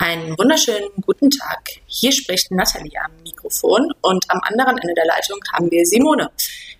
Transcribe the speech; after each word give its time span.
Einen 0.00 0.38
wunderschönen 0.38 0.90
guten 1.04 1.28
Tag. 1.28 1.58
Hier 1.86 2.12
spricht 2.12 2.52
Nathalie 2.52 3.00
am 3.04 3.10
Mikrofon 3.24 3.92
und 4.00 4.24
am 4.30 4.40
anderen 4.44 4.78
Ende 4.78 4.94
der 4.94 5.06
Leitung 5.06 5.40
haben 5.52 5.68
wir 5.72 5.84
Simone. 5.84 6.30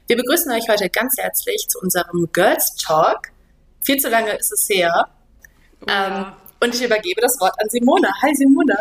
Wir 0.07 0.17
begrüßen 0.17 0.53
euch 0.53 0.69
heute 0.69 0.89
ganz 0.89 1.17
herzlich 1.19 1.67
zu 1.69 1.81
unserem 1.81 2.29
Girls 2.33 2.77
Talk. 2.77 3.33
Viel 3.83 3.97
zu 3.97 4.09
lange 4.09 4.31
ist 4.37 4.53
es 4.53 4.69
her. 4.69 5.09
Ja. 5.89 6.07
ähm, 6.07 6.33
und 6.61 6.73
ich 6.77 6.85
übergebe 6.85 7.21
das 7.21 7.41
Wort 7.41 7.55
an 7.61 7.69
Simone. 7.69 8.09
Hi 8.23 8.33
Simone. 8.37 8.79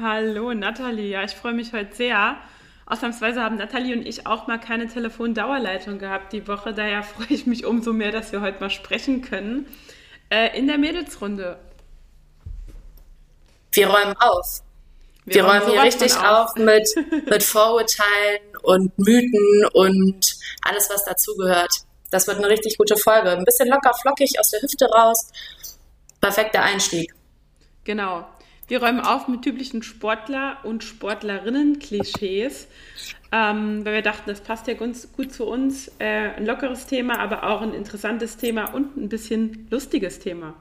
Hallo 0.00 0.54
Nathalie. 0.54 1.08
Ja, 1.08 1.24
ich 1.24 1.32
freue 1.32 1.54
mich 1.54 1.72
heute 1.72 1.96
sehr. 1.96 2.36
Ausnahmsweise 2.86 3.42
haben 3.42 3.56
Nathalie 3.56 3.96
und 3.96 4.06
ich 4.06 4.24
auch 4.24 4.46
mal 4.46 4.58
keine 4.58 4.86
Telefondauerleitung 4.86 5.98
gehabt 5.98 6.32
die 6.32 6.46
Woche. 6.46 6.74
Daher 6.74 7.02
freue 7.02 7.26
ich 7.30 7.46
mich 7.46 7.66
umso 7.66 7.92
mehr, 7.92 8.12
dass 8.12 8.30
wir 8.30 8.40
heute 8.40 8.60
mal 8.60 8.70
sprechen 8.70 9.20
können. 9.20 9.66
Äh, 10.30 10.56
in 10.56 10.68
der 10.68 10.78
Mädelsrunde. 10.78 11.58
Wir 13.74 13.88
räumen 13.88 14.16
auf. 14.18 14.62
Wir, 15.24 15.36
wir 15.36 15.44
räumen 15.44 15.70
hier 15.70 15.82
richtig 15.82 16.16
auf, 16.16 16.50
auf 16.50 16.54
mit, 16.56 16.88
mit 17.30 17.42
Vorurteilen 17.42 18.42
und 18.62 18.96
Mythen 18.98 19.66
und 19.72 20.36
alles, 20.62 20.90
was 20.90 21.04
dazugehört. 21.04 21.72
Das 22.10 22.26
wird 22.26 22.38
eine 22.38 22.48
richtig 22.48 22.76
gute 22.78 22.96
Folge. 22.96 23.30
Ein 23.30 23.44
bisschen 23.44 23.68
locker, 23.68 23.92
flockig 24.00 24.38
aus 24.38 24.50
der 24.50 24.62
Hüfte 24.62 24.86
raus. 24.86 25.30
Perfekter 26.20 26.62
Einstieg. 26.62 27.12
Genau. 27.84 28.26
Wir 28.66 28.82
räumen 28.82 29.00
auf 29.00 29.28
mit 29.28 29.42
typischen 29.42 29.82
Sportler- 29.82 30.58
und 30.62 30.84
Sportlerinnen-Klischees, 30.84 32.66
ähm, 33.30 33.84
weil 33.84 33.94
wir 33.94 34.02
dachten, 34.02 34.30
das 34.30 34.40
passt 34.40 34.66
ja 34.68 34.74
gut, 34.74 34.96
gut 35.16 35.34
zu 35.34 35.44
uns. 35.44 35.88
Äh, 35.98 36.30
ein 36.36 36.46
lockeres 36.46 36.86
Thema, 36.86 37.18
aber 37.18 37.44
auch 37.44 37.60
ein 37.60 37.74
interessantes 37.74 38.38
Thema 38.38 38.72
und 38.72 38.96
ein 38.96 39.08
bisschen 39.10 39.66
lustiges 39.70 40.18
Thema. 40.18 40.54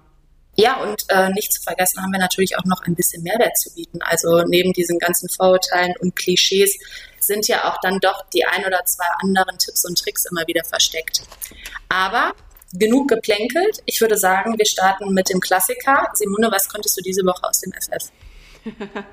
Ja, 0.55 0.81
und 0.83 1.03
äh, 1.09 1.29
nicht 1.29 1.51
zu 1.51 1.63
vergessen 1.63 2.01
haben 2.01 2.11
wir 2.11 2.19
natürlich 2.19 2.57
auch 2.57 2.65
noch 2.65 2.83
ein 2.85 2.93
bisschen 2.93 3.23
Mehrwert 3.23 3.57
zu 3.57 3.73
bieten. 3.73 4.01
Also 4.03 4.43
neben 4.43 4.71
diesen 4.73 4.99
ganzen 4.99 5.27
Vorurteilen 5.29 5.95
und 5.99 6.15
Klischees 6.15 6.77
sind 7.19 7.47
ja 7.47 7.71
auch 7.71 7.79
dann 7.81 7.99
doch 7.99 8.23
die 8.33 8.45
ein 8.45 8.65
oder 8.65 8.85
zwei 8.85 9.07
anderen 9.21 9.57
Tipps 9.57 9.83
und 9.85 9.97
Tricks 9.97 10.25
immer 10.25 10.45
wieder 10.45 10.63
versteckt. 10.63 11.23
Aber 11.89 12.33
genug 12.73 13.07
geplänkelt. 13.07 13.81
Ich 13.85 14.01
würde 14.01 14.17
sagen, 14.17 14.57
wir 14.57 14.65
starten 14.65 15.13
mit 15.13 15.29
dem 15.29 15.39
Klassiker. 15.39 16.09
Simone, 16.13 16.51
was 16.51 16.69
konntest 16.69 16.97
du 16.97 17.01
diese 17.01 17.23
Woche 17.25 17.43
aus 17.43 17.61
dem 17.61 17.71
FF? 17.71 18.11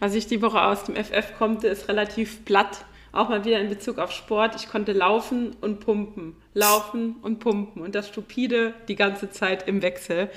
was 0.00 0.14
ich 0.14 0.26
die 0.26 0.42
Woche 0.42 0.62
aus 0.62 0.84
dem 0.84 0.96
FF 0.96 1.36
konnte, 1.38 1.68
ist 1.68 1.88
relativ 1.88 2.44
platt. 2.44 2.84
Auch 3.14 3.28
mal 3.28 3.44
wieder 3.44 3.60
in 3.60 3.68
Bezug 3.68 3.98
auf 3.98 4.10
Sport. 4.10 4.56
Ich 4.56 4.68
konnte 4.68 4.92
laufen 4.92 5.54
und 5.60 5.78
pumpen, 5.78 6.34
laufen 6.52 7.14
und 7.22 7.38
pumpen 7.38 7.80
und 7.80 7.94
das 7.94 8.08
stupide 8.08 8.74
die 8.88 8.96
ganze 8.96 9.30
Zeit 9.30 9.68
im 9.68 9.82
Wechsel. 9.82 10.30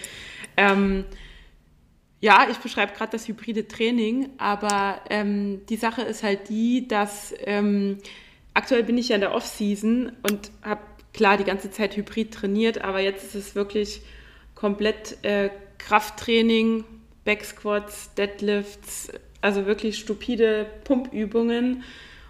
Ähm, 0.58 1.06
ja, 2.20 2.48
ich 2.52 2.58
beschreibe 2.58 2.94
gerade 2.94 3.12
das 3.12 3.28
hybride 3.28 3.68
Training, 3.68 4.30
aber 4.38 5.02
ähm, 5.10 5.66
die 5.66 5.76
Sache 5.76 6.04
ist 6.04 6.22
halt 6.22 6.50
die, 6.50 6.88
dass 6.88 7.34
ähm, 7.46 7.98
aktuell 8.54 8.84
bin 8.84 9.00
ich 9.00 9.10
ja 9.10 9.16
in 9.16 9.22
der 9.22 9.34
Off-Season 9.34 10.12
und 10.30 10.52
habe 10.62 10.82
klar 11.14 11.38
die 11.38 11.46
ganze 11.46 11.72
Zeit 11.72 11.98
hybrid 11.98 12.32
trainiert, 12.32 12.84
aber 12.84 13.00
jetzt 13.00 13.24
ist 13.24 13.36
es 13.36 13.56
wirklich 13.56 14.02
komplett 14.54 15.18
äh, 15.24 15.50
Krafttraining, 15.80 16.84
Backsquats, 17.26 18.14
Deadlifts, 18.14 19.12
also 19.42 19.66
wirklich 19.66 19.98
stupide 19.98 20.68
Pumpübungen 20.84 21.84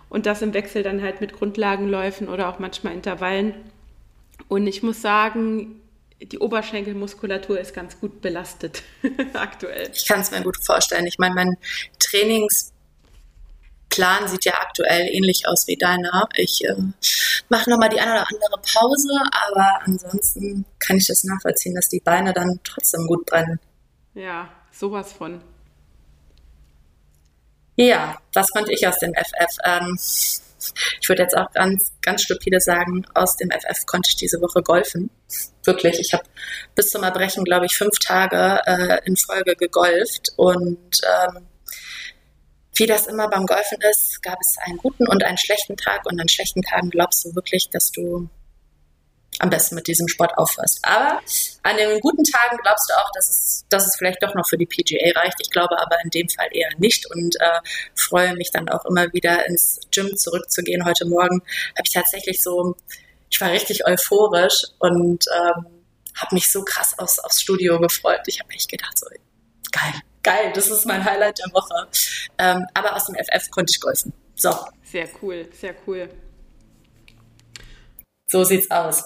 und 0.09 0.25
das 0.25 0.41
im 0.41 0.53
Wechsel 0.53 0.83
dann 0.83 1.01
halt 1.01 1.21
mit 1.21 1.33
Grundlagenläufen 1.33 2.29
oder 2.29 2.49
auch 2.49 2.59
manchmal 2.59 2.93
Intervallen. 2.93 3.53
Und 4.47 4.67
ich 4.67 4.83
muss 4.83 5.01
sagen, 5.01 5.81
die 6.21 6.39
Oberschenkelmuskulatur 6.39 7.59
ist 7.59 7.73
ganz 7.73 7.99
gut 7.99 8.21
belastet 8.21 8.83
aktuell. 9.33 9.89
Ich 9.93 10.07
kann 10.07 10.21
es 10.21 10.31
mir 10.31 10.41
gut 10.41 10.57
vorstellen. 10.63 11.05
Ich 11.05 11.19
meine, 11.19 11.35
mein 11.35 11.57
Trainingsplan 11.99 12.71
sieht 14.27 14.45
ja 14.45 14.53
aktuell 14.53 15.09
ähnlich 15.11 15.47
aus 15.47 15.67
wie 15.67 15.75
deiner. 15.75 16.27
Ich 16.35 16.63
äh, 16.65 16.75
mache 17.49 17.69
nochmal 17.69 17.89
die 17.89 17.99
eine 17.99 18.13
oder 18.13 18.27
andere 18.27 18.61
Pause, 18.73 19.19
aber 19.31 19.81
ansonsten 19.85 20.65
kann 20.79 20.97
ich 20.97 21.07
das 21.07 21.23
nachvollziehen, 21.23 21.75
dass 21.75 21.89
die 21.89 21.99
Beine 21.99 22.33
dann 22.33 22.59
trotzdem 22.63 23.05
gut 23.05 23.25
brennen. 23.25 23.59
Ja, 24.15 24.49
sowas 24.71 25.13
von. 25.13 25.41
Ja, 27.77 28.17
was 28.33 28.49
konnte 28.49 28.73
ich 28.73 28.87
aus 28.87 28.97
dem 28.97 29.13
FF? 29.13 29.57
Ähm, 29.63 29.97
ich 30.99 31.07
würde 31.07 31.21
jetzt 31.21 31.37
auch 31.37 31.51
ganz, 31.51 31.93
ganz 32.01 32.23
stupide 32.23 32.59
sagen, 32.59 33.05
aus 33.13 33.37
dem 33.37 33.51
FF 33.51 33.85
konnte 33.85 34.09
ich 34.09 34.15
diese 34.15 34.41
Woche 34.41 34.63
golfen. 34.63 35.11
Wirklich, 35.63 35.99
ich 35.99 36.11
habe 36.13 36.23
bis 36.73 36.89
zum 36.89 37.03
Erbrechen, 37.03 37.43
glaube 37.43 37.67
ich, 37.67 37.77
fünf 37.77 37.99
Tage 37.99 38.61
äh, 38.65 38.99
in 39.05 39.15
Folge 39.15 39.55
gegolft 39.55 40.29
und 40.37 41.01
ähm, 41.05 41.47
wie 42.75 42.87
das 42.87 43.05
immer 43.05 43.29
beim 43.29 43.45
Golfen 43.45 43.79
ist, 43.91 44.21
gab 44.23 44.39
es 44.41 44.55
einen 44.65 44.77
guten 44.77 45.07
und 45.07 45.23
einen 45.23 45.37
schlechten 45.37 45.77
Tag 45.77 46.05
und 46.05 46.19
an 46.19 46.27
schlechten 46.27 46.63
Tagen 46.63 46.89
glaubst 46.89 47.25
du 47.25 47.35
wirklich, 47.35 47.69
dass 47.69 47.91
du 47.91 48.27
am 49.39 49.49
besten 49.49 49.75
mit 49.75 49.87
diesem 49.87 50.07
Sport 50.07 50.37
aufhörst. 50.37 50.79
Aber 50.83 51.21
an 51.63 51.77
den 51.77 51.99
guten 51.99 52.23
Tagen 52.23 52.57
glaubst 52.63 52.89
du 52.89 52.93
auch, 52.95 53.11
dass 53.13 53.29
es, 53.29 53.65
dass 53.69 53.87
es 53.87 53.95
vielleicht 53.95 54.21
doch 54.23 54.33
noch 54.33 54.47
für 54.47 54.57
die 54.57 54.65
PGA 54.65 55.19
reicht. 55.19 55.37
Ich 55.39 55.51
glaube 55.51 55.79
aber 55.79 55.97
in 56.03 56.09
dem 56.09 56.29
Fall 56.29 56.47
eher 56.51 56.69
nicht 56.77 57.09
und 57.11 57.35
äh, 57.39 57.59
freue 57.95 58.35
mich 58.35 58.51
dann 58.51 58.69
auch 58.69 58.85
immer 58.85 59.11
wieder 59.13 59.45
ins 59.47 59.79
Gym 59.91 60.15
zurückzugehen. 60.17 60.85
Heute 60.85 61.05
Morgen 61.05 61.41
habe 61.75 61.83
ich 61.85 61.93
tatsächlich 61.93 62.41
so, 62.41 62.75
ich 63.29 63.39
war 63.39 63.51
richtig 63.51 63.85
euphorisch 63.85 64.63
und 64.79 65.25
ähm, 65.35 65.65
habe 66.15 66.35
mich 66.35 66.51
so 66.51 66.63
krass 66.63 66.97
aufs, 66.97 67.19
aufs 67.19 67.41
Studio 67.41 67.79
gefreut. 67.79 68.21
Ich 68.25 68.39
habe 68.39 68.51
echt 68.53 68.69
gedacht, 68.69 68.97
so 68.97 69.05
geil, 69.71 69.93
geil, 70.23 70.51
das 70.53 70.67
ist 70.67 70.85
mein 70.85 71.03
Highlight 71.03 71.39
der 71.39 71.53
Woche. 71.53 71.87
Ähm, 72.39 72.65
aber 72.73 72.95
aus 72.95 73.05
dem 73.05 73.15
FF 73.15 73.51
konnte 73.51 73.71
ich 73.71 73.79
golfen. 73.79 74.13
So. 74.35 74.53
Sehr 74.83 75.07
cool, 75.21 75.47
sehr 75.51 75.75
cool. 75.85 76.09
So 78.27 78.43
sieht's 78.43 78.69
aus. 78.69 79.03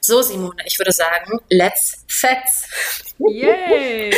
So, 0.00 0.22
Simone, 0.22 0.62
ich 0.66 0.78
würde 0.78 0.92
sagen, 0.92 1.38
let's 1.50 2.04
fetz. 2.08 2.68
Yay! 3.18 4.12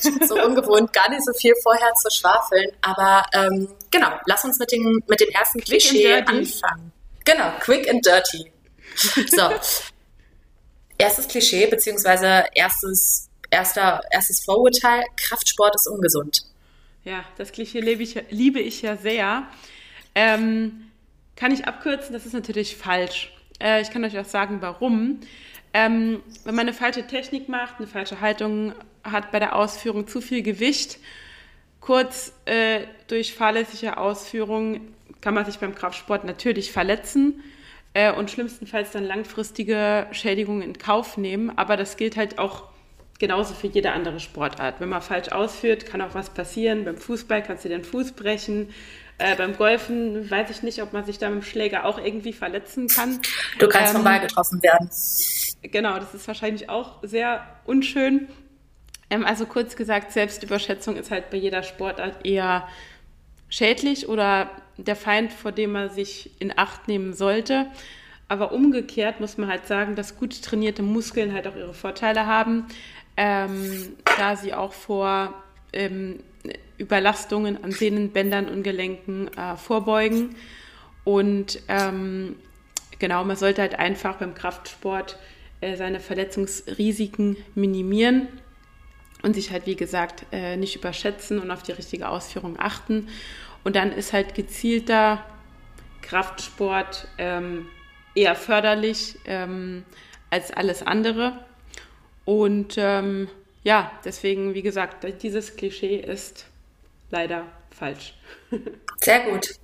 so 0.26 0.34
ungewohnt, 0.42 0.92
gar 0.92 1.10
nicht 1.10 1.24
so 1.24 1.32
viel 1.32 1.52
vorher 1.62 1.92
zu 1.94 2.10
schwafeln. 2.10 2.70
Aber 2.82 3.24
ähm, 3.32 3.68
genau, 3.90 4.12
lass 4.26 4.44
uns 4.44 4.58
mit 4.58 4.72
dem, 4.72 5.02
mit 5.06 5.20
dem 5.20 5.28
ersten 5.30 5.60
quick 5.60 5.80
Klischee 5.80 6.14
anfangen. 6.14 6.92
Genau, 7.24 7.50
quick 7.60 7.88
and 7.88 8.04
dirty. 8.04 8.52
So. 9.30 9.50
erstes 10.98 11.28
Klischee, 11.28 11.66
beziehungsweise 11.66 12.44
erstes, 12.54 13.28
erster, 13.50 14.00
erstes 14.10 14.42
Vorurteil, 14.44 15.04
Kraftsport 15.16 15.74
ist 15.74 15.88
ungesund. 15.88 16.42
Ja, 17.04 17.24
das 17.36 17.52
Klischee 17.52 17.80
liebe 17.80 18.02
ich, 18.02 18.18
liebe 18.30 18.60
ich 18.60 18.82
ja 18.82 18.96
sehr. 18.96 19.46
Ähm, 20.14 20.90
kann 21.36 21.52
ich 21.52 21.66
abkürzen, 21.66 22.12
das 22.12 22.26
ist 22.26 22.32
natürlich 22.32 22.76
falsch. 22.76 23.33
Äh, 23.64 23.80
ich 23.80 23.90
kann 23.90 24.04
euch 24.04 24.16
auch 24.18 24.24
sagen, 24.24 24.58
warum. 24.60 25.20
Ähm, 25.72 26.22
wenn 26.44 26.54
man 26.54 26.68
eine 26.68 26.74
falsche 26.74 27.06
Technik 27.06 27.48
macht, 27.48 27.78
eine 27.78 27.88
falsche 27.88 28.20
Haltung 28.20 28.74
hat 29.02 29.32
bei 29.32 29.40
der 29.40 29.56
Ausführung 29.56 30.06
zu 30.06 30.20
viel 30.20 30.42
Gewicht, 30.42 30.98
kurz 31.80 32.32
äh, 32.44 32.82
durch 33.08 33.34
fahrlässige 33.34 33.96
Ausführung 33.96 34.80
kann 35.20 35.34
man 35.34 35.44
sich 35.44 35.58
beim 35.58 35.74
Kraftsport 35.74 36.24
natürlich 36.24 36.70
verletzen 36.70 37.42
äh, 37.94 38.12
und 38.12 38.30
schlimmstenfalls 38.30 38.92
dann 38.92 39.04
langfristige 39.04 40.06
Schädigungen 40.12 40.62
in 40.62 40.78
Kauf 40.78 41.16
nehmen. 41.16 41.50
Aber 41.56 41.76
das 41.76 41.96
gilt 41.96 42.16
halt 42.16 42.38
auch 42.38 42.64
genauso 43.18 43.54
für 43.54 43.66
jede 43.66 43.92
andere 43.92 44.20
Sportart. 44.20 44.80
Wenn 44.80 44.90
man 44.90 45.02
falsch 45.02 45.28
ausführt, 45.28 45.86
kann 45.86 46.02
auch 46.02 46.14
was 46.14 46.30
passieren. 46.30 46.84
Beim 46.84 46.96
Fußball 46.96 47.42
kannst 47.42 47.64
du 47.64 47.68
den 47.68 47.84
Fuß 47.84 48.12
brechen. 48.12 48.68
Äh, 49.18 49.36
beim 49.36 49.56
Golfen 49.56 50.28
weiß 50.28 50.50
ich 50.50 50.62
nicht, 50.62 50.82
ob 50.82 50.92
man 50.92 51.04
sich 51.04 51.18
da 51.18 51.30
mit 51.30 51.42
dem 51.42 51.46
Schläger 51.46 51.84
auch 51.84 51.98
irgendwie 51.98 52.32
verletzen 52.32 52.88
kann. 52.88 53.20
Du 53.58 53.68
kannst 53.68 53.90
ähm, 53.90 53.96
vom 53.96 54.04
Ball 54.04 54.20
getroffen 54.20 54.62
werden. 54.62 54.90
Genau, 55.62 55.98
das 55.98 56.14
ist 56.14 56.26
wahrscheinlich 56.26 56.68
auch 56.68 56.98
sehr 57.02 57.46
unschön. 57.64 58.28
Ähm, 59.10 59.24
also 59.24 59.46
kurz 59.46 59.76
gesagt, 59.76 60.12
Selbstüberschätzung 60.12 60.96
ist 60.96 61.10
halt 61.10 61.30
bei 61.30 61.36
jeder 61.36 61.62
Sportart 61.62 62.26
eher 62.26 62.66
schädlich 63.48 64.08
oder 64.08 64.50
der 64.76 64.96
Feind, 64.96 65.32
vor 65.32 65.52
dem 65.52 65.72
man 65.72 65.90
sich 65.90 66.30
in 66.40 66.56
Acht 66.56 66.88
nehmen 66.88 67.14
sollte. 67.14 67.66
Aber 68.26 68.52
umgekehrt 68.52 69.20
muss 69.20 69.38
man 69.38 69.48
halt 69.48 69.66
sagen, 69.66 69.94
dass 69.94 70.16
gut 70.16 70.42
trainierte 70.42 70.82
Muskeln 70.82 71.32
halt 71.32 71.46
auch 71.46 71.56
ihre 71.56 71.74
Vorteile 71.74 72.26
haben, 72.26 72.66
ähm, 73.16 73.94
da 74.18 74.34
sie 74.34 74.54
auch 74.54 74.72
vor 74.72 75.34
ähm, 75.72 76.20
Überlastungen 76.78 77.62
an 77.62 77.72
Sehnen, 77.72 78.10
Bändern 78.10 78.48
und 78.48 78.62
Gelenken 78.62 79.28
äh, 79.36 79.56
vorbeugen. 79.56 80.34
Und 81.04 81.60
ähm, 81.68 82.36
genau, 82.98 83.24
man 83.24 83.36
sollte 83.36 83.62
halt 83.62 83.78
einfach 83.78 84.16
beim 84.16 84.34
Kraftsport 84.34 85.18
äh, 85.60 85.76
seine 85.76 86.00
Verletzungsrisiken 86.00 87.36
minimieren 87.54 88.28
und 89.22 89.34
sich 89.34 89.50
halt, 89.50 89.66
wie 89.66 89.76
gesagt, 89.76 90.26
äh, 90.32 90.56
nicht 90.56 90.76
überschätzen 90.76 91.38
und 91.38 91.50
auf 91.50 91.62
die 91.62 91.72
richtige 91.72 92.08
Ausführung 92.08 92.56
achten. 92.58 93.08
Und 93.62 93.76
dann 93.76 93.92
ist 93.92 94.12
halt 94.12 94.34
gezielter 94.34 95.24
Kraftsport 96.02 97.08
ähm, 97.18 97.66
eher 98.14 98.34
förderlich 98.34 99.16
ähm, 99.24 99.84
als 100.30 100.50
alles 100.50 100.82
andere. 100.82 101.38
Und 102.24 102.74
ähm, 102.76 103.28
ja, 103.62 103.90
deswegen, 104.04 104.54
wie 104.54 104.62
gesagt, 104.62 105.06
dieses 105.22 105.56
Klischee 105.56 105.96
ist 105.96 106.46
leider 107.10 107.46
falsch. 107.70 108.14
Sehr 109.00 109.20
gut. 109.20 109.54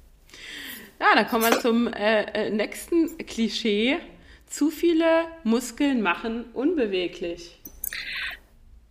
Ja, 1.00 1.14
dann 1.14 1.28
kommen 1.28 1.50
wir 1.50 1.60
zum 1.60 1.92
äh, 1.92 2.24
äh, 2.24 2.50
nächsten 2.50 3.16
Klischee. 3.18 3.98
Zu 4.46 4.70
viele 4.70 5.26
Muskeln 5.44 6.02
machen 6.02 6.44
unbeweglich. 6.52 7.60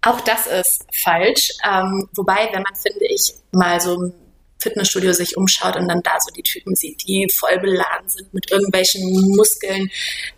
Auch 0.02 0.22
das 0.22 0.48
ist 0.48 0.88
falsch. 0.94 1.52
Ähm, 1.70 2.08
wobei, 2.14 2.50
wenn 2.52 2.64
man, 2.64 2.76
finde 2.76 3.06
ich, 3.10 3.34
mal 3.52 3.80
so 3.82 3.96
ein 3.96 4.14
Fitnessstudio 4.60 5.14
sich 5.14 5.38
umschaut 5.38 5.76
und 5.76 5.88
dann 5.88 6.02
da 6.04 6.20
so 6.20 6.32
die 6.34 6.44
Typen 6.44 6.76
sieht, 6.76 7.06
die 7.08 7.28
voll 7.30 7.60
beladen 7.60 8.10
sind 8.10 8.34
mit 8.34 8.52
irgendwelchen 8.52 9.36
Muskeln 9.36 9.90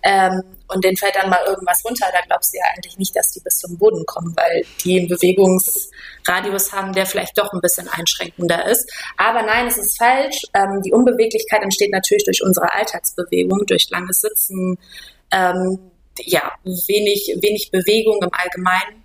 ähm, 0.03 0.43
und 0.73 0.83
denen 0.83 0.97
fällt 0.97 1.15
dann 1.15 1.29
mal 1.29 1.43
irgendwas 1.45 1.83
runter, 1.83 2.07
da 2.11 2.19
glaubst 2.25 2.53
du 2.53 2.57
ja 2.57 2.63
eigentlich 2.75 2.97
nicht, 2.97 3.15
dass 3.15 3.31
die 3.31 3.39
bis 3.39 3.59
zum 3.59 3.77
Boden 3.77 4.05
kommen, 4.05 4.33
weil 4.35 4.63
die 4.83 4.99
einen 4.99 5.07
Bewegungsradius 5.07 6.71
haben, 6.71 6.93
der 6.93 7.05
vielleicht 7.05 7.37
doch 7.37 7.51
ein 7.53 7.61
bisschen 7.61 7.87
einschränkender 7.87 8.65
ist. 8.67 8.91
Aber 9.17 9.43
nein, 9.43 9.67
es 9.67 9.77
ist 9.77 9.97
falsch. 9.97 10.41
Ähm, 10.53 10.81
die 10.83 10.91
Unbeweglichkeit 10.91 11.61
entsteht 11.61 11.91
natürlich 11.91 12.23
durch 12.23 12.43
unsere 12.43 12.73
Alltagsbewegung, 12.73 13.65
durch 13.65 13.89
langes 13.89 14.21
Sitzen, 14.21 14.77
ähm, 15.31 15.79
ja, 16.19 16.51
wenig, 16.63 17.37
wenig 17.41 17.71
Bewegung 17.71 18.19
im 18.21 18.29
Allgemeinen. 18.31 19.03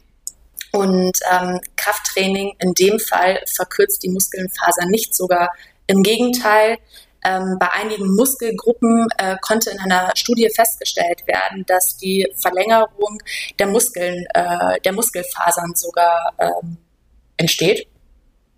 Und 0.73 1.19
ähm, 1.31 1.61
Krafttraining 1.77 2.55
in 2.59 2.75
dem 2.75 2.99
Fall 2.99 3.41
verkürzt 3.55 4.03
die 4.03 4.11
Muskelfaser 4.11 4.87
nicht, 4.87 5.15
sogar 5.15 5.51
im 5.87 6.03
Gegenteil. 6.03 6.79
Ähm, 7.27 7.57
bei 7.59 7.73
einigen 7.73 8.15
Muskelgruppen 8.15 9.09
äh, 9.19 9.37
konnte 9.41 9.71
in 9.71 9.81
einer 9.81 10.13
Studie 10.15 10.49
festgestellt 10.55 11.27
werden, 11.27 11.65
dass 11.67 11.97
die 11.97 12.33
Verlängerung 12.41 13.19
der 13.59 13.67
Muskeln, 13.67 14.25
äh, 14.33 14.81
der 14.81 14.93
Muskelfasern 14.93 15.75
sogar 15.75 16.35
ähm, 16.39 16.77
entsteht. 17.37 17.89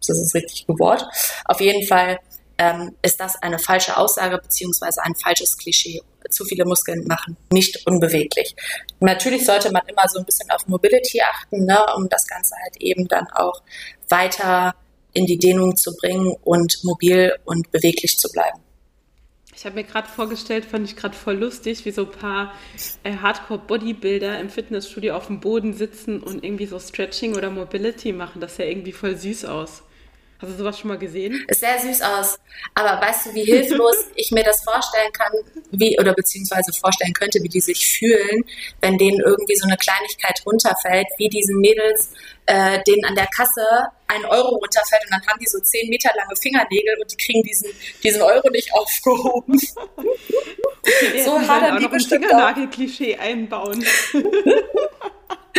Das 0.00 0.10
ist 0.10 0.34
das 0.34 0.34
richtige 0.34 0.78
Wort. 0.78 1.06
Auf 1.46 1.62
jeden 1.62 1.86
Fall 1.86 2.18
ähm, 2.58 2.94
ist 3.00 3.18
das 3.20 3.36
eine 3.36 3.58
falsche 3.58 3.96
Aussage 3.96 4.36
beziehungsweise 4.36 5.02
ein 5.02 5.14
falsches 5.14 5.56
Klischee 5.56 6.02
zu 6.28 6.44
viele 6.44 6.66
Muskeln 6.66 7.06
machen, 7.06 7.36
nicht 7.50 7.86
unbeweglich. 7.86 8.54
Natürlich 9.00 9.46
sollte 9.46 9.72
man 9.72 9.82
immer 9.86 10.06
so 10.08 10.18
ein 10.18 10.26
bisschen 10.26 10.50
auf 10.50 10.66
Mobility 10.66 11.22
achten, 11.22 11.64
ne, 11.64 11.78
um 11.96 12.08
das 12.08 12.26
Ganze 12.26 12.54
halt 12.62 12.76
eben 12.80 13.08
dann 13.08 13.26
auch 13.28 13.62
weiter 14.08 14.74
in 15.12 15.26
die 15.26 15.38
Dehnung 15.38 15.76
zu 15.76 15.94
bringen 15.96 16.34
und 16.42 16.78
mobil 16.84 17.32
und 17.44 17.70
beweglich 17.70 18.18
zu 18.18 18.28
bleiben. 18.30 18.58
Ich 19.58 19.64
habe 19.64 19.74
mir 19.74 19.84
gerade 19.84 20.08
vorgestellt, 20.08 20.64
fand 20.64 20.88
ich 20.88 20.94
gerade 20.94 21.16
voll 21.16 21.34
lustig, 21.34 21.84
wie 21.84 21.90
so 21.90 22.02
ein 22.02 22.12
paar 22.12 22.54
äh, 23.02 23.16
Hardcore-Bodybuilder 23.16 24.38
im 24.38 24.50
Fitnessstudio 24.50 25.16
auf 25.16 25.26
dem 25.26 25.40
Boden 25.40 25.74
sitzen 25.74 26.20
und 26.20 26.44
irgendwie 26.44 26.66
so 26.66 26.78
Stretching 26.78 27.34
oder 27.34 27.50
Mobility 27.50 28.12
machen. 28.12 28.40
Das 28.40 28.54
sah 28.54 28.62
irgendwie 28.62 28.92
voll 28.92 29.16
süß 29.16 29.46
aus. 29.46 29.82
Hast 30.40 30.52
du 30.52 30.56
sowas 30.56 30.78
schon 30.78 30.88
mal 30.88 30.98
gesehen? 30.98 31.44
Ist 31.48 31.60
sehr 31.60 31.80
süß 31.80 32.00
aus. 32.00 32.38
Aber 32.74 33.04
weißt 33.04 33.26
du, 33.26 33.34
wie 33.34 33.44
hilflos 33.44 33.96
ich 34.14 34.30
mir 34.30 34.44
das 34.44 34.62
vorstellen 34.62 35.12
kann, 35.12 35.32
wie, 35.72 35.98
oder 35.98 36.14
beziehungsweise 36.14 36.72
vorstellen 36.72 37.12
könnte, 37.12 37.40
wie 37.42 37.48
die 37.48 37.60
sich 37.60 37.84
fühlen, 37.86 38.44
wenn 38.80 38.96
denen 38.98 39.18
irgendwie 39.18 39.56
so 39.56 39.66
eine 39.66 39.76
Kleinigkeit 39.76 40.40
runterfällt, 40.46 41.08
wie 41.16 41.28
diesen 41.28 41.58
Mädels, 41.58 42.12
äh, 42.46 42.78
denen 42.86 43.04
an 43.04 43.16
der 43.16 43.26
Kasse 43.26 43.66
ein 44.06 44.24
Euro 44.26 44.56
runterfällt 44.56 45.02
und 45.04 45.10
dann 45.10 45.26
haben 45.26 45.40
die 45.40 45.46
so 45.46 45.58
zehn 45.58 45.88
Meter 45.90 46.10
lange 46.16 46.36
Fingernägel 46.36 46.96
und 47.00 47.10
die 47.10 47.16
kriegen 47.16 47.42
diesen, 47.42 47.70
diesen 48.04 48.22
Euro 48.22 48.48
nicht 48.50 48.72
aufgehoben. 48.74 49.60
Okay, 50.80 51.22
so 51.22 51.38
hadern 51.38 51.78
die 51.80 51.88
bestimmt 51.88 52.24
ein 52.24 52.30
Fingernagel-Klischee 52.30 53.16
einbauen. 53.16 53.84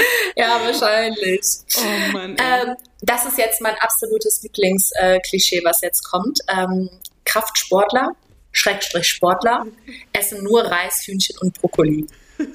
ja, 0.36 0.60
wahrscheinlich. 0.64 1.42
Oh 1.78 2.12
Mann. 2.14 2.36
Ähm, 2.40 2.76
das 3.02 3.26
ist 3.26 3.38
jetzt 3.38 3.62
mein 3.62 3.76
absolutes 3.80 4.42
Lieblingsklischee, 4.44 5.62
was 5.64 5.82
jetzt 5.82 6.04
kommt. 6.04 6.40
Ähm, 6.48 6.90
Kraftsportler, 7.26 8.12
Schrägstrich 8.52 9.08
Sportler, 9.08 9.66
essen 10.14 10.44
nur 10.44 10.64
Reis, 10.64 11.04
Hühnchen 11.06 11.38
und 11.40 11.60
Brokkoli. 11.60 12.08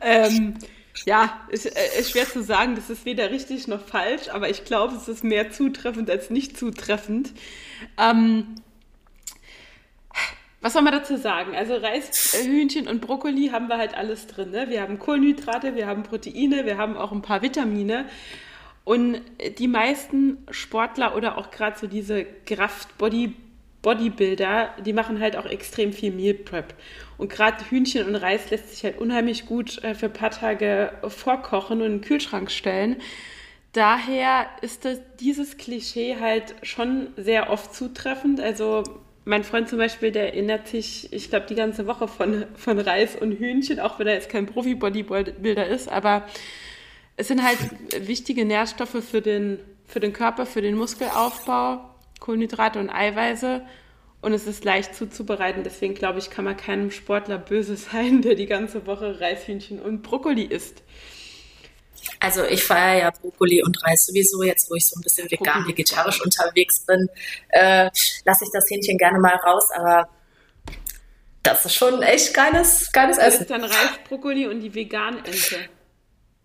ähm, 0.00 0.58
ja, 1.04 1.46
ist, 1.50 1.66
äh, 1.66 2.00
ist 2.00 2.10
schwer 2.10 2.26
zu 2.26 2.42
sagen, 2.42 2.74
das 2.74 2.90
ist 2.90 3.04
weder 3.04 3.30
richtig 3.30 3.68
noch 3.68 3.84
falsch, 3.86 4.28
aber 4.28 4.48
ich 4.48 4.64
glaube, 4.64 4.94
es 4.96 5.08
ist 5.08 5.24
mehr 5.24 5.52
zutreffend 5.52 6.10
als 6.10 6.30
nicht 6.30 6.58
zutreffend. 6.58 7.32
Ähm, 7.98 8.56
was 10.60 10.72
soll 10.72 10.82
man 10.82 10.92
dazu 10.92 11.16
sagen? 11.16 11.54
Also 11.54 11.74
Reis, 11.76 12.34
äh, 12.34 12.44
Hühnchen 12.44 12.88
und 12.88 13.00
Brokkoli 13.00 13.48
haben 13.48 13.68
wir 13.68 13.78
halt 13.78 13.96
alles 13.96 14.26
drin. 14.26 14.50
Ne? 14.50 14.68
Wir 14.68 14.82
haben 14.82 14.98
Kohlenhydrate, 14.98 15.74
wir 15.74 15.86
haben 15.86 16.02
Proteine, 16.02 16.64
wir 16.64 16.78
haben 16.78 16.96
auch 16.96 17.12
ein 17.12 17.22
paar 17.22 17.42
Vitamine. 17.42 18.06
Und 18.84 19.20
die 19.58 19.68
meisten 19.68 20.38
Sportler 20.50 21.16
oder 21.16 21.38
auch 21.38 21.50
gerade 21.50 21.78
so 21.78 21.86
diese 21.86 22.24
Kraft-Body- 22.24 23.34
Bodybuilder, 23.86 24.74
die 24.84 24.92
machen 24.92 25.20
halt 25.20 25.36
auch 25.36 25.46
extrem 25.46 25.92
viel 25.92 26.10
Meal 26.10 26.34
Prep. 26.34 26.74
Und 27.18 27.30
gerade 27.30 27.64
Hühnchen 27.70 28.04
und 28.08 28.16
Reis 28.16 28.50
lässt 28.50 28.70
sich 28.70 28.82
halt 28.82 28.98
unheimlich 28.98 29.46
gut 29.46 29.82
äh, 29.84 29.94
für 29.94 30.06
ein 30.06 30.12
paar 30.12 30.32
Tage 30.32 30.92
vorkochen 31.06 31.80
und 31.80 31.86
in 31.86 31.92
den 31.92 32.00
Kühlschrank 32.00 32.50
stellen. 32.50 32.96
Daher 33.72 34.46
ist 34.60 34.84
das, 34.84 34.98
dieses 35.20 35.56
Klischee 35.56 36.16
halt 36.18 36.56
schon 36.64 37.08
sehr 37.16 37.48
oft 37.48 37.72
zutreffend. 37.76 38.40
Also 38.40 38.82
mein 39.26 39.42
Freund 39.42 39.68
zum 39.68 39.78
Beispiel, 39.78 40.12
der 40.12 40.32
erinnert 40.32 40.68
sich, 40.68 41.12
ich 41.12 41.30
glaube, 41.30 41.46
die 41.46 41.56
ganze 41.56 41.86
Woche 41.88 42.06
von, 42.06 42.46
von 42.54 42.78
Reis 42.78 43.16
und 43.16 43.32
Hühnchen, 43.32 43.80
auch 43.80 43.98
wenn 43.98 44.06
er 44.06 44.14
jetzt 44.14 44.28
kein 44.28 44.46
Profi-Bodybuilder 44.46 45.66
ist, 45.66 45.88
aber 45.88 46.26
es 47.16 47.26
sind 47.26 47.42
halt 47.42 47.58
wichtige 48.06 48.44
Nährstoffe 48.44 49.02
für 49.04 49.20
den, 49.20 49.58
für 49.84 49.98
den 49.98 50.12
Körper, 50.12 50.46
für 50.46 50.62
den 50.62 50.76
Muskelaufbau, 50.76 51.80
Kohlenhydrate 52.20 52.78
und 52.78 52.88
Eiweiße. 52.88 53.62
Und 54.22 54.32
es 54.32 54.46
ist 54.46 54.64
leicht 54.64 54.94
zuzubereiten. 54.94 55.62
Deswegen 55.62 55.94
glaube 55.94 56.18
ich, 56.18 56.30
kann 56.30 56.44
man 56.44 56.56
keinem 56.56 56.90
Sportler 56.90 57.38
böse 57.38 57.76
sein, 57.76 58.22
der 58.22 58.36
die 58.36 58.46
ganze 58.46 58.86
Woche 58.86 59.20
Reishühnchen 59.20 59.80
und 59.80 60.02
Brokkoli 60.02 60.44
isst. 60.44 60.82
Also 62.20 62.44
ich 62.44 62.62
feiere 62.64 62.98
ja 62.98 63.10
Brokkoli 63.10 63.62
und 63.62 63.82
Reis 63.84 64.06
sowieso 64.06 64.42
jetzt, 64.42 64.70
wo 64.70 64.74
ich 64.74 64.86
so 64.86 64.98
ein 64.98 65.02
bisschen 65.02 65.30
vegan, 65.30 65.66
vegetarisch 65.66 66.22
unterwegs 66.22 66.80
bin, 66.80 67.08
äh, 67.50 67.90
lasse 68.24 68.44
ich 68.44 68.50
das 68.52 68.68
Hähnchen 68.70 68.98
gerne 68.98 69.18
mal 69.18 69.36
raus, 69.36 69.70
aber 69.74 70.08
das 71.42 71.64
ist 71.64 71.74
schon 71.74 72.02
echt 72.02 72.34
geiles, 72.34 72.90
geiles 72.92 73.18
Essen. 73.18 73.30
Das 73.32 73.40
ist 73.42 73.50
dann 73.50 73.64
Reis, 73.64 73.98
Brokkoli 74.08 74.46
und 74.48 74.60
die 74.60 74.74
vegane 74.74 75.18
Ente. 75.18 75.68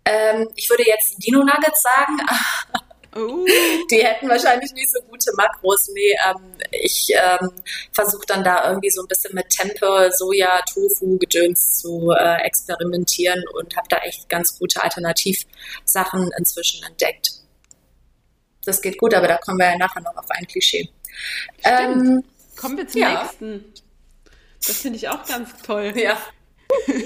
Ähm, 0.04 0.48
ich 0.54 0.68
würde 0.70 0.84
jetzt 0.86 1.16
Dino 1.18 1.40
Nuggets 1.40 1.82
sagen. 1.82 2.18
Uh. 3.14 3.44
Die 3.90 4.02
hätten 4.02 4.28
wahrscheinlich 4.28 4.72
nicht 4.72 4.90
so 4.90 5.00
gute 5.02 5.32
Makros. 5.36 5.88
Nee, 5.92 6.16
ähm, 6.28 6.42
ich 6.70 7.10
ähm, 7.14 7.50
versuche 7.92 8.24
dann 8.26 8.42
da 8.42 8.68
irgendwie 8.68 8.90
so 8.90 9.02
ein 9.02 9.08
bisschen 9.08 9.34
mit 9.34 9.48
Tempe, 9.50 10.10
Soja, 10.16 10.62
Tofu, 10.72 11.18
Gedöns 11.18 11.78
zu 11.78 12.10
äh, 12.10 12.42
experimentieren 12.42 13.42
und 13.54 13.76
habe 13.76 13.86
da 13.90 13.98
echt 13.98 14.28
ganz 14.28 14.58
gute 14.58 14.82
Alternativsachen 14.82 16.30
inzwischen 16.38 16.82
entdeckt. 16.84 17.32
Das 18.64 18.80
geht 18.80 18.96
gut, 18.98 19.12
aber 19.12 19.28
da 19.28 19.38
kommen 19.38 19.58
wir 19.58 19.72
ja 19.72 19.76
nachher 19.76 20.00
noch 20.00 20.16
auf 20.16 20.30
ein 20.30 20.46
Klischee. 20.46 20.88
Ähm, 21.64 22.22
Kommen 22.56 22.76
wir 22.76 22.86
zum 22.86 23.00
ja. 23.00 23.22
nächsten. 23.22 23.64
Das 24.64 24.78
finde 24.78 24.96
ich 24.96 25.08
auch 25.08 25.26
ganz 25.26 25.50
toll. 25.62 25.92
Ja. 25.96 26.16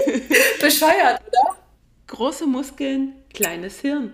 Bescheuert, 0.60 1.22
oder? 1.26 1.56
Große 2.06 2.46
Muskeln, 2.46 3.14
kleines 3.32 3.80
Hirn. 3.80 4.12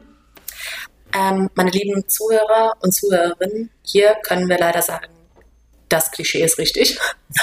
Ähm, 1.14 1.50
meine 1.54 1.70
lieben 1.70 2.08
Zuhörer 2.08 2.74
und 2.80 2.94
Zuhörerinnen, 2.94 3.70
hier 3.82 4.16
können 4.22 4.48
wir 4.48 4.58
leider 4.58 4.82
sagen, 4.82 5.12
das 5.88 6.10
Klischee 6.10 6.42
ist 6.42 6.58
richtig, 6.58 6.98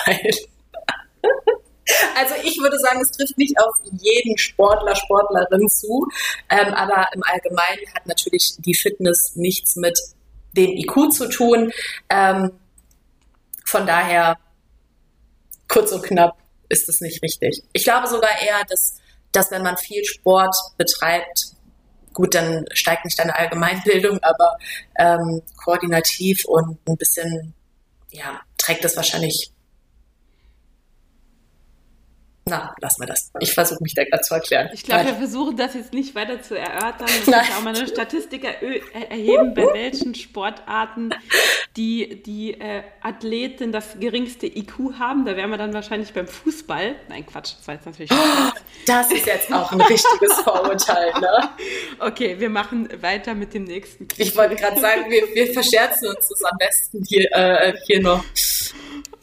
also 2.15 2.35
ich 2.43 2.57
würde 2.59 2.77
sagen, 2.79 3.01
es 3.01 3.11
trifft 3.11 3.37
nicht 3.37 3.57
auf 3.59 3.75
jeden 3.91 4.37
Sportler, 4.37 4.95
Sportlerin 4.95 5.67
zu, 5.69 6.07
ähm, 6.49 6.73
aber 6.73 7.07
im 7.13 7.23
Allgemeinen 7.23 7.93
hat 7.95 8.05
natürlich 8.07 8.55
die 8.59 8.75
Fitness 8.75 9.33
nichts 9.35 9.75
mit 9.75 9.97
dem 10.55 10.71
IQ 10.71 11.11
zu 11.11 11.29
tun. 11.29 11.71
Ähm, 12.09 12.51
von 13.65 13.85
daher, 13.85 14.37
kurz 15.67 15.91
und 15.91 16.03
knapp, 16.03 16.37
ist 16.69 16.89
es 16.89 17.01
nicht 17.01 17.21
richtig. 17.23 17.63
Ich 17.73 17.83
glaube 17.83 18.07
sogar 18.07 18.41
eher, 18.41 18.63
dass, 18.69 18.99
dass 19.31 19.51
wenn 19.51 19.63
man 19.63 19.77
viel 19.77 20.03
Sport 20.05 20.55
betreibt, 20.77 21.53
gut, 22.19 22.35
dann 22.35 22.65
steigt 22.73 23.05
nicht 23.05 23.17
deine 23.17 23.33
Allgemeinbildung, 23.33 24.19
aber 24.21 24.57
ähm, 24.97 25.41
koordinativ 25.63 26.43
und 26.43 26.77
ein 26.85 26.97
bisschen, 26.97 27.53
ja, 28.11 28.41
trägt 28.57 28.83
es 28.83 28.97
wahrscheinlich 28.97 29.53
na, 32.49 32.75
lassen 32.81 33.01
wir 33.01 33.07
das. 33.07 33.31
Ich 33.39 33.53
versuche 33.53 33.81
mich 33.81 33.93
da 33.93 34.03
gerade 34.03 34.23
zu 34.23 34.33
erklären. 34.33 34.69
Ich 34.73 34.83
glaube, 34.83 35.05
wir 35.05 35.15
versuchen 35.15 35.57
das 35.57 35.73
jetzt 35.73 35.93
nicht 35.93 36.15
weiter 36.15 36.41
zu 36.41 36.57
erörtern. 36.57 37.07
Wir 37.07 37.19
müssen 37.19 37.33
auch 37.33 37.61
mal 37.61 37.75
eine 37.75 37.87
Statistik 37.87 38.43
er 38.43 38.61
erheben, 39.11 39.53
bei 39.53 39.65
welchen 39.73 40.15
Sportarten 40.15 41.13
die, 41.77 42.21
die 42.23 42.59
äh, 42.59 42.83
Athleten 43.01 43.71
das 43.71 43.99
geringste 43.99 44.47
IQ 44.47 44.99
haben. 44.99 45.25
Da 45.25 45.35
wären 45.35 45.49
wir 45.49 45.57
dann 45.57 45.73
wahrscheinlich 45.73 46.13
beim 46.13 46.27
Fußball. 46.27 46.95
Nein, 47.07 47.25
Quatsch, 47.25 47.53
das 47.57 47.67
war 47.67 47.75
jetzt 47.75 47.85
natürlich. 47.85 48.11
Oh, 48.11 48.51
das 48.85 49.11
ist 49.11 49.25
jetzt 49.25 49.53
auch 49.53 49.71
ein 49.71 49.81
richtiges 49.81 50.33
Vorurteil, 50.43 51.11
ne? 51.19 51.49
Okay, 51.99 52.39
wir 52.39 52.49
machen 52.49 52.89
weiter 53.01 53.33
mit 53.33 53.53
dem 53.53 53.65
nächsten. 53.65 54.07
Ich 54.17 54.35
wollte 54.35 54.55
gerade 54.55 54.79
sagen, 54.79 55.09
wir, 55.09 55.23
wir 55.33 55.53
verscherzen 55.53 56.09
uns 56.09 56.27
das 56.27 56.43
am 56.43 56.57
besten 56.57 57.03
hier, 57.07 57.29
äh, 57.31 57.73
hier 57.85 58.01
noch. 58.01 58.23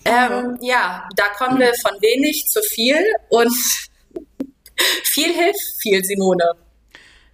Ähm, 0.07 0.59
ja, 0.61 1.09
da 1.17 1.25
kommen 1.37 1.59
wir 1.59 1.75
von 1.75 2.01
wenig 2.01 2.47
zu 2.47 2.61
viel 2.63 2.97
und 3.29 3.53
viel 5.03 5.33
hilft 5.33 5.83
viel, 5.83 6.05
Simone. 6.05 6.53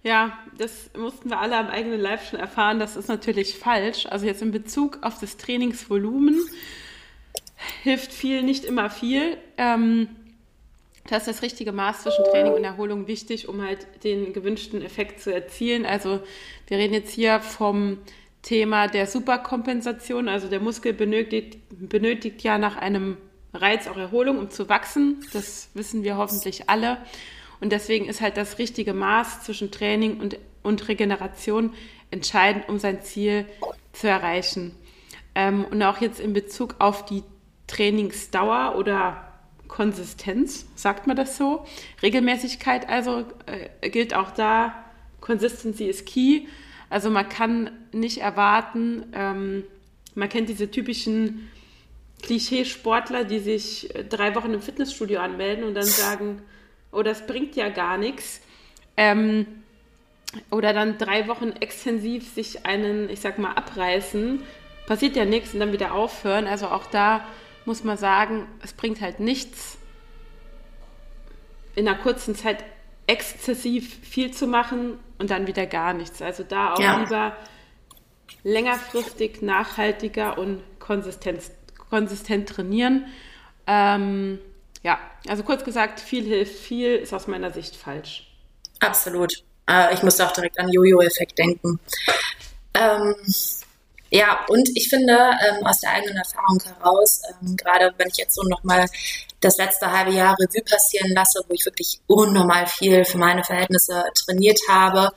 Ja, 0.01 0.39
das 0.57 0.89
mussten 0.97 1.29
wir 1.29 1.39
alle 1.39 1.55
am 1.57 1.67
eigenen 1.67 1.99
Leib 1.99 2.21
schon 2.23 2.39
erfahren. 2.39 2.79
Das 2.79 2.95
ist 2.95 3.07
natürlich 3.07 3.57
falsch. 3.57 4.05
Also 4.07 4.25
jetzt 4.25 4.41
in 4.41 4.51
Bezug 4.51 4.99
auf 5.01 5.19
das 5.19 5.37
Trainingsvolumen 5.37 6.37
hilft 7.83 8.11
viel, 8.11 8.43
nicht 8.43 8.65
immer 8.65 8.89
viel. 8.89 9.37
Ähm, 9.57 10.09
da 11.09 11.17
ist 11.17 11.27
das 11.27 11.41
richtige 11.41 11.71
Maß 11.71 12.03
zwischen 12.03 12.23
Training 12.25 12.53
und 12.53 12.63
Erholung 12.63 13.07
wichtig, 13.07 13.47
um 13.47 13.61
halt 13.61 13.85
den 14.03 14.33
gewünschten 14.33 14.81
Effekt 14.81 15.21
zu 15.21 15.33
erzielen. 15.33 15.85
Also 15.85 16.21
wir 16.67 16.77
reden 16.77 16.93
jetzt 16.93 17.11
hier 17.11 17.39
vom 17.39 17.99
Thema 18.43 18.87
der 18.87 19.07
Superkompensation. 19.07 20.29
Also 20.29 20.47
der 20.47 20.59
Muskel 20.59 20.93
benötigt, 20.93 21.57
benötigt 21.71 22.43
ja 22.43 22.59
nach 22.59 22.77
einem 22.77 23.17
Reiz 23.53 23.87
auch 23.87 23.97
Erholung, 23.97 24.37
um 24.37 24.51
zu 24.51 24.69
wachsen. 24.69 25.25
Das 25.33 25.69
wissen 25.73 26.03
wir 26.03 26.17
hoffentlich 26.17 26.69
alle. 26.69 26.97
Und 27.61 27.71
deswegen 27.71 28.05
ist 28.05 28.21
halt 28.21 28.37
das 28.37 28.59
richtige 28.59 28.93
Maß 28.93 29.43
zwischen 29.43 29.71
Training 29.71 30.19
und, 30.19 30.37
und 30.61 30.87
Regeneration 30.87 31.73
entscheidend, 32.11 32.67
um 32.67 32.77
sein 32.77 33.01
Ziel 33.01 33.45
zu 33.93 34.07
erreichen. 34.07 34.75
Ähm, 35.33 35.65
und 35.65 35.81
auch 35.81 36.01
jetzt 36.01 36.19
in 36.19 36.33
Bezug 36.33 36.75
auf 36.79 37.05
die 37.05 37.23
Trainingsdauer 37.67 38.75
oder 38.77 39.33
Konsistenz, 39.67 40.67
sagt 40.75 41.07
man 41.07 41.15
das 41.15 41.37
so? 41.37 41.65
Regelmäßigkeit 42.01 42.89
also 42.89 43.25
äh, 43.45 43.89
gilt 43.89 44.13
auch 44.13 44.31
da, 44.31 44.82
Consistency 45.23 45.85
is 45.87 46.03
key. 46.03 46.47
Also 46.89 47.09
man 47.09 47.29
kann 47.29 47.71
nicht 47.93 48.19
erwarten, 48.19 49.05
ähm, 49.13 49.63
man 50.15 50.29
kennt 50.29 50.49
diese 50.49 50.69
typischen 50.69 51.49
Klischee-Sportler, 52.21 53.23
die 53.23 53.39
sich 53.39 53.95
äh, 53.95 54.03
drei 54.03 54.35
Wochen 54.35 54.53
im 54.53 54.61
Fitnessstudio 54.61 55.19
anmelden 55.21 55.63
und 55.63 55.75
dann 55.75 55.85
sagen, 55.85 56.41
oh, 56.91 57.01
das 57.03 57.25
bringt 57.25 57.55
ja 57.55 57.69
gar 57.69 57.97
nichts. 57.97 58.41
Ähm, 58.97 59.47
oder 60.51 60.73
dann 60.73 60.97
drei 60.97 61.27
Wochen 61.27 61.51
extensiv 61.59 62.29
sich 62.33 62.65
einen, 62.65 63.09
ich 63.09 63.21
sag 63.21 63.39
mal, 63.39 63.53
abreißen, 63.53 64.41
passiert 64.87 65.15
ja 65.15 65.23
nichts 65.23 65.53
und 65.53 65.61
dann 65.61 65.71
wieder 65.71 65.93
aufhören. 65.93 66.47
Also 66.47 66.67
auch 66.67 66.85
da 66.87 67.25
muss 67.65 67.83
man 67.83 67.97
sagen, 67.97 68.45
es 68.61 68.73
bringt 68.73 68.99
halt 68.99 69.21
nichts, 69.21 69.77
in 71.75 71.87
einer 71.87 71.97
kurzen 71.97 72.35
Zeit 72.35 72.63
exzessiv 73.07 73.99
viel 74.03 74.31
zu 74.31 74.47
machen 74.47 74.99
und 75.23 75.31
dann 75.31 75.47
wieder 75.47 75.65
gar 75.65 75.93
nichts. 75.93 76.21
Also 76.21 76.43
da 76.43 76.73
auch 76.73 76.79
ja. 76.79 76.99
lieber 76.99 77.37
längerfristig, 78.43 79.41
nachhaltiger 79.41 80.37
und 80.37 80.61
konsistent, 80.79 81.43
konsistent 81.89 82.49
trainieren. 82.49 83.05
Ähm, 83.65 84.39
ja, 84.83 84.99
also 85.29 85.43
kurz 85.43 85.63
gesagt, 85.63 86.01
viel 86.01 86.25
hilft 86.25 86.59
viel, 86.59 86.97
ist 86.97 87.13
aus 87.13 87.27
meiner 87.27 87.51
Sicht 87.51 87.77
falsch. 87.77 88.29
Absolut. 88.81 89.31
Äh, 89.69 89.93
ich 89.93 90.03
musste 90.03 90.27
auch 90.27 90.33
direkt 90.33 90.59
an 90.59 90.69
Jojo-Effekt 90.69 91.39
denken. 91.39 91.79
Ähm, 92.73 93.15
ja, 94.13 94.45
und 94.47 94.69
ich 94.75 94.89
finde 94.89 95.13
ähm, 95.13 95.65
aus 95.65 95.79
der 95.79 95.89
eigenen 95.89 96.17
Erfahrung 96.17 96.61
heraus, 96.63 97.19
ähm, 97.41 97.57
gerade 97.57 97.91
wenn 97.97 98.07
ich 98.09 98.17
jetzt 98.17 98.35
so 98.35 98.43
nochmal 98.43 98.85
das 99.39 99.57
letzte 99.57 99.91
halbe 99.91 100.11
Jahr 100.11 100.37
Revue 100.39 100.61
passieren 100.63 101.11
lasse, 101.15 101.41
wo 101.47 101.53
ich 101.55 101.65
wirklich 101.65 101.99
unnormal 102.05 102.67
viel 102.67 103.05
für 103.05 103.17
meine 103.17 103.43
Verhältnisse 103.43 104.03
trainiert 104.13 104.59
habe. 104.69 105.09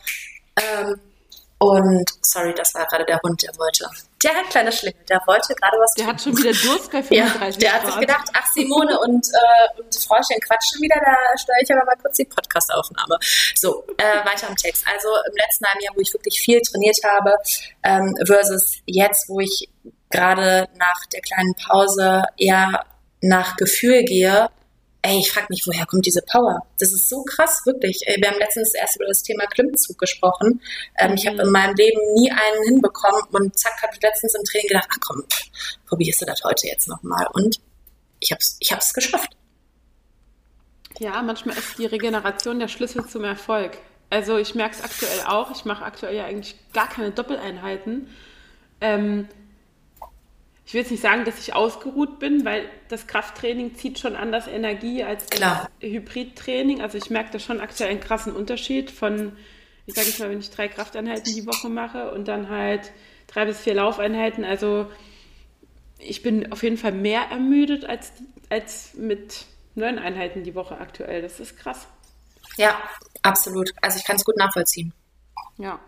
Ähm, 0.56 0.98
und 1.58 2.04
sorry, 2.20 2.52
das 2.54 2.74
war 2.74 2.86
gerade 2.86 3.04
der 3.06 3.18
Hund, 3.22 3.42
der 3.42 3.50
wollte. 3.56 3.88
Der 4.22 4.34
hat 4.34 4.50
kleine 4.50 4.70
Schlingel, 4.70 5.02
der 5.08 5.20
wollte 5.26 5.54
gerade 5.54 5.76
was. 5.78 5.92
Der 5.94 6.04
tun. 6.04 6.12
hat 6.12 6.22
schon 6.22 6.36
wieder 6.36 6.52
Durst 6.52 6.92
bei 6.92 7.02
35 7.02 7.62
ja, 7.62 7.70
Der 7.70 7.72
hat 7.72 7.86
sich 7.86 8.00
gedacht, 8.00 8.28
ach 8.34 8.46
Simone 8.52 8.98
und, 9.00 9.26
äh, 9.26 9.80
und 9.80 9.94
Frauchen 9.94 10.40
quatschen 10.40 10.82
wieder, 10.82 10.96
da 11.00 11.38
stelle 11.38 11.58
ich 11.62 11.72
aber 11.72 11.84
mal 11.84 11.96
kurz 12.02 12.16
die 12.16 12.26
Podcast-Aufnahme. 12.26 13.18
So, 13.54 13.84
äh, 13.96 14.26
weiter 14.26 14.48
im 14.48 14.56
Text. 14.56 14.84
Also 14.92 15.08
im 15.08 15.36
letzten 15.36 15.66
halben 15.66 15.80
Jahr, 15.82 15.94
wo 15.96 16.00
ich 16.00 16.12
wirklich 16.12 16.40
viel 16.40 16.60
trainiert 16.60 16.98
habe, 17.04 17.34
ähm, 17.84 18.14
versus 18.26 18.78
jetzt, 18.84 19.28
wo 19.28 19.40
ich 19.40 19.68
gerade 20.10 20.68
nach 20.76 21.06
der 21.12 21.20
kleinen 21.22 21.54
Pause 21.54 22.24
eher 22.36 22.84
nach 23.22 23.56
Gefühl 23.56 24.04
gehe, 24.04 24.50
ey, 25.06 25.18
ich 25.20 25.30
frage 25.30 25.46
mich, 25.50 25.66
woher 25.66 25.86
kommt 25.86 26.06
diese 26.06 26.22
Power? 26.22 26.66
Das 26.78 26.92
ist 26.92 27.08
so 27.08 27.22
krass, 27.22 27.62
wirklich. 27.64 28.00
Wir 28.06 28.30
haben 28.30 28.38
letztens 28.38 28.74
erst 28.74 28.96
über 28.96 29.06
das 29.06 29.22
Thema 29.22 29.46
Klimmzug 29.46 29.98
gesprochen. 29.98 30.60
Ähm, 30.98 31.14
ich 31.14 31.26
habe 31.26 31.42
in 31.42 31.50
meinem 31.50 31.74
Leben 31.74 32.00
nie 32.14 32.30
einen 32.30 32.64
hinbekommen 32.64 33.22
und 33.32 33.58
zack, 33.58 33.82
habe 33.82 33.92
ich 33.94 34.02
letztens 34.02 34.34
im 34.34 34.44
Training 34.44 34.68
gedacht, 34.68 34.88
ach 34.90 34.98
komm, 35.00 35.24
probierst 35.86 36.22
du 36.22 36.26
das 36.26 36.42
heute 36.44 36.66
jetzt 36.66 36.88
nochmal. 36.88 37.26
Und 37.32 37.60
ich 38.20 38.32
habe 38.32 38.40
es 38.40 38.56
ich 38.60 38.72
hab's 38.72 38.92
geschafft. 38.92 39.36
Ja, 40.98 41.22
manchmal 41.22 41.56
ist 41.56 41.78
die 41.78 41.86
Regeneration 41.86 42.58
der 42.58 42.68
Schlüssel 42.68 43.06
zum 43.06 43.24
Erfolg. 43.24 43.78
Also 44.08 44.38
ich 44.38 44.54
merke 44.54 44.76
es 44.76 44.82
aktuell 44.82 45.20
auch. 45.26 45.50
Ich 45.50 45.64
mache 45.64 45.84
aktuell 45.84 46.16
ja 46.16 46.24
eigentlich 46.24 46.56
gar 46.72 46.88
keine 46.88 47.10
Doppeleinheiten. 47.10 48.08
Ähm, 48.80 49.28
ich 50.66 50.74
will 50.74 50.80
jetzt 50.80 50.90
nicht 50.90 51.02
sagen, 51.02 51.24
dass 51.24 51.38
ich 51.38 51.54
ausgeruht 51.54 52.18
bin, 52.18 52.44
weil 52.44 52.68
das 52.88 53.06
Krafttraining 53.06 53.76
zieht 53.76 54.00
schon 54.00 54.16
anders 54.16 54.48
Energie 54.48 55.04
als 55.04 55.26
Klar. 55.26 55.70
das 55.80 55.88
Hybridtraining. 55.88 56.82
Also 56.82 56.98
ich 56.98 57.08
merke 57.08 57.30
da 57.30 57.38
schon 57.38 57.60
aktuell 57.60 57.90
einen 57.90 58.00
krassen 58.00 58.32
Unterschied 58.32 58.90
von, 58.90 59.36
ich 59.86 59.94
sage 59.94 60.08
jetzt 60.08 60.18
mal, 60.18 60.28
wenn 60.28 60.40
ich 60.40 60.50
drei 60.50 60.66
Krafteinheiten 60.66 61.32
die 61.32 61.46
Woche 61.46 61.68
mache 61.68 62.10
und 62.10 62.26
dann 62.26 62.48
halt 62.48 62.90
drei 63.28 63.44
bis 63.44 63.60
vier 63.60 63.74
Laufeinheiten. 63.74 64.44
Also 64.44 64.90
ich 65.98 66.24
bin 66.24 66.50
auf 66.50 66.64
jeden 66.64 66.78
Fall 66.78 66.92
mehr 66.92 67.22
ermüdet 67.30 67.84
als, 67.84 68.10
als 68.50 68.94
mit 68.94 69.46
neun 69.76 70.00
Einheiten 70.00 70.42
die 70.42 70.56
Woche 70.56 70.78
aktuell. 70.78 71.22
Das 71.22 71.38
ist 71.38 71.56
krass. 71.56 71.86
Ja, 72.56 72.76
absolut. 73.22 73.70
Also 73.82 73.98
ich 74.00 74.04
kann 74.04 74.16
es 74.16 74.24
gut 74.24 74.36
nachvollziehen. 74.36 74.92
Ja. 75.58 75.78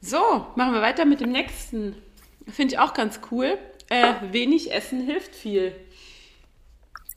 So, 0.00 0.46
machen 0.54 0.74
wir 0.74 0.80
weiter 0.80 1.06
mit 1.06 1.20
dem 1.20 1.32
nächsten. 1.32 1.96
Finde 2.46 2.74
ich 2.74 2.78
auch 2.78 2.94
ganz 2.94 3.20
cool. 3.32 3.58
Äh, 3.90 4.14
wenig 4.32 4.72
Essen 4.72 5.04
hilft 5.04 5.34
viel. 5.34 5.74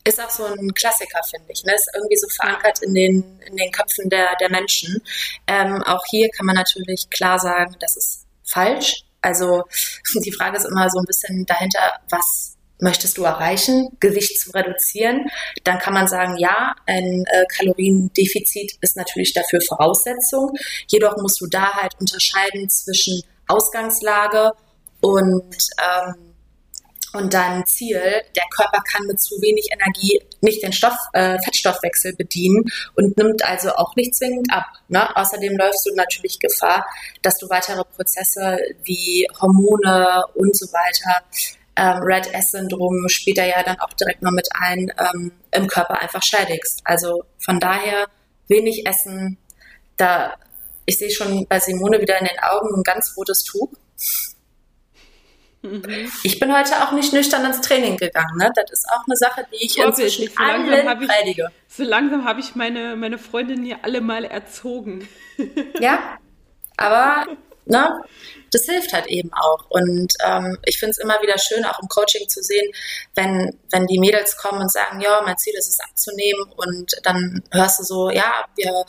Ist 0.05 0.19
auch 0.19 0.29
so 0.29 0.43
ein 0.43 0.73
Klassiker, 0.73 1.21
finde 1.29 1.53
ich. 1.53 1.63
Ne? 1.63 1.73
Ist 1.73 1.89
irgendwie 1.95 2.17
so 2.17 2.27
verankert 2.27 2.79
in 2.83 2.93
den, 2.93 3.39
in 3.47 3.55
den 3.55 3.71
Köpfen 3.71 4.09
der, 4.09 4.35
der 4.41 4.49
Menschen. 4.49 5.01
Ähm, 5.47 5.81
auch 5.83 6.03
hier 6.09 6.29
kann 6.29 6.45
man 6.45 6.55
natürlich 6.55 7.09
klar 7.09 7.39
sagen, 7.39 7.75
das 7.79 7.95
ist 7.95 8.25
falsch. 8.43 9.03
Also 9.21 9.63
die 10.25 10.31
Frage 10.33 10.57
ist 10.57 10.65
immer 10.65 10.89
so 10.89 10.99
ein 10.99 11.05
bisschen 11.05 11.45
dahinter, 11.45 12.01
was 12.09 12.57
möchtest 12.79 13.17
du 13.17 13.23
erreichen, 13.23 13.95
Gewicht 14.01 14.37
zu 14.39 14.51
reduzieren, 14.51 15.29
dann 15.63 15.79
kann 15.79 15.93
man 15.93 16.07
sagen, 16.07 16.35
ja, 16.37 16.75
ein 16.85 17.23
äh, 17.31 17.45
Kaloriendefizit 17.55 18.73
ist 18.81 18.97
natürlich 18.97 19.33
dafür 19.33 19.61
Voraussetzung. 19.61 20.51
Jedoch 20.87 21.15
musst 21.17 21.39
du 21.39 21.47
da 21.47 21.73
halt 21.75 21.93
unterscheiden 21.99 22.69
zwischen 22.69 23.23
Ausgangslage 23.47 24.51
und 24.99 25.55
ähm, 25.79 26.32
und 27.13 27.33
dann 27.33 27.65
Ziel, 27.65 28.01
der 28.35 28.43
Körper 28.55 28.81
kann 28.91 29.05
mit 29.05 29.21
zu 29.21 29.35
wenig 29.41 29.69
Energie 29.71 30.21
nicht 30.41 30.63
den 30.63 30.73
Stoff, 30.73 30.97
äh, 31.13 31.37
Fettstoffwechsel 31.43 32.15
bedienen 32.15 32.63
und 32.95 33.17
nimmt 33.17 33.45
also 33.45 33.69
auch 33.75 33.95
nicht 33.95 34.15
zwingend 34.15 34.51
ab. 34.51 34.65
Ne? 34.87 35.15
Außerdem 35.15 35.55
läufst 35.57 35.85
du 35.85 35.95
natürlich 35.95 36.39
Gefahr, 36.39 36.85
dass 37.21 37.37
du 37.37 37.49
weitere 37.49 37.83
Prozesse 37.83 38.57
wie 38.83 39.27
Hormone 39.39 40.23
und 40.35 40.57
so 40.57 40.65
weiter, 40.67 41.23
ähm, 41.75 42.03
Red 42.03 42.33
S-Syndrom 42.33 43.07
da 43.35 43.45
ja 43.45 43.63
dann 43.63 43.79
auch 43.79 43.93
direkt 43.93 44.21
noch 44.21 44.31
mit 44.31 44.47
ein, 44.53 44.91
ähm, 44.97 45.31
im 45.51 45.67
Körper 45.67 45.99
einfach 45.99 46.21
schädigst. 46.21 46.81
Also 46.83 47.23
von 47.39 47.59
daher 47.59 48.07
wenig 48.47 48.85
essen. 48.87 49.37
Da, 49.97 50.35
ich 50.85 50.97
sehe 50.97 51.09
schon 51.09 51.47
bei 51.47 51.59
Simone 51.59 52.01
wieder 52.01 52.19
in 52.19 52.25
den 52.25 52.39
Augen 52.39 52.75
ein 52.75 52.83
ganz 52.83 53.13
rotes 53.17 53.43
Tuch. 53.43 53.69
Mhm. 55.63 56.11
Ich 56.23 56.39
bin 56.39 56.55
heute 56.55 56.83
auch 56.83 56.91
nicht 56.91 57.13
nüchtern 57.13 57.45
ins 57.45 57.61
Training 57.61 57.95
gegangen. 57.95 58.37
Ne? 58.37 58.51
Das 58.53 58.69
ist 58.69 58.85
auch 58.91 59.03
eine 59.07 59.15
Sache, 59.15 59.45
die 59.51 59.65
ich 59.65 59.77
inzwischen 59.77 60.27
so 60.27 60.35
allen 60.35 61.07
predige. 61.07 61.49
So 61.69 61.83
langsam 61.83 62.25
habe 62.25 62.41
ich 62.41 62.55
meine, 62.55 62.97
meine 62.97 63.17
Freundin 63.17 63.63
hier 63.63 63.77
alle 63.81 64.01
mal 64.01 64.25
erzogen. 64.25 65.07
Ja, 65.79 66.17
aber 66.77 67.27
ne, 67.65 68.01
das 68.51 68.65
hilft 68.65 68.91
halt 68.91 69.07
eben 69.07 69.31
auch. 69.33 69.69
Und 69.69 70.13
ähm, 70.25 70.57
ich 70.65 70.77
finde 70.77 70.91
es 70.91 70.97
immer 70.97 71.21
wieder 71.21 71.37
schön, 71.37 71.63
auch 71.63 71.79
im 71.81 71.87
Coaching 71.87 72.27
zu 72.27 72.41
sehen, 72.43 72.69
wenn, 73.15 73.57
wenn 73.71 73.87
die 73.87 73.99
Mädels 73.99 74.35
kommen 74.37 74.61
und 74.61 74.71
sagen, 74.71 74.99
ja, 74.99 75.21
mein 75.25 75.37
Ziel 75.37 75.53
ist 75.57 75.69
es 75.69 75.79
abzunehmen 75.79 76.43
und 76.57 76.93
dann 77.03 77.41
hörst 77.51 77.79
du 77.79 77.83
so, 77.83 78.09
ja, 78.09 78.45
wir 78.55 78.83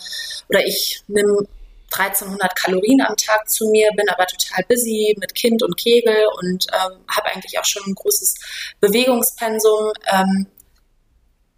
oder 0.48 0.66
ich 0.66 1.02
nehme 1.06 1.46
1300 1.96 2.56
Kalorien 2.56 3.00
am 3.02 3.16
Tag 3.16 3.48
zu 3.48 3.68
mir, 3.70 3.90
bin 3.96 4.08
aber 4.08 4.26
total 4.26 4.64
busy 4.68 5.16
mit 5.20 5.34
Kind 5.34 5.62
und 5.62 5.76
Kegel 5.76 6.26
und 6.40 6.66
ähm, 6.72 6.98
habe 7.08 7.26
eigentlich 7.26 7.58
auch 7.58 7.64
schon 7.64 7.82
ein 7.86 7.94
großes 7.94 8.34
Bewegungspensum. 8.80 9.92
Ähm, 10.12 10.46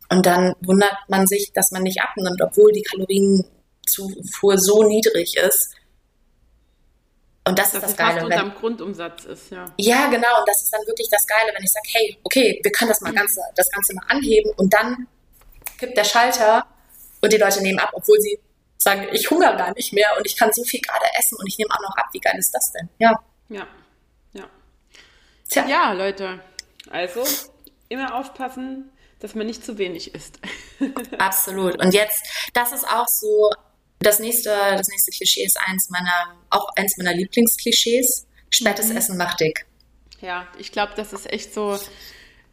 und 0.08 0.26
dann 0.26 0.54
wundert 0.60 0.96
man 1.08 1.26
sich, 1.26 1.52
dass 1.52 1.70
man 1.72 1.82
nicht 1.82 2.00
abnimmt, 2.00 2.40
obwohl 2.40 2.72
die 2.72 2.82
Kalorienzufuhr 2.82 4.58
so 4.58 4.84
niedrig 4.84 5.36
ist. 5.36 5.74
Und 7.46 7.58
das, 7.58 7.72
das 7.72 7.82
ist 7.82 7.90
das 7.90 7.96
Geile. 7.96 8.20
Fast 8.20 8.30
wenn, 8.30 8.54
Grundumsatz 8.54 9.24
ist, 9.24 9.50
ja. 9.50 9.66
Ja, 9.78 10.06
genau. 10.08 10.40
Und 10.40 10.48
das 10.48 10.62
ist 10.62 10.72
dann 10.72 10.84
wirklich 10.86 11.08
das 11.10 11.26
Geile, 11.26 11.52
wenn 11.54 11.62
ich 11.62 11.70
sage, 11.70 11.88
hey, 11.92 12.18
okay, 12.24 12.60
wir 12.62 12.72
können 12.72 12.88
das 12.88 13.00
mal 13.00 13.12
mhm. 13.12 13.16
ganze, 13.16 13.40
das 13.54 13.70
Ganze 13.70 13.94
mal 13.94 14.04
anheben 14.08 14.50
und 14.56 14.72
dann 14.72 15.06
kippt 15.78 15.96
der 15.96 16.04
Schalter 16.04 16.66
und 17.20 17.32
die 17.32 17.36
Leute 17.36 17.62
nehmen 17.62 17.78
ab, 17.78 17.90
obwohl 17.92 18.20
sie 18.20 18.38
sagen, 18.78 19.09
ich 19.12 19.30
hungere 19.30 19.56
gar 19.56 19.75
nicht 19.75 19.92
mehr 19.92 20.09
und 20.18 20.26
ich 20.26 20.37
kann 20.37 20.52
so 20.52 20.62
viel 20.64 20.80
gerade 20.80 21.06
essen 21.18 21.37
und 21.38 21.47
ich 21.47 21.59
nehme 21.59 21.71
auch 21.71 21.80
noch 21.80 21.97
ab. 21.97 22.09
Wie 22.12 22.21
geil 22.21 22.37
ist 22.38 22.52
das 22.52 22.73
denn? 22.73 22.88
Ja. 22.99 23.18
Ja. 23.49 23.66
Ja. 24.33 24.45
Tja. 25.49 25.66
Ja, 25.66 25.92
Leute. 25.92 26.40
Also 26.90 27.25
immer 27.88 28.14
aufpassen, 28.14 28.90
dass 29.21 29.35
man 29.35 29.47
nicht 29.47 29.64
zu 29.64 29.78
wenig 29.78 30.14
isst. 30.14 30.38
Absolut. 31.18 31.83
Und 31.83 31.95
jetzt, 31.95 32.50
das 32.54 32.73
ist 32.73 32.87
auch 32.87 33.09
so, 33.09 33.50
das 34.00 34.18
nächste, 34.18 34.50
das 34.50 34.88
nächste 34.88 35.11
Klischee 35.11 35.45
ist 35.45 35.59
eins 35.66 35.88
meiner, 35.90 36.37
auch 36.50 36.68
eins 36.76 36.97
meiner 36.99 37.14
Lieblingsklischees. 37.14 38.26
Spätes 38.50 38.88
mhm. 38.88 38.97
Essen 38.97 39.16
macht 39.16 39.40
dick. 39.40 39.66
Ja, 40.21 40.47
ich 40.59 40.73
glaube, 40.73 40.92
das 40.97 41.12
ist 41.12 41.30
echt 41.30 41.52
so 41.52 41.78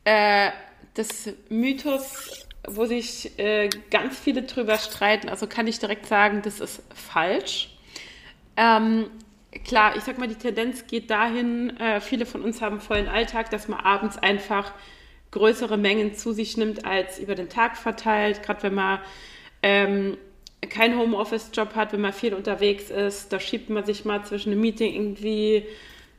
äh, 0.03 0.51
das 0.95 1.29
Mythos 1.49 2.42
wo 2.67 2.85
sich 2.85 3.37
äh, 3.37 3.69
ganz 3.91 4.17
viele 4.19 4.43
drüber 4.43 4.77
streiten. 4.77 5.29
Also 5.29 5.47
kann 5.47 5.67
ich 5.67 5.79
direkt 5.79 6.05
sagen, 6.05 6.41
das 6.43 6.59
ist 6.59 6.81
falsch. 6.93 7.69
Ähm, 8.55 9.09
klar, 9.65 9.95
ich 9.95 10.03
sag 10.03 10.17
mal, 10.17 10.27
die 10.27 10.35
Tendenz 10.35 10.87
geht 10.87 11.09
dahin, 11.09 11.77
äh, 11.77 11.99
viele 11.99 12.25
von 12.25 12.41
uns 12.41 12.61
haben 12.61 12.79
vollen 12.79 13.07
Alltag, 13.07 13.49
dass 13.49 13.67
man 13.67 13.79
abends 13.79 14.17
einfach 14.17 14.71
größere 15.31 15.77
Mengen 15.77 16.13
zu 16.13 16.31
sich 16.31 16.57
nimmt 16.57 16.85
als 16.85 17.19
über 17.19 17.35
den 17.35 17.49
Tag 17.49 17.75
verteilt. 17.75 18.43
Gerade 18.43 18.63
wenn 18.63 18.75
man 18.75 18.99
ähm, 19.63 20.17
keinen 20.69 20.97
Homeoffice-Job 20.97 21.75
hat, 21.75 21.91
wenn 21.91 22.01
man 22.01 22.13
viel 22.13 22.33
unterwegs 22.33 22.89
ist, 22.89 23.33
da 23.33 23.39
schiebt 23.39 23.69
man 23.69 23.83
sich 23.83 24.05
mal 24.05 24.23
zwischen 24.23 24.51
einem 24.51 24.61
Meeting 24.61 24.93
irgendwie 24.93 25.65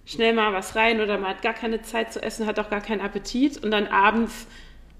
schnell 0.04 0.34
mal 0.34 0.52
was 0.52 0.76
rein 0.76 1.00
oder 1.00 1.16
man 1.18 1.30
hat 1.30 1.42
gar 1.42 1.54
keine 1.54 1.80
Zeit 1.82 2.12
zu 2.12 2.22
essen, 2.22 2.46
hat 2.46 2.58
auch 2.58 2.68
gar 2.68 2.82
keinen 2.82 3.00
Appetit 3.00 3.62
und 3.62 3.70
dann 3.70 3.86
abends 3.86 4.46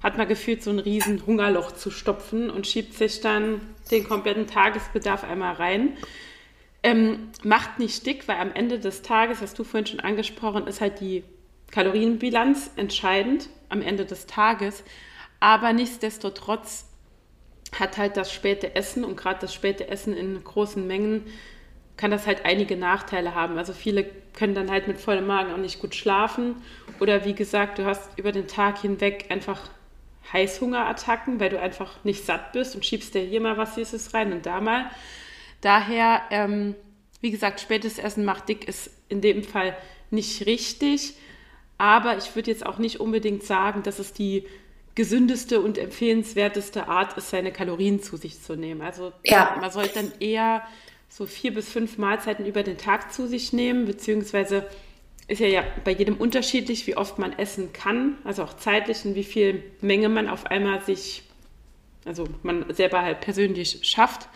hat 0.05 0.19
man 0.19 0.29
gefühlt, 0.29 0.62
so 0.62 0.71
ein 0.71 0.79
riesen 0.79 1.27
Hungerloch 1.27 1.73
zu 1.73 1.90
stopfen 1.90 2.51
und 2.51 2.67
schiebt 2.67 2.93
sich 2.93 3.23
dann 3.23 3.62
den 3.90 4.05
kompletten 4.05 4.47
Tagesbedarf 4.47 5.25
einmal 5.25 5.55
rein. 5.55 5.97
Ähm, 6.83 7.31
macht 7.43 7.79
nicht 7.79 8.05
dick, 8.05 8.29
weil 8.29 8.37
am 8.37 8.53
Ende 8.53 8.79
des 8.79 9.01
Tages, 9.01 9.40
hast 9.40 9.59
du 9.59 9.64
vorhin 9.64 9.87
schon 9.87 10.01
angesprochen, 10.01 10.67
ist 10.67 10.83
halt 10.83 11.01
die 11.01 11.25
Kalorienbilanz 11.71 12.71
entscheidend 12.77 13.49
am 13.71 13.81
Ende 13.81 14.05
des 14.05 14.27
Tages. 14.27 14.85
Aber 15.40 15.73
nichtsdestotrotz 15.73 16.85
hat 17.73 17.97
halt 17.97 18.19
das 18.19 18.31
späte 18.31 18.77
Essen 18.77 19.05
und 19.05 19.17
gerade 19.17 19.40
das 19.40 19.55
späte 19.55 19.88
Essen 19.88 20.14
in 20.14 20.45
großen 20.45 20.87
Mengen 20.87 21.25
kann 21.97 22.11
das 22.11 22.27
halt 22.27 22.45
einige 22.45 22.77
Nachteile 22.77 23.35
haben. 23.35 23.57
Also 23.57 23.73
viele 23.73 24.05
können 24.35 24.55
dann 24.55 24.71
halt 24.71 24.87
mit 24.87 24.99
vollem 24.99 25.27
Magen 25.27 25.53
auch 25.53 25.59
nicht 25.59 25.81
gut 25.81 25.95
schlafen. 25.95 26.57
Oder 27.01 27.25
wie 27.25 27.35
gesagt, 27.35 27.79
du 27.79 27.87
hast 27.87 28.19
über 28.19 28.33
den 28.33 28.49
Tag 28.49 28.81
hinweg 28.81 29.27
einfach 29.31 29.71
Heißhungerattacken, 30.33 31.41
weil 31.41 31.51
du 31.51 31.61
einfach 31.61 32.03
nicht 32.05 32.25
satt 32.25 32.53
bist 32.53 32.75
und 32.75 32.85
schiebst 32.85 33.15
dir 33.15 33.23
hier 33.23 33.41
mal 33.41 33.57
was 33.57 33.75
Süßes 33.75 34.15
rein 34.15 34.33
und 34.33 34.47
da 34.47 34.61
mal. 34.61 34.91
Daher, 35.61 36.23
ähm, 36.31 36.75
wie 37.21 37.31
gesagt, 37.31 37.61
spätes 37.61 37.99
Essen 37.99 38.25
macht 38.25 38.49
dick 38.49 38.67
ist 38.69 38.91
in 39.09 39.21
dem 39.21 39.43
Fall 39.43 39.77
nicht 40.11 40.47
richtig. 40.47 41.15
Aber 41.79 42.17
ich 42.17 42.35
würde 42.35 42.51
jetzt 42.51 42.65
auch 42.65 42.79
nicht 42.79 43.01
unbedingt 43.01 43.43
sagen, 43.43 43.83
dass 43.83 43.99
es 43.99 44.13
die 44.13 44.47
gesündeste 44.95 45.61
und 45.61 45.77
empfehlenswerteste 45.77 46.89
Art 46.89 47.17
ist, 47.17 47.31
seine 47.31 47.51
Kalorien 47.51 48.01
zu 48.01 48.17
sich 48.17 48.41
zu 48.41 48.55
nehmen. 48.55 48.81
Also 48.81 49.13
ja. 49.25 49.57
man 49.61 49.71
sollte 49.71 49.95
dann 49.95 50.13
eher 50.21 50.63
so 51.09 51.27
vier 51.27 51.53
bis 51.53 51.69
fünf 51.69 51.99
Mahlzeiten 51.99 52.47
über 52.47 52.63
den 52.63 52.79
Tag 52.79 53.13
zu 53.13 53.27
sich 53.27 53.53
nehmen, 53.53 53.87
beziehungsweise 53.87 54.67
ist 55.27 55.41
ja, 55.41 55.47
ja 55.47 55.65
bei 55.85 55.93
jedem 55.93 56.17
unterschiedlich, 56.17 56.87
wie 56.87 56.97
oft 56.97 57.19
man 57.19 57.33
essen 57.39 57.73
kann, 57.73 58.19
also 58.25 58.43
auch 58.43 58.55
zeitlich 58.57 59.05
und 59.05 59.15
wie 59.15 59.25
viel 59.25 59.63
Menge 59.81 60.09
man 60.09 60.29
auf 60.29 60.47
einmal 60.47 60.83
sich, 60.83 61.23
also 62.05 62.27
man 62.43 62.73
selber 62.75 63.03
halt 63.03 63.21
persönlich 63.21 63.79
schafft. 63.83 64.29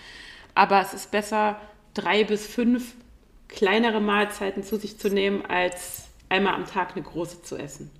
Aber 0.54 0.80
es 0.80 0.94
ist 0.94 1.10
besser, 1.10 1.60
drei 1.94 2.24
bis 2.24 2.46
fünf 2.46 2.94
kleinere 3.48 4.00
Mahlzeiten 4.00 4.62
zu 4.62 4.76
sich 4.76 4.98
zu 4.98 5.08
nehmen, 5.08 5.44
als 5.46 6.04
einmal 6.28 6.54
am 6.54 6.66
Tag 6.66 6.92
eine 6.92 7.02
große 7.02 7.42
zu 7.42 7.56
essen. 7.56 7.90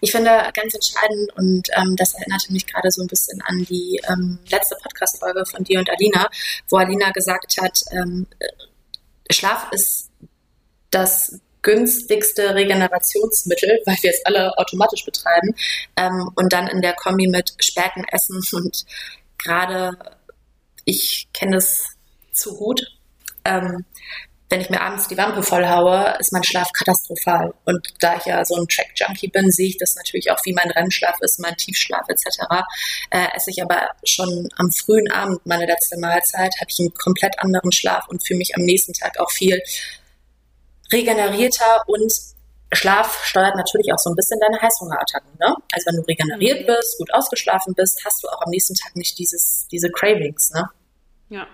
Ich 0.00 0.10
finde 0.12 0.30
ganz 0.54 0.74
entscheidend, 0.74 1.32
und 1.36 1.68
ähm, 1.76 1.94
das 1.96 2.14
erinnerte 2.14 2.52
mich 2.52 2.66
gerade 2.66 2.90
so 2.90 3.02
ein 3.02 3.06
bisschen 3.06 3.40
an 3.42 3.64
die 3.64 4.00
ähm, 4.08 4.38
letzte 4.50 4.76
Podcast-Folge 4.82 5.44
von 5.46 5.64
dir 5.64 5.78
und 5.78 5.88
Alina, 5.88 6.28
wo 6.68 6.76
Alina 6.76 7.10
gesagt 7.10 7.58
hat, 7.60 7.80
ähm, 7.92 8.26
Schlaf 9.30 9.70
ist 9.72 10.10
das 10.90 11.40
günstigste 11.62 12.54
Regenerationsmittel, 12.54 13.80
weil 13.86 13.96
wir 14.00 14.10
es 14.10 14.24
alle 14.24 14.56
automatisch 14.56 15.04
betreiben. 15.04 15.54
Ähm, 15.96 16.30
und 16.34 16.52
dann 16.52 16.68
in 16.68 16.82
der 16.82 16.94
Kombi 16.94 17.26
mit 17.28 17.54
späten 17.58 18.04
Essen 18.10 18.40
und 18.52 18.84
gerade, 19.38 19.96
ich 20.84 21.28
kenne 21.32 21.56
das 21.56 21.84
zu 22.32 22.56
gut, 22.56 22.82
ähm, 23.44 23.84
wenn 24.50 24.62
ich 24.62 24.70
mir 24.70 24.80
abends 24.80 25.08
die 25.08 25.16
Wampe 25.18 25.42
vollhaue, 25.42 26.16
ist 26.20 26.32
mein 26.32 26.42
Schlaf 26.42 26.72
katastrophal. 26.72 27.52
Und 27.66 27.86
da 28.00 28.16
ich 28.16 28.24
ja 28.24 28.42
so 28.44 28.56
ein 28.56 28.66
Track-Junkie 28.66 29.28
bin, 29.28 29.50
sehe 29.50 29.68
ich 29.68 29.76
das 29.76 29.94
natürlich 29.94 30.30
auch, 30.30 30.38
wie 30.44 30.54
mein 30.54 30.70
Rennschlaf 30.70 31.16
ist, 31.20 31.38
mein 31.38 31.54
Tiefschlaf 31.56 32.08
etc. 32.08 32.38
Äh, 33.10 33.26
esse 33.34 33.50
ich 33.50 33.62
aber 33.62 33.88
schon 34.04 34.48
am 34.56 34.72
frühen 34.72 35.10
Abend 35.10 35.44
meine 35.44 35.66
letzte 35.66 35.98
Mahlzeit, 35.98 36.54
habe 36.60 36.70
ich 36.70 36.80
einen 36.80 36.94
komplett 36.94 37.38
anderen 37.38 37.72
Schlaf 37.72 38.08
und 38.08 38.26
fühle 38.26 38.38
mich 38.38 38.56
am 38.56 38.62
nächsten 38.62 38.94
Tag 38.94 39.20
auch 39.20 39.30
viel 39.30 39.60
regenerierter 40.92 41.84
und 41.86 42.12
Schlaf 42.72 43.24
steuert 43.24 43.56
natürlich 43.56 43.92
auch 43.92 43.98
so 43.98 44.10
ein 44.10 44.16
bisschen 44.16 44.38
deine 44.40 44.60
Heißhungerattacken. 44.60 45.30
Ne? 45.40 45.54
Also 45.72 45.86
wenn 45.86 45.96
du 45.96 46.02
regeneriert 46.02 46.62
mhm. 46.62 46.66
bist, 46.66 46.98
gut 46.98 47.12
ausgeschlafen 47.14 47.74
bist, 47.74 48.04
hast 48.04 48.22
du 48.22 48.28
auch 48.28 48.42
am 48.42 48.50
nächsten 48.50 48.74
Tag 48.74 48.94
nicht 48.94 49.18
dieses, 49.18 49.66
diese 49.70 49.90
Cravings. 49.90 50.50
Ne? 50.52 50.68
Ja. 51.30 51.46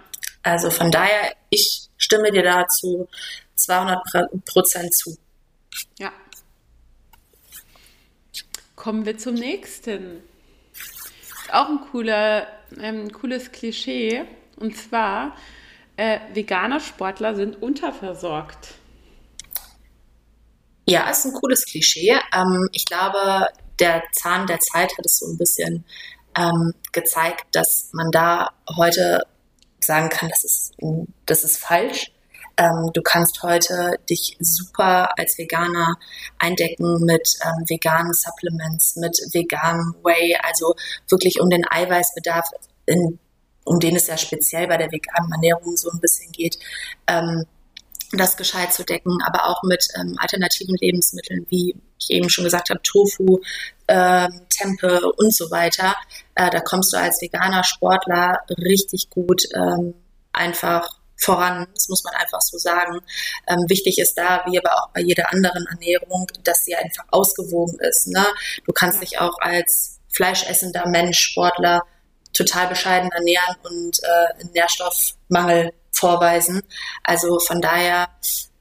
Also 0.42 0.70
von 0.70 0.90
daher, 0.90 1.34
ich 1.50 1.88
stimme 1.96 2.32
dir 2.32 2.42
dazu 2.42 3.08
200 3.54 4.44
Prozent 4.44 4.92
zu. 4.94 5.16
Ja. 5.98 6.12
Kommen 8.74 9.06
wir 9.06 9.16
zum 9.16 9.34
nächsten. 9.34 10.22
Auch 11.52 11.68
ein 11.68 11.80
cooler, 11.92 12.48
ähm, 12.80 13.12
cooles 13.12 13.52
Klischee. 13.52 14.24
Und 14.56 14.76
zwar, 14.76 15.36
äh, 15.96 16.18
vegane 16.32 16.80
Sportler 16.80 17.36
sind 17.36 17.62
unterversorgt. 17.62 18.74
Ja, 20.86 21.08
ist 21.10 21.24
ein 21.24 21.32
cooles 21.32 21.64
Klischee. 21.64 22.18
Ähm, 22.34 22.68
ich 22.72 22.84
glaube, 22.84 23.48
der 23.78 24.02
Zahn 24.12 24.46
der 24.46 24.60
Zeit 24.60 24.96
hat 24.96 25.06
es 25.06 25.18
so 25.18 25.26
ein 25.26 25.38
bisschen 25.38 25.84
ähm, 26.36 26.74
gezeigt, 26.92 27.46
dass 27.52 27.90
man 27.92 28.10
da 28.10 28.50
heute 28.76 29.22
sagen 29.80 30.08
kann, 30.08 30.28
das 30.28 30.44
ist, 30.44 30.72
das 31.26 31.44
ist 31.44 31.58
falsch. 31.58 32.10
Ähm, 32.56 32.90
du 32.92 33.02
kannst 33.02 33.42
heute 33.42 33.98
dich 34.08 34.36
super 34.40 35.18
als 35.18 35.38
Veganer 35.38 35.96
eindecken 36.38 37.04
mit 37.04 37.36
ähm, 37.42 37.64
veganen 37.68 38.12
Supplements, 38.12 38.96
mit 38.96 39.18
veganem 39.32 39.94
Whey, 40.04 40.36
also 40.42 40.74
wirklich 41.08 41.40
um 41.40 41.50
den 41.50 41.64
Eiweißbedarf, 41.68 42.48
in, 42.86 43.18
um 43.64 43.80
den 43.80 43.96
es 43.96 44.06
ja 44.06 44.16
speziell 44.16 44.68
bei 44.68 44.76
der 44.76 44.92
veganen 44.92 45.32
Ernährung 45.32 45.76
so 45.76 45.90
ein 45.90 46.00
bisschen 46.00 46.30
geht, 46.30 46.58
ähm, 47.08 47.44
das 48.16 48.36
gescheit 48.36 48.72
zu 48.72 48.84
decken, 48.84 49.18
aber 49.24 49.46
auch 49.48 49.62
mit 49.62 49.86
ähm, 49.98 50.16
alternativen 50.18 50.76
Lebensmitteln, 50.76 51.46
wie 51.48 51.76
ich 51.98 52.10
eben 52.10 52.28
schon 52.30 52.44
gesagt 52.44 52.70
habe, 52.70 52.82
Tofu, 52.82 53.40
äh, 53.86 54.28
Tempe 54.50 55.12
und 55.12 55.34
so 55.34 55.50
weiter. 55.50 55.94
Äh, 56.34 56.50
da 56.50 56.60
kommst 56.60 56.92
du 56.92 56.98
als 56.98 57.20
veganer 57.20 57.64
Sportler 57.64 58.40
richtig 58.58 59.10
gut 59.10 59.42
ähm, 59.54 59.94
einfach 60.32 60.88
voran. 61.16 61.66
Das 61.74 61.88
muss 61.88 62.04
man 62.04 62.14
einfach 62.14 62.40
so 62.40 62.58
sagen. 62.58 63.00
Ähm, 63.46 63.64
wichtig 63.68 63.98
ist 63.98 64.16
da, 64.18 64.42
wie 64.46 64.58
aber 64.58 64.74
auch 64.74 64.90
bei 64.92 65.00
jeder 65.00 65.32
anderen 65.32 65.66
Ernährung, 65.66 66.26
dass 66.42 66.64
sie 66.64 66.74
einfach 66.74 67.04
ausgewogen 67.10 67.78
ist. 67.80 68.08
Ne? 68.08 68.24
Du 68.64 68.72
kannst 68.72 69.00
dich 69.02 69.18
auch 69.18 69.38
als 69.40 70.00
fleischessender 70.08 70.86
Mensch, 70.88 71.18
Sportler, 71.18 71.82
total 72.34 72.68
bescheiden 72.68 73.10
ernähren 73.10 73.56
und 73.62 74.00
äh, 74.02 74.44
Nährstoffmangel 74.52 75.72
vorweisen. 75.92 76.62
Also 77.02 77.38
von 77.38 77.60
daher 77.60 78.08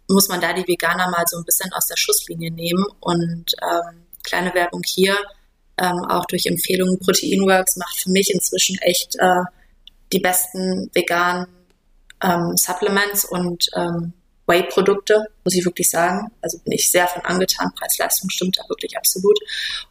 muss 0.08 0.30
man 0.30 0.40
da 0.42 0.54
die 0.54 0.68
Veganer 0.68 1.10
mal 1.10 1.26
so 1.28 1.38
ein 1.38 1.46
bisschen 1.46 1.72
aus 1.74 1.88
der 1.88 1.98
Schusslinie 1.98 2.52
nehmen 2.52 2.86
und 3.00 3.54
ähm, 3.62 4.06
kleine 4.24 4.54
Werbung 4.54 4.82
hier, 4.86 5.18
ähm, 5.78 6.06
auch 6.10 6.26
durch 6.26 6.46
Empfehlungen. 6.46 7.00
Proteinworks 7.00 7.78
macht 7.78 7.98
für 7.98 8.12
mich 8.12 8.34
inzwischen 8.34 8.78
echt 8.80 9.16
äh, 9.20 9.44
die 10.12 10.20
besten 10.20 10.90
veganen 10.94 11.48
ähm, 12.22 12.56
Supplements 12.56 13.26
und 13.26 13.70
ähm, 13.76 14.14
Whey-Produkte, 14.46 15.26
muss 15.44 15.56
ich 15.56 15.66
wirklich 15.66 15.90
sagen. 15.90 16.32
Also 16.42 16.60
bin 16.60 16.74
ich 16.74 16.92
sehr 16.92 17.08
von 17.08 17.22
angetan. 17.24 17.72
Preis-Leistung 17.80 18.30
stimmt 18.30 18.58
da 18.58 18.64
wirklich 18.68 18.98
absolut. 18.98 19.38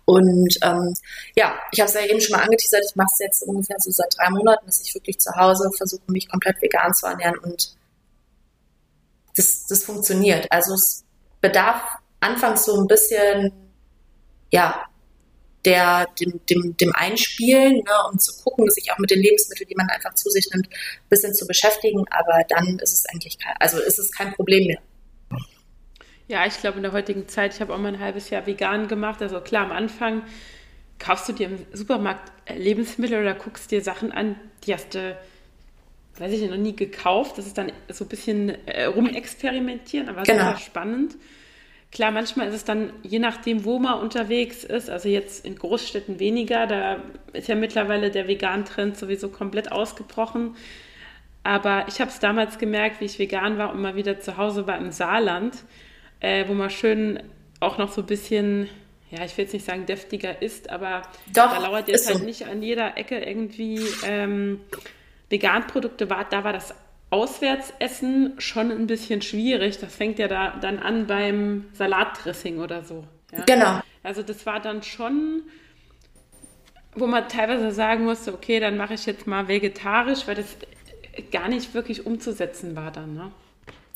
Und 0.05 0.57
ähm, 0.63 0.95
ja, 1.37 1.55
ich 1.73 1.81
habe 1.81 1.89
es 1.89 1.95
ja 1.95 2.05
eben 2.05 2.21
schon 2.21 2.37
mal 2.37 2.45
angeteasert. 2.45 2.85
Ich 2.89 2.97
mache 2.97 3.09
es 3.13 3.19
jetzt 3.19 3.43
ungefähr 3.45 3.77
so 3.79 3.91
seit 3.91 4.15
drei 4.17 4.31
Monaten, 4.31 4.67
dass 4.67 4.83
ich 4.83 4.95
wirklich 4.95 5.19
zu 5.19 5.35
Hause 5.35 5.71
versuche, 5.77 6.03
mich 6.09 6.29
komplett 6.29 6.61
vegan 6.61 6.93
zu 6.93 7.07
ernähren. 7.07 7.39
Und 7.39 7.77
das, 9.37 9.67
das 9.67 9.85
funktioniert. 9.85 10.47
Also 10.51 10.75
es 10.75 11.05
bedarf 11.41 11.83
anfangs 12.21 12.65
so 12.65 12.79
ein 12.79 12.87
bisschen, 12.87 13.53
ja, 14.51 14.85
der, 15.65 16.07
dem, 16.21 16.41
dem, 16.51 16.77
dem 16.77 16.93
Einspielen 16.95 17.75
ne, 17.75 17.93
und 18.11 18.21
zu 18.21 18.43
gucken, 18.43 18.69
sich 18.71 18.91
auch 18.93 18.99
mit 18.99 19.11
den 19.11 19.21
Lebensmitteln, 19.21 19.69
die 19.69 19.77
man 19.77 19.89
einfach 19.89 20.15
zu 20.15 20.29
sich 20.31 20.49
nimmt, 20.53 20.69
ein 20.69 21.09
bisschen 21.09 21.35
zu 21.35 21.47
beschäftigen. 21.47 22.05
Aber 22.11 22.45
dann 22.49 22.79
ist 22.79 22.93
es 22.93 23.05
eigentlich 23.13 23.39
kein, 23.39 23.55
also 23.61 23.79
ist 23.79 23.99
es 23.99 24.11
kein 24.11 24.33
Problem 24.33 24.67
mehr. 24.67 24.81
Ja, 26.29 26.47
ich 26.47 26.59
glaube 26.59 26.79
in 26.79 26.83
der 26.83 26.93
heutigen 26.93 27.29
Zeit, 27.29 27.55
ich 27.55 27.61
habe 27.61 27.75
auch 27.75 27.79
mal 27.79 27.95
ein 27.95 28.01
halbes 28.01 28.31
Jahr 28.31 28.47
vegan 28.47 28.89
gemacht. 28.89 29.21
Also 29.23 29.41
klar, 29.41 29.67
am 29.67 29.73
Anfang 29.73 30.23
kaufst 30.99 31.29
du 31.29 31.33
dir 31.33 31.49
im 31.49 31.67
Supermarkt 31.73 32.33
Lebensmittel 32.49 33.21
oder 33.21 33.35
guckst 33.35 33.71
dir 33.71 33.83
Sachen 33.83 34.13
an, 34.13 34.37
die 34.65 34.75
hast 34.75 34.95
du, 34.95 35.17
weiß 36.19 36.33
ich 36.33 36.49
noch 36.49 36.57
nie 36.57 36.75
gekauft. 36.75 37.39
Das 37.39 37.47
ist 37.47 37.59
dann 37.59 37.73
so 37.89 38.05
ein 38.05 38.09
bisschen 38.09 38.51
äh, 38.67 38.85
rumexperimentieren, 38.85 40.09
aber 40.09 40.23
genau. 40.23 40.47
super 40.47 40.59
spannend. 40.59 41.17
Klar, 41.93 42.11
manchmal 42.11 42.49
ist 42.49 42.55
es 42.55 42.65
dann, 42.65 42.91
je 43.03 43.19
nachdem, 43.19 43.67
wo 43.67 43.79
man 43.79 44.01
unterwegs 44.01 44.65
ist, 44.65 44.89
also 44.89 45.11
jetzt 45.11 45.45
in 45.45 45.57
Großstädten 45.57 46.19
weniger, 46.19 46.67
da 46.67 47.03
ist 47.35 47.49
ja 47.49 47.55
mittlerweile 47.55 48.11
der 48.11 48.27
Vegan-Trend 48.29 48.97
sowieso 48.97 49.29
komplett 49.29 49.71
ausgebrochen. 49.71 50.57
Aber 51.43 51.85
ich 51.89 52.01
habe 52.01 52.11
es 52.11 52.19
damals 52.19 52.59
gemerkt, 52.59 53.01
wie 53.01 53.05
ich 53.05 53.19
vegan 53.19 53.59
war 53.59 53.73
und 53.73 53.83
mal 53.83 53.95
wieder 53.95 54.21
zu 54.21 54.39
Hause 54.39 54.67
war 54.67 54.79
im 54.79 54.91
Saarland, 54.91 55.65
äh, 56.21 56.49
wo 56.49 56.55
man 56.55 56.71
schön 56.71 57.23
auch 57.61 57.77
noch 57.77 57.93
so 57.93 58.01
ein 58.01 58.07
bisschen, 58.07 58.71
ja, 59.11 59.25
ich 59.27 59.37
will 59.37 59.45
jetzt 59.45 59.53
nicht 59.53 59.67
sagen 59.67 59.85
deftiger 59.85 60.41
ist, 60.41 60.71
aber 60.71 61.03
Doch, 61.35 61.53
da 61.53 61.59
lauert 61.59 61.89
jetzt 61.89 62.09
halt 62.09 62.21
so. 62.21 62.25
nicht 62.25 62.47
an 62.47 62.63
jeder 62.63 62.97
Ecke 62.97 63.19
irgendwie 63.19 63.81
ähm, 64.07 64.61
Vegan-Produkte. 65.29 66.07
Da 66.07 66.45
war 66.45 66.55
das 66.55 66.75
Auswärtsessen 67.13 68.35
schon 68.39 68.71
ein 68.71 68.87
bisschen 68.87 69.21
schwierig. 69.21 69.79
Das 69.79 69.95
fängt 69.95 70.19
ja 70.19 70.29
da 70.29 70.57
dann 70.61 70.79
an 70.79 71.07
beim 71.07 71.67
Salatdressing 71.75 72.59
oder 72.59 72.83
so. 72.85 73.05
Ja? 73.33 73.45
Genau. 73.45 73.81
Also 74.03 74.23
das 74.23 74.47
war 74.47 74.61
dann 74.61 74.83
schon, 74.83 75.43
wo 76.95 77.07
man 77.07 77.29
teilweise 77.29 77.71
sagen 77.71 78.05
musste, 78.05 78.33
okay, 78.33 78.61
dann 78.61 78.79
mache 78.79 78.95
ich 78.95 79.05
jetzt 79.05 79.27
mal 79.27 79.47
vegetarisch, 79.47 80.27
weil 80.27 80.37
das 80.37 80.57
gar 81.31 81.49
nicht 81.49 81.75
wirklich 81.75 82.07
umzusetzen 82.07 82.75
war 82.75 82.91
dann. 82.91 83.15
Ne? 83.15 83.31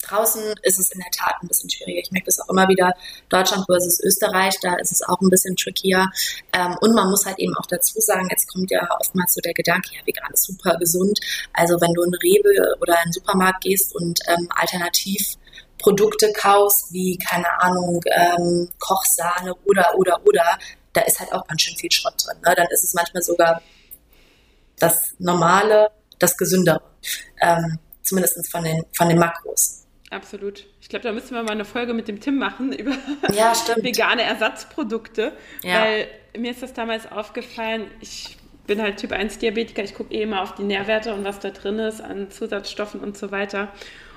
Draußen 0.08 0.42
ist 0.62 0.78
es 0.78 0.90
in 0.90 1.00
der 1.00 1.10
Tat 1.10 1.34
ein 1.42 1.48
bisschen 1.48 1.70
schwieriger. 1.70 2.00
Ich 2.00 2.10
merke 2.10 2.26
das 2.26 2.40
auch 2.40 2.48
immer 2.48 2.68
wieder. 2.68 2.94
Deutschland 3.28 3.64
versus 3.66 4.00
Österreich, 4.00 4.54
da 4.60 4.76
ist 4.76 4.92
es 4.92 5.02
auch 5.02 5.20
ein 5.20 5.30
bisschen 5.30 5.56
trickier. 5.56 6.06
Ähm, 6.52 6.76
und 6.80 6.94
man 6.94 7.10
muss 7.10 7.24
halt 7.24 7.38
eben 7.38 7.56
auch 7.56 7.66
dazu 7.66 8.00
sagen, 8.00 8.28
jetzt 8.30 8.52
kommt 8.52 8.70
ja 8.70 8.86
oftmals 9.00 9.34
so 9.34 9.40
der 9.40 9.54
Gedanke, 9.54 9.90
ja, 9.94 10.00
vegan 10.06 10.32
ist 10.32 10.44
super 10.44 10.76
gesund. 10.78 11.18
Also 11.52 11.80
wenn 11.80 11.92
du 11.94 12.02
in 12.02 12.14
Rewe 12.14 12.76
oder 12.80 12.94
in 13.04 13.08
den 13.08 13.12
Supermarkt 13.12 13.62
gehst 13.62 13.94
und 13.94 14.20
ähm, 14.28 14.48
alternativ 14.54 15.36
Produkte 15.78 16.32
kaufst, 16.32 16.92
wie, 16.92 17.18
keine 17.18 17.46
Ahnung, 17.60 18.00
ähm, 18.06 18.68
Kochsahne 18.78 19.54
oder, 19.64 19.94
oder, 19.96 20.20
oder, 20.26 20.58
da 20.92 21.02
ist 21.02 21.20
halt 21.20 21.32
auch 21.32 21.46
ganz 21.46 21.60
schön 21.62 21.76
viel 21.76 21.92
Schrott 21.92 22.14
drin. 22.24 22.38
Ne? 22.44 22.54
Dann 22.56 22.66
ist 22.70 22.82
es 22.82 22.94
manchmal 22.94 23.22
sogar 23.22 23.60
das 24.78 25.14
Normale, 25.18 25.90
das 26.18 26.36
Gesündere. 26.36 26.82
Ähm, 27.40 27.78
zumindest 28.02 28.50
von 28.50 28.64
den, 28.64 28.84
von 28.92 29.08
den 29.08 29.18
Makros. 29.18 29.85
Absolut. 30.10 30.66
Ich 30.80 30.88
glaube, 30.88 31.02
da 31.02 31.12
müssen 31.12 31.34
wir 31.34 31.42
mal 31.42 31.50
eine 31.50 31.64
Folge 31.64 31.92
mit 31.92 32.08
dem 32.08 32.20
Tim 32.20 32.38
machen 32.38 32.72
über 32.72 32.92
ja, 33.32 33.52
vegane 33.76 34.22
Ersatzprodukte. 34.22 35.32
Ja. 35.62 35.82
Weil 35.82 36.08
mir 36.36 36.50
ist 36.52 36.62
das 36.62 36.72
damals 36.72 37.10
aufgefallen, 37.10 37.90
ich 38.00 38.36
bin 38.66 38.80
halt 38.82 38.98
Typ 38.98 39.12
1 39.12 39.38
Diabetiker, 39.38 39.82
ich 39.82 39.94
gucke 39.94 40.14
eh 40.14 40.22
immer 40.22 40.42
auf 40.42 40.54
die 40.54 40.62
Nährwerte 40.62 41.14
und 41.14 41.24
was 41.24 41.40
da 41.40 41.50
drin 41.50 41.78
ist 41.78 42.00
an 42.00 42.30
Zusatzstoffen 42.30 43.00
und 43.00 43.16
so 43.16 43.30
weiter. 43.30 43.72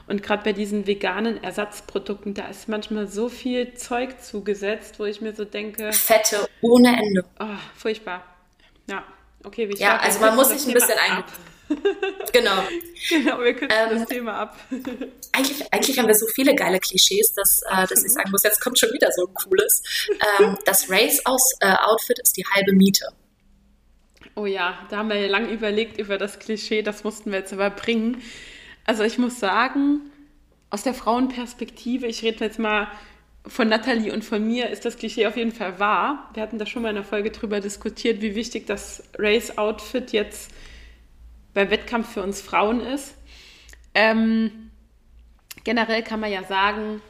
Und 0.08 0.24
gerade 0.24 0.44
bei 0.44 0.54
diesen 0.54 0.88
veganen 0.88 1.44
Ersatzprodukten, 1.44 2.34
da 2.34 2.48
ist 2.48 2.68
manchmal 2.68 3.08
so 3.08 3.30
viel 3.30 3.76
Zeug 3.76 4.22
zugesetzt, 4.22 5.00
wo 5.00 5.06
ich 5.06 5.22
mir 5.22 5.36
so 5.36 5.46
denke. 5.46 5.94
Fette 5.94 6.50
ohne 6.62 6.98
Ende. 7.00 7.24
Oh, 7.40 7.46
furchtbar. 7.76 8.24
Ja, 8.88 9.04
okay, 9.44 9.70
wie 9.70 9.78
Ja, 9.78 9.98
also 9.98 10.20
man 10.20 10.36
muss 10.36 10.50
sich 10.50 10.68
ein 10.68 10.74
bisschen 10.74 10.98
ein. 10.98 11.24
Genau. 12.34 12.64
Genau, 13.10 13.40
wir 13.40 13.54
kürzen 13.54 13.78
ähm, 13.92 14.00
das 14.00 14.08
Thema 14.08 14.34
ab. 14.34 14.58
eigentlich, 15.32 15.74
eigentlich 15.74 16.00
haben 16.00 16.08
wir 16.08 16.16
so 16.16 16.28
viele 16.28 16.56
geile 16.56 16.80
Klischees, 16.80 17.34
dass, 17.34 17.62
äh, 17.70 17.88
dass 17.88 18.04
ich 18.04 18.12
sagen 18.12 18.32
muss, 18.32 18.44
jetzt 18.44 18.62
kommt 18.62 18.80
schon 18.80 18.92
wieder 18.92 19.10
so 19.12 19.28
ein 19.28 19.34
cooles. 19.34 19.82
Ähm, 20.40 20.58
das 20.66 20.90
Race-Outfit 20.90 22.20
äh, 22.20 22.22
ist 22.22 22.38
die 22.38 22.46
halbe 22.46 22.74
Miete. 22.74 23.06
Oh 24.36 24.46
ja, 24.46 24.80
da 24.90 24.98
haben 24.98 25.10
wir 25.10 25.18
ja 25.18 25.28
lange 25.28 25.52
überlegt 25.52 26.00
über 26.00 26.18
das 26.18 26.40
Klischee, 26.40 26.82
das 26.82 27.04
mussten 27.04 27.32
wir 27.32 27.40
jetzt 27.40 27.54
aber 27.54 27.70
bringen. 27.70 28.22
Also 28.86 29.04
ich 29.04 29.18
muss 29.18 29.40
sagen, 29.40 30.12
aus 30.70 30.84
der 30.84 30.94
Frauenperspektive, 30.94 32.08
ich 32.08 32.24
rede 32.24 32.46
jetzt 32.46 32.60
mal 32.60 32.88
von 33.46 33.68
Nathalie 33.68 34.14
und 34.14 34.24
von 34.24 34.46
mir, 34.46 34.70
ist 34.70 34.86
das 34.86 34.98
Klischee 34.98 35.28
auf 35.28 35.38
jeden 35.38 35.52
Fall 35.52 35.80
wahr. 35.80 36.30
Wir 36.34 36.44
hatten 36.44 36.58
da 36.58 36.66
schon 36.66 36.84
mal 36.84 36.90
in 36.90 36.98
einer 36.98 37.06
Folge 37.06 37.32
drüber 37.32 37.60
diskutiert, 37.60 38.22
wie 38.22 38.36
wichtig 38.36 38.68
das 38.68 39.04
Race-Outfit 39.18 40.12
jetzt 40.12 40.52
beim 41.54 41.70
Wettkampf 41.70 42.14
für 42.14 42.24
uns 42.24 42.42
Frauen 42.42 42.82
ist. 42.82 43.16
Ähm, 43.94 44.72
generell 45.64 46.04
kann 46.04 46.20
man 46.20 46.32
ja 46.32 46.44
sagen, 46.44 47.02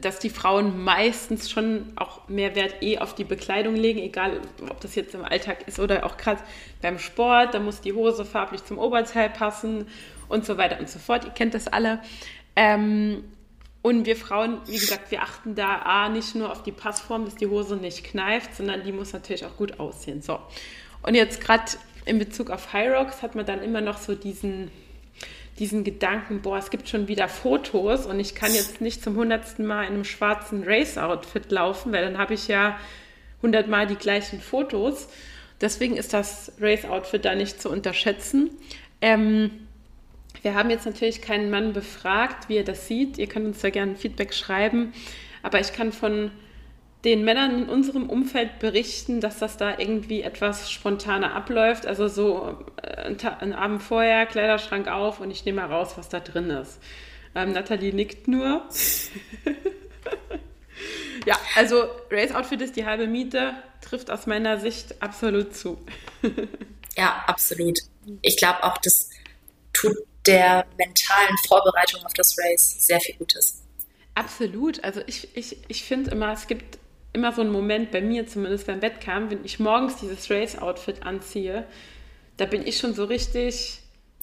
dass 0.00 0.18
die 0.18 0.30
Frauen 0.30 0.82
meistens 0.82 1.50
schon 1.50 1.92
auch 1.96 2.28
mehr 2.28 2.54
Wert 2.54 2.82
eh 2.82 2.98
auf 2.98 3.14
die 3.14 3.24
Bekleidung 3.24 3.76
legen, 3.76 3.98
egal 4.00 4.40
ob 4.70 4.80
das 4.80 4.94
jetzt 4.94 5.14
im 5.14 5.24
Alltag 5.24 5.68
ist 5.68 5.78
oder 5.78 6.06
auch 6.06 6.16
gerade 6.16 6.40
beim 6.80 6.98
Sport. 6.98 7.54
Da 7.54 7.60
muss 7.60 7.80
die 7.80 7.92
Hose 7.92 8.24
farblich 8.24 8.64
zum 8.64 8.78
Oberteil 8.78 9.30
passen 9.30 9.86
und 10.28 10.46
so 10.46 10.56
weiter 10.56 10.78
und 10.78 10.88
so 10.88 10.98
fort. 10.98 11.24
Ihr 11.24 11.30
kennt 11.30 11.54
das 11.54 11.68
alle. 11.68 12.00
Ähm, 12.56 13.24
und 13.82 14.06
wir 14.06 14.16
Frauen, 14.16 14.58
wie 14.66 14.78
gesagt, 14.78 15.10
wir 15.10 15.22
achten 15.22 15.54
da 15.56 15.78
A, 15.82 16.08
nicht 16.08 16.34
nur 16.36 16.52
auf 16.52 16.62
die 16.62 16.72
Passform, 16.72 17.24
dass 17.24 17.34
die 17.34 17.48
Hose 17.48 17.76
nicht 17.76 18.04
kneift, 18.04 18.54
sondern 18.54 18.84
die 18.84 18.92
muss 18.92 19.12
natürlich 19.12 19.44
auch 19.44 19.56
gut 19.56 19.80
aussehen. 19.80 20.22
So. 20.22 20.38
Und 21.02 21.14
jetzt 21.14 21.40
gerade 21.40 21.64
in 22.04 22.18
Bezug 22.18 22.50
auf 22.50 22.72
High 22.72 22.92
Rocks 22.92 23.22
hat 23.22 23.34
man 23.34 23.46
dann 23.46 23.62
immer 23.62 23.80
noch 23.80 23.98
so 23.98 24.14
diesen, 24.14 24.70
diesen 25.58 25.84
Gedanken, 25.84 26.42
boah, 26.42 26.58
es 26.58 26.70
gibt 26.70 26.88
schon 26.88 27.08
wieder 27.08 27.28
Fotos 27.28 28.06
und 28.06 28.18
ich 28.18 28.34
kann 28.34 28.52
jetzt 28.54 28.80
nicht 28.80 29.02
zum 29.02 29.16
hundertsten 29.16 29.66
Mal 29.66 29.84
in 29.84 29.94
einem 29.94 30.04
schwarzen 30.04 30.64
Race-Outfit 30.64 31.50
laufen, 31.50 31.92
weil 31.92 32.04
dann 32.04 32.18
habe 32.18 32.34
ich 32.34 32.48
ja 32.48 32.78
hundertmal 33.40 33.86
die 33.86 33.96
gleichen 33.96 34.40
Fotos. 34.40 35.08
Deswegen 35.60 35.96
ist 35.96 36.12
das 36.12 36.52
Race-Outfit 36.60 37.24
da 37.24 37.34
nicht 37.34 37.60
zu 37.60 37.70
unterschätzen. 37.70 38.50
Ähm, 39.00 39.50
wir 40.42 40.54
haben 40.54 40.70
jetzt 40.70 40.86
natürlich 40.86 41.22
keinen 41.22 41.50
Mann 41.50 41.72
befragt, 41.72 42.48
wie 42.48 42.56
er 42.56 42.64
das 42.64 42.88
sieht. 42.88 43.18
Ihr 43.18 43.28
könnt 43.28 43.46
uns 43.46 43.60
da 43.60 43.70
gerne 43.70 43.94
Feedback 43.94 44.34
schreiben. 44.34 44.92
Aber 45.42 45.60
ich 45.60 45.72
kann 45.72 45.92
von 45.92 46.32
den 47.04 47.24
Männern 47.24 47.62
in 47.62 47.68
unserem 47.68 48.08
Umfeld 48.08 48.60
berichten, 48.60 49.20
dass 49.20 49.38
das 49.38 49.56
da 49.56 49.78
irgendwie 49.78 50.22
etwas 50.22 50.70
spontaner 50.70 51.34
abläuft. 51.34 51.86
Also 51.86 52.06
so 52.06 52.64
äh, 52.80 53.14
einen 53.40 53.54
Abend 53.54 53.82
vorher, 53.82 54.24
Kleiderschrank 54.26 54.86
auf 54.88 55.20
und 55.20 55.30
ich 55.30 55.44
nehme 55.44 55.62
mal 55.62 55.72
raus, 55.72 55.94
was 55.96 56.08
da 56.08 56.20
drin 56.20 56.50
ist. 56.50 56.78
Ähm, 57.34 57.52
Nathalie 57.52 57.92
nickt 57.92 58.28
nur. 58.28 58.68
ja, 61.26 61.36
also 61.56 61.88
Race 62.10 62.32
Outfit 62.32 62.62
ist 62.62 62.76
die 62.76 62.86
halbe 62.86 63.08
Miete, 63.08 63.54
trifft 63.80 64.10
aus 64.10 64.26
meiner 64.26 64.60
Sicht 64.60 65.02
absolut 65.02 65.56
zu. 65.56 65.84
ja, 66.96 67.24
absolut. 67.26 67.80
Ich 68.20 68.36
glaube 68.36 68.62
auch, 68.62 68.78
das 68.78 69.10
tut 69.72 69.96
der 70.26 70.66
mentalen 70.78 71.36
Vorbereitung 71.48 72.04
auf 72.04 72.12
das 72.14 72.36
Race 72.38 72.86
sehr 72.86 73.00
viel 73.00 73.16
Gutes. 73.16 73.62
Absolut. 74.14 74.84
Also 74.84 75.00
ich, 75.06 75.36
ich, 75.36 75.58
ich 75.68 75.84
finde 75.84 76.10
immer, 76.10 76.32
es 76.32 76.46
gibt 76.46 76.78
immer 77.12 77.32
so 77.32 77.42
einen 77.42 77.52
Moment 77.52 77.90
bei 77.90 78.00
mir, 78.00 78.26
zumindest 78.26 78.66
beim 78.66 78.80
Wettkampf, 78.82 79.30
wenn 79.30 79.44
ich 79.44 79.60
morgens 79.60 79.96
dieses 79.96 80.30
Race-Outfit 80.30 81.04
anziehe, 81.04 81.66
da 82.36 82.46
bin 82.46 82.66
ich 82.66 82.78
schon 82.78 82.94
so 82.94 83.04
richtig 83.04 83.80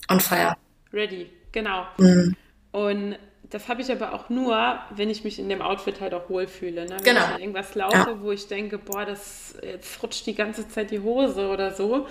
on 0.10 0.19
fire. 0.19 0.56
Ready, 0.91 1.30
genau. 1.52 1.86
Mhm. 1.97 2.36
Und 2.71 3.17
das 3.49 3.67
habe 3.67 3.82
ich 3.82 3.91
aber 3.91 4.13
auch 4.13 4.30
nur, 4.30 4.80
wenn 4.95 5.10
ich 5.10 5.23
mich 5.23 5.39
in 5.39 5.49
dem 5.49 5.62
Outfit 5.62 6.02
halt 6.02 6.13
auch 6.13 6.30
wohlfühle. 6.30 6.86
Ne? 6.86 6.97
Wenn 6.97 7.15
genau. 7.15 7.36
ich 7.36 7.41
irgendwas 7.41 7.75
laufe, 7.75 7.95
ja. 7.95 8.21
wo 8.21 8.32
ich 8.32 8.47
denke, 8.47 8.78
boah, 8.78 9.06
das 9.06 9.56
jetzt 9.63 10.02
rutscht 10.04 10.25
die 10.28 10.36
ganze 10.36 10.67
Zeit 10.67 10.91
die 10.91 10.99
Hose 10.99 11.47
oder 11.49 11.73
so, 11.73 12.08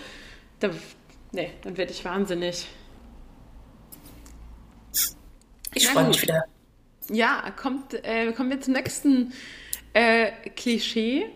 dann, 0.60 0.76
nee, 1.32 1.50
dann 1.62 1.76
werde 1.76 1.92
ich 1.92 2.04
wahnsinnig. 2.04 2.66
Ich 5.74 5.88
freue 5.88 6.08
mich 6.08 6.22
wieder. 6.22 6.44
Ja, 7.10 7.52
kommt, 7.56 7.94
äh, 8.04 8.32
kommen 8.32 8.50
wir 8.50 8.60
zum 8.60 8.74
nächsten 8.74 9.32
äh, 9.98 10.32
Klischee. 10.50 11.26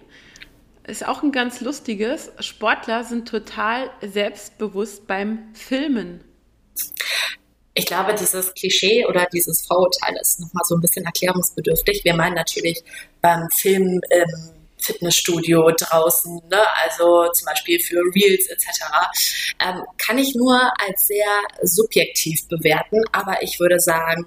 Ist 0.85 1.07
auch 1.07 1.23
ein 1.23 1.33
ganz 1.33 1.61
lustiges. 1.61 2.33
Sportler 2.41 3.05
sind 3.05 3.29
total 3.29 3.91
selbstbewusst 4.01 5.07
beim 5.07 5.55
Filmen 5.55 6.25
ich 7.75 7.87
glaube, 7.87 8.15
dieses 8.15 8.53
Klischee 8.55 9.07
oder 9.07 9.27
dieses 9.33 9.67
Vorurteil 9.67 10.15
ist 10.21 10.41
nochmal 10.41 10.65
so 10.65 10.75
ein 10.77 10.81
bisschen 10.81 11.05
erklärungsbedürftig. 11.05 12.05
Wir 12.05 12.15
meinen 12.15 12.35
natürlich 12.35 12.83
beim 13.21 13.49
Film 13.51 14.01
im 14.11 14.51
Fitnessstudio 14.79 15.71
draußen, 15.71 16.43
ne? 16.51 16.61
also 16.85 17.31
zum 17.33 17.47
Beispiel 17.47 17.81
für 17.81 18.01
Reels 18.15 18.49
etc., 18.49 18.67
ähm, 19.65 19.83
kann 19.97 20.19
ich 20.19 20.35
nur 20.35 20.61
als 20.87 21.07
sehr 21.07 21.27
subjektiv 21.63 22.49
bewerten, 22.49 23.01
aber 23.13 23.43
ich 23.43 23.61
würde 23.61 23.79
sagen, 23.79 24.27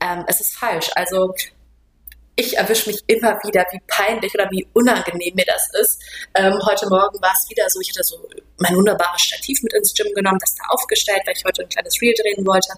ähm, 0.00 0.24
es 0.26 0.40
ist 0.40 0.56
falsch. 0.56 0.90
Also 0.94 1.34
ich 2.40 2.56
erwische 2.56 2.88
mich 2.88 3.00
immer 3.06 3.38
wieder, 3.44 3.66
wie 3.70 3.80
peinlich 3.86 4.34
oder 4.34 4.48
wie 4.50 4.66
unangenehm 4.72 5.34
mir 5.34 5.44
das 5.44 5.68
ist. 5.80 6.00
Ähm, 6.34 6.58
heute 6.66 6.88
Morgen 6.88 7.20
war 7.20 7.32
es 7.34 7.48
wieder 7.50 7.68
so, 7.68 7.80
ich 7.80 7.90
hatte 7.90 8.02
so 8.02 8.26
mein 8.58 8.74
wunderbares 8.74 9.20
Stativ 9.20 9.62
mit 9.62 9.74
ins 9.74 9.94
Gym 9.94 10.12
genommen, 10.14 10.38
das 10.40 10.54
da 10.54 10.64
aufgestellt, 10.70 11.20
weil 11.26 11.34
ich 11.36 11.44
heute 11.44 11.62
ein 11.62 11.68
kleines 11.68 12.00
Reel 12.00 12.14
drehen 12.14 12.46
wollte. 12.46 12.72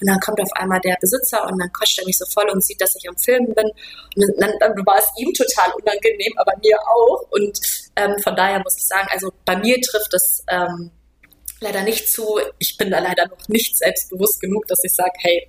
Und 0.00 0.08
dann 0.08 0.18
kommt 0.20 0.40
auf 0.40 0.52
einmal 0.54 0.80
der 0.80 0.96
Besitzer 1.00 1.44
und 1.44 1.58
dann 1.58 1.72
quatscht 1.72 1.98
er 1.98 2.06
mich 2.06 2.18
so 2.18 2.26
voll 2.26 2.50
und 2.50 2.64
sieht, 2.64 2.80
dass 2.80 2.96
ich 2.96 3.08
am 3.08 3.16
Filmen 3.16 3.54
bin. 3.54 3.70
Und 4.16 4.34
dann, 4.40 4.52
dann 4.58 4.72
war 4.84 4.98
es 4.98 5.06
ihm 5.16 5.32
total 5.32 5.72
unangenehm, 5.80 6.32
aber 6.36 6.52
mir 6.62 6.78
auch. 6.80 7.30
Und 7.30 7.60
ähm, 7.96 8.18
von 8.18 8.34
daher 8.34 8.60
muss 8.60 8.76
ich 8.76 8.86
sagen, 8.86 9.08
also 9.10 9.32
bei 9.44 9.56
mir 9.56 9.80
trifft 9.80 10.12
es 10.12 10.44
ähm, 10.50 10.90
leider 11.60 11.82
nicht 11.82 12.10
zu. 12.10 12.40
Ich 12.58 12.76
bin 12.76 12.90
da 12.90 12.98
leider 12.98 13.28
noch 13.28 13.48
nicht 13.48 13.78
selbstbewusst 13.78 14.40
genug, 14.40 14.66
dass 14.66 14.82
ich 14.82 14.92
sage, 14.92 15.12
hey, 15.18 15.48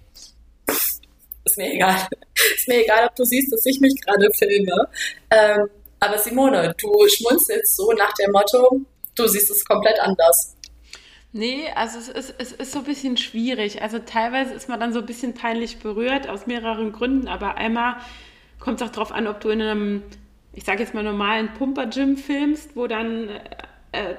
ist 1.45 1.57
mir 1.57 1.73
egal. 1.73 2.07
ist 2.55 2.67
mir 2.67 2.83
egal, 2.83 3.07
ob 3.07 3.15
du 3.15 3.23
siehst, 3.23 3.53
dass 3.53 3.65
ich 3.65 3.79
mich 3.79 3.95
gerade 4.01 4.29
filme. 4.33 4.89
Ähm, 5.31 5.69
aber 5.99 6.17
Simone, 6.17 6.75
du 6.79 7.07
schmunzelst 7.07 7.77
so 7.77 7.91
nach 7.93 8.13
dem 8.13 8.31
Motto, 8.31 8.81
du 9.15 9.27
siehst 9.27 9.49
es 9.49 9.65
komplett 9.65 9.99
anders. 10.01 10.55
Nee, 11.31 11.65
also 11.75 11.99
es 11.99 12.07
ist, 12.07 12.35
es 12.37 12.51
ist 12.53 12.71
so 12.71 12.79
ein 12.79 12.85
bisschen 12.85 13.17
schwierig. 13.17 13.81
Also 13.81 13.99
teilweise 13.99 14.53
ist 14.53 14.69
man 14.69 14.79
dann 14.79 14.93
so 14.93 14.99
ein 14.99 15.05
bisschen 15.05 15.33
peinlich 15.33 15.79
berührt 15.79 16.29
aus 16.29 16.47
mehreren 16.47 16.91
Gründen, 16.93 17.27
aber 17.27 17.55
einmal 17.55 17.97
kommt 18.59 18.79
es 18.79 18.87
auch 18.87 18.91
darauf 18.91 19.11
an, 19.11 19.27
ob 19.27 19.41
du 19.41 19.49
in 19.49 19.61
einem, 19.61 20.03
ich 20.53 20.63
sage 20.63 20.81
jetzt 20.81 20.93
mal, 20.93 21.03
normalen 21.03 21.53
Pumper-Gym 21.53 22.15
filmst, 22.15 22.75
wo 22.75 22.87
dann 22.87 23.27
äh, 23.27 23.39
äh, 23.91 24.15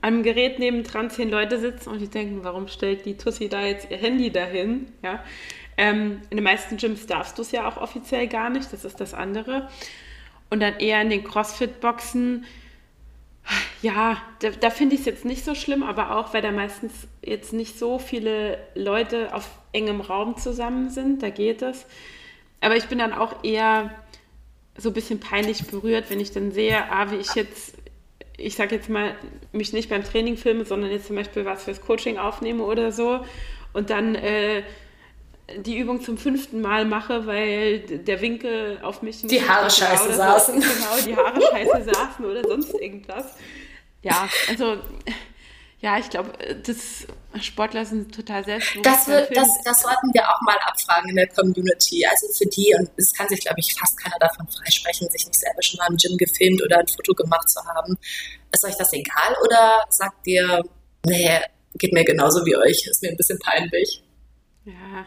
einem 0.00 0.22
Gerät 0.22 0.58
nebendran 0.58 1.10
zehn 1.10 1.30
Leute 1.30 1.58
sitzen 1.58 1.90
und 1.90 2.00
die 2.00 2.08
denken, 2.08 2.44
warum 2.44 2.68
stellt 2.68 3.04
die 3.04 3.16
Tussi 3.16 3.48
da 3.48 3.62
jetzt 3.62 3.90
ihr 3.90 3.98
Handy 3.98 4.30
dahin? 4.30 4.86
Ja. 5.02 5.22
Ähm, 5.76 6.22
in 6.30 6.36
den 6.36 6.44
meisten 6.44 6.76
Gyms 6.76 7.06
darfst 7.06 7.38
du 7.38 7.42
es 7.42 7.50
ja 7.50 7.68
auch 7.68 7.76
offiziell 7.76 8.28
gar 8.28 8.50
nicht, 8.50 8.72
das 8.72 8.84
ist 8.84 9.00
das 9.00 9.14
andere. 9.14 9.68
Und 10.50 10.60
dann 10.60 10.78
eher 10.78 11.00
in 11.02 11.10
den 11.10 11.24
CrossFit-Boxen, 11.24 12.44
ja, 13.82 14.22
da, 14.40 14.50
da 14.50 14.70
finde 14.70 14.94
ich 14.94 15.00
es 15.00 15.06
jetzt 15.06 15.24
nicht 15.24 15.44
so 15.44 15.54
schlimm, 15.54 15.82
aber 15.82 16.16
auch, 16.16 16.32
weil 16.32 16.42
da 16.42 16.50
meistens 16.50 17.08
jetzt 17.22 17.52
nicht 17.52 17.78
so 17.78 17.98
viele 17.98 18.58
Leute 18.74 19.34
auf 19.34 19.48
engem 19.72 20.00
Raum 20.00 20.36
zusammen 20.36 20.90
sind, 20.90 21.22
da 21.22 21.30
geht 21.30 21.60
es. 21.60 21.86
Aber 22.60 22.76
ich 22.76 22.86
bin 22.86 22.98
dann 22.98 23.12
auch 23.12 23.44
eher 23.44 23.90
so 24.76 24.90
ein 24.90 24.94
bisschen 24.94 25.20
peinlich 25.20 25.66
berührt, 25.66 26.08
wenn 26.08 26.20
ich 26.20 26.32
dann 26.32 26.52
sehe, 26.52 26.90
ah, 26.90 27.10
wie 27.10 27.16
ich 27.16 27.34
jetzt, 27.34 27.74
ich 28.36 28.54
sage 28.54 28.76
jetzt 28.76 28.88
mal, 28.88 29.14
mich 29.52 29.72
nicht 29.72 29.90
beim 29.90 30.02
Training 30.02 30.36
filme, 30.36 30.64
sondern 30.64 30.90
jetzt 30.90 31.06
zum 31.06 31.16
Beispiel 31.16 31.44
was 31.44 31.64
fürs 31.64 31.80
Coaching 31.80 32.18
aufnehme 32.18 32.64
oder 32.64 32.90
so 32.90 33.24
und 33.72 33.90
dann 33.90 34.14
äh, 34.14 34.62
die 35.58 35.78
Übung 35.78 36.02
zum 36.02 36.16
fünften 36.16 36.60
Mal 36.60 36.84
mache, 36.84 37.26
weil 37.26 37.80
der 37.80 38.20
Winkel 38.20 38.78
auf 38.82 39.02
mich 39.02 39.22
nicht. 39.22 39.30
Die 39.30 39.46
Haare 39.46 39.70
scheiße 39.70 40.10
so, 40.10 40.16
saßen. 40.16 40.54
Genau, 40.60 40.96
die 41.04 41.16
Haare 41.16 41.40
scheiße 41.40 41.92
saßen 41.92 42.24
oder 42.24 42.42
sonst 42.46 42.74
irgendwas. 42.74 43.34
Ja, 44.02 44.28
also. 44.48 44.78
Ja, 45.80 45.98
ich 45.98 46.08
glaube, 46.08 46.32
das 46.64 47.06
Sportler 47.44 47.84
sind 47.84 48.14
total 48.14 48.42
selbstbewusst. 48.42 48.86
Das, 48.86 49.04
das, 49.04 49.48
das 49.64 49.82
sollten 49.82 50.14
wir 50.14 50.22
auch 50.26 50.40
mal 50.40 50.56
abfragen 50.64 51.10
in 51.10 51.16
der 51.16 51.28
Community. 51.28 52.06
Also 52.06 52.26
für 52.32 52.46
die, 52.46 52.74
und 52.78 52.88
es 52.96 53.12
kann 53.12 53.28
sich, 53.28 53.40
glaube 53.40 53.60
ich, 53.60 53.74
fast 53.74 54.02
keiner 54.02 54.16
davon 54.18 54.48
freisprechen, 54.48 55.10
sich 55.10 55.26
nicht 55.26 55.38
selber 55.38 55.62
schon 55.62 55.76
mal 55.76 55.88
im 55.90 55.98
Gym 55.98 56.16
gefilmt 56.16 56.62
oder 56.62 56.78
ein 56.78 56.88
Foto 56.88 57.12
gemacht 57.12 57.50
zu 57.50 57.62
haben. 57.66 57.98
Ist 58.50 58.64
euch 58.64 58.76
das 58.76 58.94
egal 58.94 59.36
oder 59.44 59.84
sagt 59.90 60.26
ihr, 60.26 60.62
nee, 61.04 61.38
geht 61.74 61.92
mir 61.92 62.04
genauso 62.04 62.46
wie 62.46 62.56
euch, 62.56 62.86
ist 62.86 63.02
mir 63.02 63.10
ein 63.10 63.18
bisschen 63.18 63.38
peinlich? 63.38 64.02
Ja, 64.64 65.04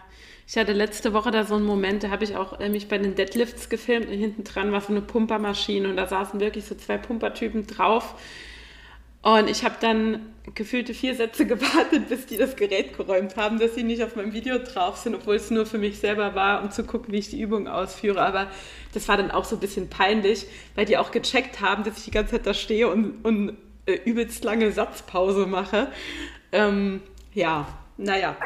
ich 0.47 0.55
hatte 0.57 0.71
letzte 0.71 1.13
Woche 1.13 1.29
da 1.29 1.43
so 1.43 1.55
einen 1.55 1.65
Moment, 1.65 2.03
da 2.03 2.09
habe 2.09 2.23
ich 2.23 2.37
auch 2.37 2.59
äh, 2.61 2.69
mich 2.69 2.87
bei 2.87 2.97
den 2.97 3.15
Deadlifts 3.15 3.67
gefilmt 3.67 4.07
und 4.07 4.13
hinten 4.13 4.45
dran 4.45 4.71
war 4.71 4.79
so 4.79 4.93
eine 4.93 5.01
Pumpermaschine 5.01 5.89
und 5.89 5.97
da 5.97 6.07
saßen 6.07 6.39
wirklich 6.39 6.63
so 6.65 6.75
zwei 6.75 6.97
Pumpertypen 6.97 7.67
drauf. 7.67 8.15
Und 9.21 9.49
ich 9.49 9.65
habe 9.65 9.75
dann 9.81 10.21
gefühlte 10.55 10.93
vier 10.93 11.15
Sätze 11.15 11.45
gewartet, 11.47 12.07
bis 12.07 12.27
die 12.27 12.37
das 12.37 12.55
Gerät 12.55 12.95
geräumt 12.95 13.35
haben, 13.35 13.59
dass 13.59 13.75
sie 13.75 13.83
nicht 13.83 14.01
auf 14.01 14.15
meinem 14.15 14.31
Video 14.31 14.57
drauf 14.57 14.95
sind, 14.95 15.15
obwohl 15.15 15.35
es 15.35 15.51
nur 15.51 15.65
für 15.65 15.79
mich 15.79 15.99
selber 15.99 16.33
war, 16.33 16.63
um 16.63 16.71
zu 16.71 16.85
gucken, 16.85 17.13
wie 17.13 17.17
ich 17.17 17.29
die 17.29 17.41
Übung 17.41 17.67
ausführe. 17.67 18.21
Aber 18.21 18.47
das 18.93 19.09
war 19.09 19.17
dann 19.17 19.31
auch 19.31 19.43
so 19.43 19.57
ein 19.57 19.59
bisschen 19.59 19.89
peinlich, 19.89 20.47
weil 20.75 20.85
die 20.85 20.97
auch 20.97 21.11
gecheckt 21.11 21.59
haben, 21.59 21.83
dass 21.83 21.97
ich 21.97 22.05
die 22.05 22.11
ganze 22.11 22.31
Zeit 22.31 22.47
da 22.47 22.53
stehe 22.53 22.87
und, 22.87 23.25
und 23.25 23.57
äh, 23.85 23.99
übelst 24.05 24.45
lange 24.45 24.71
Satzpause 24.71 25.45
mache. 25.45 25.91
Ähm, 26.53 27.01
ja, 27.33 27.67
naja. 27.97 28.37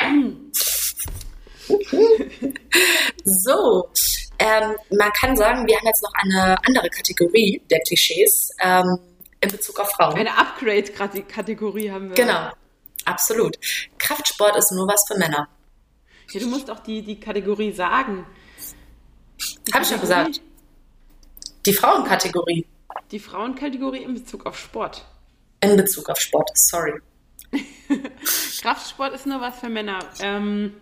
so, 3.24 3.88
ähm, 4.38 4.76
man 4.90 5.12
kann 5.12 5.36
sagen, 5.36 5.66
wir 5.66 5.76
haben 5.76 5.86
jetzt 5.86 6.02
noch 6.02 6.12
eine 6.14 6.56
andere 6.66 6.88
Kategorie 6.90 7.62
der 7.70 7.80
Klischees 7.80 8.50
ähm, 8.60 8.98
in 9.40 9.50
Bezug 9.50 9.78
auf 9.80 9.90
Frauen. 9.90 10.14
Eine 10.14 10.36
Upgrade-Kategorie 10.36 11.90
haben 11.90 12.08
wir. 12.10 12.14
Genau, 12.14 12.50
absolut. 13.04 13.56
Kraftsport 13.98 14.56
ist 14.56 14.72
nur 14.72 14.86
was 14.86 15.04
für 15.08 15.18
Männer. 15.18 15.48
Ja, 16.32 16.40
du 16.40 16.46
musst 16.46 16.70
auch 16.70 16.80
die, 16.80 17.02
die 17.02 17.20
Kategorie 17.20 17.72
sagen. 17.72 18.26
Habe 19.72 19.84
ich 19.84 19.88
schon 19.88 20.00
gesagt. 20.00 20.40
Die 21.64 21.72
Frauenkategorie. 21.72 22.66
Die 23.10 23.18
Frauenkategorie 23.18 24.02
in 24.02 24.14
Bezug 24.14 24.46
auf 24.46 24.58
Sport. 24.58 25.04
In 25.60 25.76
Bezug 25.76 26.08
auf 26.08 26.20
Sport, 26.20 26.50
sorry. 26.54 27.00
Kraftsport 28.60 29.14
ist 29.14 29.26
nur 29.26 29.40
was 29.40 29.58
für 29.58 29.68
Männer. 29.68 30.00
Ähm, 30.20 30.74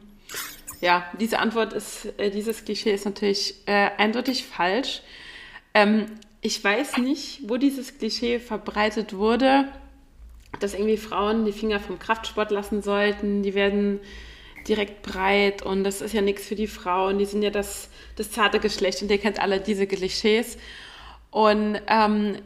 ja, 0.85 1.03
diese 1.19 1.39
Antwort 1.39 1.73
ist, 1.73 2.13
äh, 2.19 2.31
dieses 2.31 2.67
Klischee 2.67 2.93
ist 2.93 3.07
natürlich 3.07 3.55
äh, 3.65 3.89
eindeutig 3.97 4.45
falsch. 4.45 5.01
Ähm, 5.73 6.05
ich 6.43 6.63
weiß 6.63 6.99
nicht, 6.99 7.49
wo 7.49 7.57
dieses 7.57 7.97
Klischee 7.97 8.39
verbreitet 8.39 9.17
wurde, 9.17 9.67
dass 10.61 10.75
irgendwie 10.75 10.99
Frauen 10.99 11.47
die 11.47 11.53
Finger 11.53 11.81
vom 11.81 11.99
Kraftsport 11.99 12.51
lassen 12.51 12.83
sollten. 12.83 13.43
Die 13.43 13.55
werden 13.55 13.99
direkt 14.69 15.01
breit 15.01 15.63
und 15.63 15.85
das 15.85 16.03
ist 16.03 16.13
ja 16.13 16.21
nichts 16.21 16.47
für 16.47 16.55
die 16.55 16.67
Frauen. 16.67 17.19
Die 17.19 17.25
sind 17.25 17.41
ja 17.41 17.49
das, 17.49 17.89
das 18.17 18.31
zarte 18.31 18.61
Geschlecht 18.61 19.01
und 19.01 19.11
ihr 19.11 19.17
kennt 19.17 19.41
alle 19.41 19.61
diese 19.61 19.87
Klischees. 19.87 20.59
Und 21.31 21.81
ähm, 21.87 22.37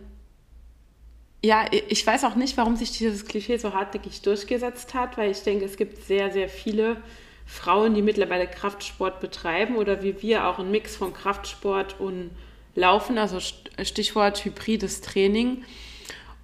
ja, 1.42 1.64
ich 1.88 2.06
weiß 2.06 2.22
auch 2.22 2.36
nicht, 2.36 2.56
warum 2.56 2.76
sich 2.76 2.92
dieses 2.92 3.26
Klischee 3.26 3.56
so 3.56 3.74
hartnäckig 3.74 4.22
durchgesetzt 4.22 4.94
hat, 4.94 5.18
weil 5.18 5.32
ich 5.32 5.42
denke, 5.42 5.64
es 5.64 5.76
gibt 5.76 6.04
sehr, 6.04 6.30
sehr 6.30 6.48
viele 6.48 7.02
Frauen, 7.48 7.94
die 7.94 8.02
mittlerweile 8.02 8.46
Kraftsport 8.46 9.20
betreiben 9.20 9.76
oder 9.76 10.02
wie 10.02 10.20
wir 10.20 10.46
auch 10.46 10.58
einen 10.58 10.70
Mix 10.70 10.96
von 10.96 11.14
Kraftsport 11.14 11.98
und 11.98 12.30
Laufen, 12.74 13.16
also 13.16 13.40
Stichwort 13.40 14.44
hybrides 14.44 15.00
Training. 15.00 15.64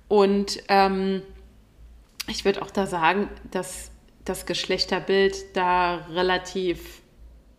Und 0.08 0.62
ähm, 0.68 1.22
ich 2.26 2.46
würde 2.46 2.62
auch 2.62 2.70
da 2.70 2.86
sagen, 2.86 3.28
dass 3.50 3.90
das 4.24 4.46
Geschlechterbild 4.46 5.36
da 5.54 6.06
relativ 6.10 7.02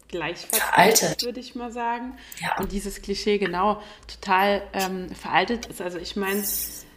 gleich 0.07 0.47
veraltet, 0.47 1.23
würde 1.23 1.39
ich 1.39 1.53
mal 1.53 1.71
sagen. 1.71 2.17
Ja. 2.41 2.57
Und 2.59 2.71
dieses 2.71 3.03
Klischee 3.03 3.37
genau 3.37 3.81
total 4.07 4.63
ähm, 4.73 5.09
veraltet 5.11 5.67
ist. 5.67 5.81
Also 5.81 5.99
ich 5.99 6.15
meine, 6.15 6.43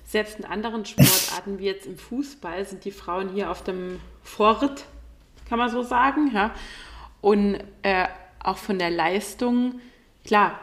selbst 0.06 0.38
in 0.38 0.46
anderen 0.46 0.87
Sportarten 0.87 1.58
wie 1.58 1.66
jetzt 1.66 1.87
im 1.87 1.98
Fußball 1.98 2.64
sind 2.64 2.87
die 2.87 2.90
Frauen 2.90 3.34
hier 3.34 3.50
auf 3.50 3.62
dem 3.62 4.00
Vorritt, 4.22 4.87
kann 5.48 5.58
man 5.58 5.70
so 5.70 5.82
sagen. 5.82 6.30
Ja? 6.32 6.52
Und 7.20 7.58
äh, 7.82 8.06
auch 8.42 8.58
von 8.58 8.78
der 8.78 8.90
Leistung, 8.90 9.80
klar, 10.24 10.61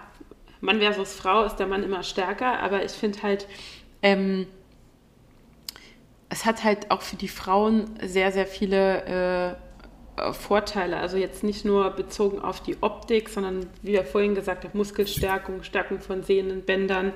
Mann 0.62 0.80
versus 0.80 1.14
Frau 1.14 1.44
ist 1.44 1.58
der 1.58 1.68
Mann 1.68 1.84
immer 1.84 2.04
stärker, 2.04 2.60
aber 2.60 2.84
ich 2.84 2.92
finde 2.92 3.22
halt, 3.22 3.48
ähm, 4.02 4.48
es 6.30 6.46
hat 6.46 6.64
halt 6.64 6.92
auch 6.92 7.02
für 7.02 7.16
die 7.16 7.28
Frauen 7.28 7.98
sehr, 8.02 8.32
sehr 8.32 8.48
viele 8.48 9.58
äh, 10.18 10.34
Vorteile. 10.34 10.98
Also 10.98 11.18
jetzt 11.18 11.44
nicht 11.44 11.66
nur 11.66 11.90
bezogen 11.92 12.40
auf 12.40 12.62
die 12.62 12.82
Optik, 12.82 13.30
sondern 13.30 13.68
wie 13.82 13.94
wir 13.94 14.06
vorhin 14.06 14.34
gesagt 14.34 14.64
haben, 14.64 14.78
Muskelstärkung, 14.78 15.64
Stärkung 15.64 16.00
von 16.00 16.24
Sehnen, 16.24 16.64
Bändern, 16.64 17.14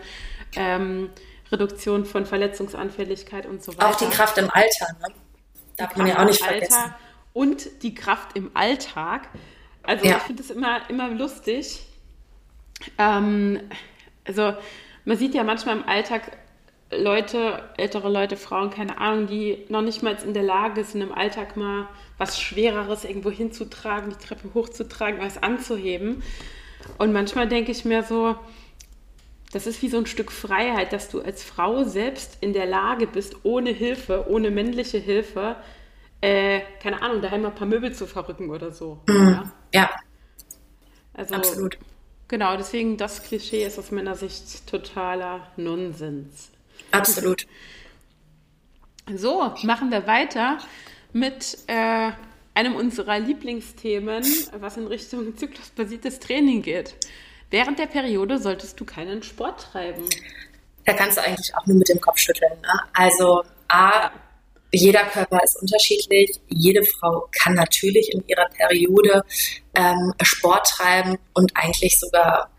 ähm, 0.56 1.10
Reduktion 1.52 2.06
von 2.06 2.26
Verletzungsanfälligkeit 2.26 3.46
und 3.46 3.64
so 3.64 3.74
weiter. 3.78 3.90
Auch 3.90 3.96
die 3.96 4.06
Kraft 4.06 4.38
im 4.38 4.50
Alter, 4.50 4.88
ne? 5.00 5.14
Darf 5.78 5.96
man 5.96 6.08
ja 6.08 6.20
auch 6.20 6.26
nicht 6.26 6.44
vergessen. 6.44 6.94
Und 7.34 7.84
die 7.84 7.94
Kraft 7.94 8.36
im 8.36 8.52
Alltag. 8.54 9.30
Also 9.84 10.06
ja. 10.06 10.18
ich 10.18 10.24
finde 10.24 10.44
es 10.44 10.50
immer, 10.50 10.90
immer 10.90 11.10
lustig. 11.10 11.86
Ähm, 12.98 13.60
also 14.26 14.54
man 15.06 15.18
sieht 15.18 15.34
ja 15.34 15.44
manchmal 15.44 15.78
im 15.78 15.88
Alltag 15.88 16.38
Leute, 16.92 17.70
ältere 17.78 18.10
Leute, 18.10 18.36
Frauen, 18.36 18.72
keine 18.72 18.98
Ahnung, 18.98 19.28
die 19.28 19.66
noch 19.70 19.82
nicht 19.82 20.02
mal 20.02 20.18
in 20.24 20.34
der 20.34 20.44
Lage 20.44 20.84
sind, 20.84 21.02
im 21.02 21.12
Alltag 21.12 21.56
mal 21.56 21.88
was 22.18 22.40
Schwereres 22.40 23.06
irgendwo 23.06 23.30
hinzutragen, 23.30 24.10
die 24.10 24.26
Treppe 24.26 24.54
hochzutragen, 24.56 25.20
was 25.20 25.42
anzuheben. 25.42 26.24
Und 26.98 27.14
manchmal 27.14 27.48
denke 27.48 27.72
ich 27.72 27.86
mir 27.86 28.04
so, 28.04 28.36
das 29.52 29.68
ist 29.68 29.82
wie 29.82 29.90
so 29.90 29.98
ein 29.98 30.06
Stück 30.06 30.32
Freiheit, 30.32 30.92
dass 30.92 31.10
du 31.10 31.22
als 31.22 31.44
Frau 31.44 31.84
selbst 31.84 32.38
in 32.42 32.54
der 32.54 32.66
Lage 32.66 33.06
bist, 33.08 33.38
ohne 33.44 33.72
Hilfe, 33.72 34.26
ohne 34.28 34.50
männliche 34.50 34.98
Hilfe, 34.98 35.58
äh, 36.22 36.62
keine 36.82 37.02
Ahnung, 37.02 37.22
daheim 37.22 37.42
mal 37.42 37.50
ein 37.50 37.56
paar 37.56 37.68
Möbel 37.68 37.94
zu 37.94 38.08
verrücken 38.08 38.50
oder 38.50 38.72
so. 38.72 39.02
Mhm. 39.08 39.28
Ja? 39.28 39.52
ja. 39.74 39.90
Also, 41.14 41.36
Absolut. 41.36 41.78
Genau, 42.28 42.56
deswegen 42.58 42.98
das 42.98 43.24
Klischee 43.24 43.66
ist 43.66 43.80
aus 43.80 43.92
meiner 43.92 44.16
Sicht 44.16 44.68
totaler 44.68 45.48
Nonsens. 45.58 46.52
Absolut. 46.92 47.48
So, 49.16 49.54
machen 49.64 49.90
wir 49.90 50.06
weiter 50.06 50.60
mit 51.12 51.58
äh, 51.66 52.12
einem 52.54 52.76
unserer 52.76 53.18
Lieblingsthemen, 53.20 54.24
was 54.60 54.78
in 54.78 54.86
Richtung 54.86 55.36
zyklusbasiertes 55.36 56.20
Training 56.20 56.62
geht. 56.62 56.96
Während 57.50 57.80
der 57.80 57.88
Periode 57.88 58.38
solltest 58.38 58.80
du 58.80 58.86
keinen 58.86 59.24
Sport 59.24 59.72
treiben. 59.72 60.04
Da 60.86 60.94
kannst 60.94 61.18
du 61.18 61.24
eigentlich 61.24 61.56
auch 61.56 61.66
nur 61.66 61.78
mit 61.78 61.90
dem 61.90 62.00
Kopf 62.00 62.20
schütteln. 62.20 62.52
Ne? 62.62 62.80
Also 62.94 63.44
A, 63.70 64.12
jeder 64.72 65.04
Körper 65.06 65.40
ist 65.44 65.60
unterschiedlich. 65.62 66.40
Jede 66.48 66.84
Frau 66.84 67.28
kann 67.32 67.56
natürlich 67.56 68.14
in 68.14 68.24
ihrer 68.28 68.48
Periode 68.50 69.24
ähm, 69.74 70.14
Sport 70.22 70.68
treiben 70.68 71.18
und 71.34 71.52
eigentlich 71.56 72.00
sogar 72.00 72.50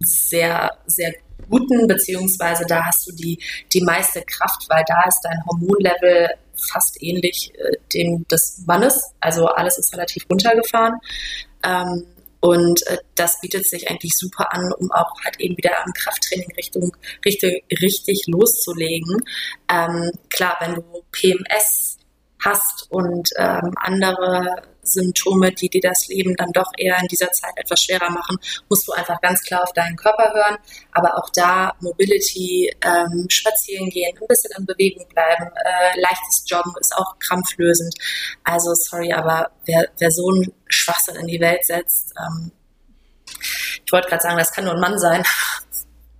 sehr, 0.00 0.70
sehr 0.86 1.12
guten, 1.48 1.86
beziehungsweise 1.86 2.64
da 2.66 2.84
hast 2.86 3.06
du 3.06 3.12
die, 3.12 3.38
die 3.72 3.82
meiste 3.82 4.22
Kraft, 4.22 4.66
weil 4.68 4.84
da 4.86 5.02
ist 5.06 5.20
dein 5.22 5.44
Hormonlevel 5.46 6.30
fast 6.56 7.02
ähnlich 7.02 7.52
äh, 7.54 7.76
dem 7.94 8.26
des 8.28 8.62
Mannes. 8.66 9.12
Also 9.20 9.46
alles 9.46 9.78
ist 9.78 9.92
relativ 9.92 10.26
runtergefahren. 10.30 10.94
Ähm, 11.64 12.06
und 12.40 12.86
äh, 12.86 12.98
das 13.14 13.40
bietet 13.40 13.68
sich 13.68 13.90
eigentlich 13.90 14.16
super 14.16 14.52
an, 14.52 14.72
um 14.72 14.90
auch 14.92 15.12
halt 15.24 15.38
eben 15.40 15.56
wieder 15.56 15.84
am 15.84 15.92
Krafttraining 15.92 16.52
Richtung 16.56 16.96
richtig, 17.24 17.64
richtig 17.80 18.24
loszulegen. 18.26 19.22
Ähm, 19.70 20.10
klar, 20.30 20.56
wenn 20.60 20.74
du 20.76 20.82
PMS 21.12 21.98
hast 22.42 22.90
und 22.90 23.30
ähm, 23.36 23.72
andere 23.76 24.62
Symptome, 24.82 25.52
die 25.52 25.68
dir 25.68 25.80
das 25.82 26.08
Leben 26.08 26.34
dann 26.36 26.52
doch 26.52 26.70
eher 26.76 26.98
in 26.98 27.06
dieser 27.08 27.30
Zeit 27.32 27.52
etwas 27.56 27.82
schwerer 27.82 28.10
machen, 28.10 28.38
musst 28.68 28.86
du 28.88 28.92
einfach 28.92 29.20
ganz 29.20 29.42
klar 29.42 29.62
auf 29.62 29.72
deinen 29.72 29.96
Körper 29.96 30.32
hören. 30.32 30.58
Aber 30.92 31.16
auch 31.18 31.30
da 31.34 31.74
Mobility, 31.80 32.74
ähm, 32.82 33.26
spazieren 33.28 33.90
gehen, 33.90 34.16
ein 34.16 34.26
bisschen 34.28 34.52
in 34.58 34.66
Bewegung 34.66 35.06
bleiben, 35.08 35.50
äh, 35.64 36.00
leichtes 36.00 36.44
Joggen 36.46 36.72
ist 36.80 36.94
auch 36.96 37.18
krampflösend. 37.18 37.94
Also 38.44 38.74
sorry, 38.74 39.12
aber 39.12 39.50
wer, 39.64 39.88
wer 39.98 40.10
so 40.10 40.28
einen 40.28 40.52
Schwachsinn 40.68 41.16
in 41.16 41.26
die 41.26 41.40
Welt 41.40 41.64
setzt, 41.64 42.12
ähm, 42.18 42.52
ich 43.84 43.92
wollte 43.92 44.08
gerade 44.08 44.22
sagen, 44.22 44.38
das 44.38 44.52
kann 44.52 44.64
nur 44.64 44.74
ein 44.74 44.80
Mann 44.80 44.98
sein. 44.98 45.24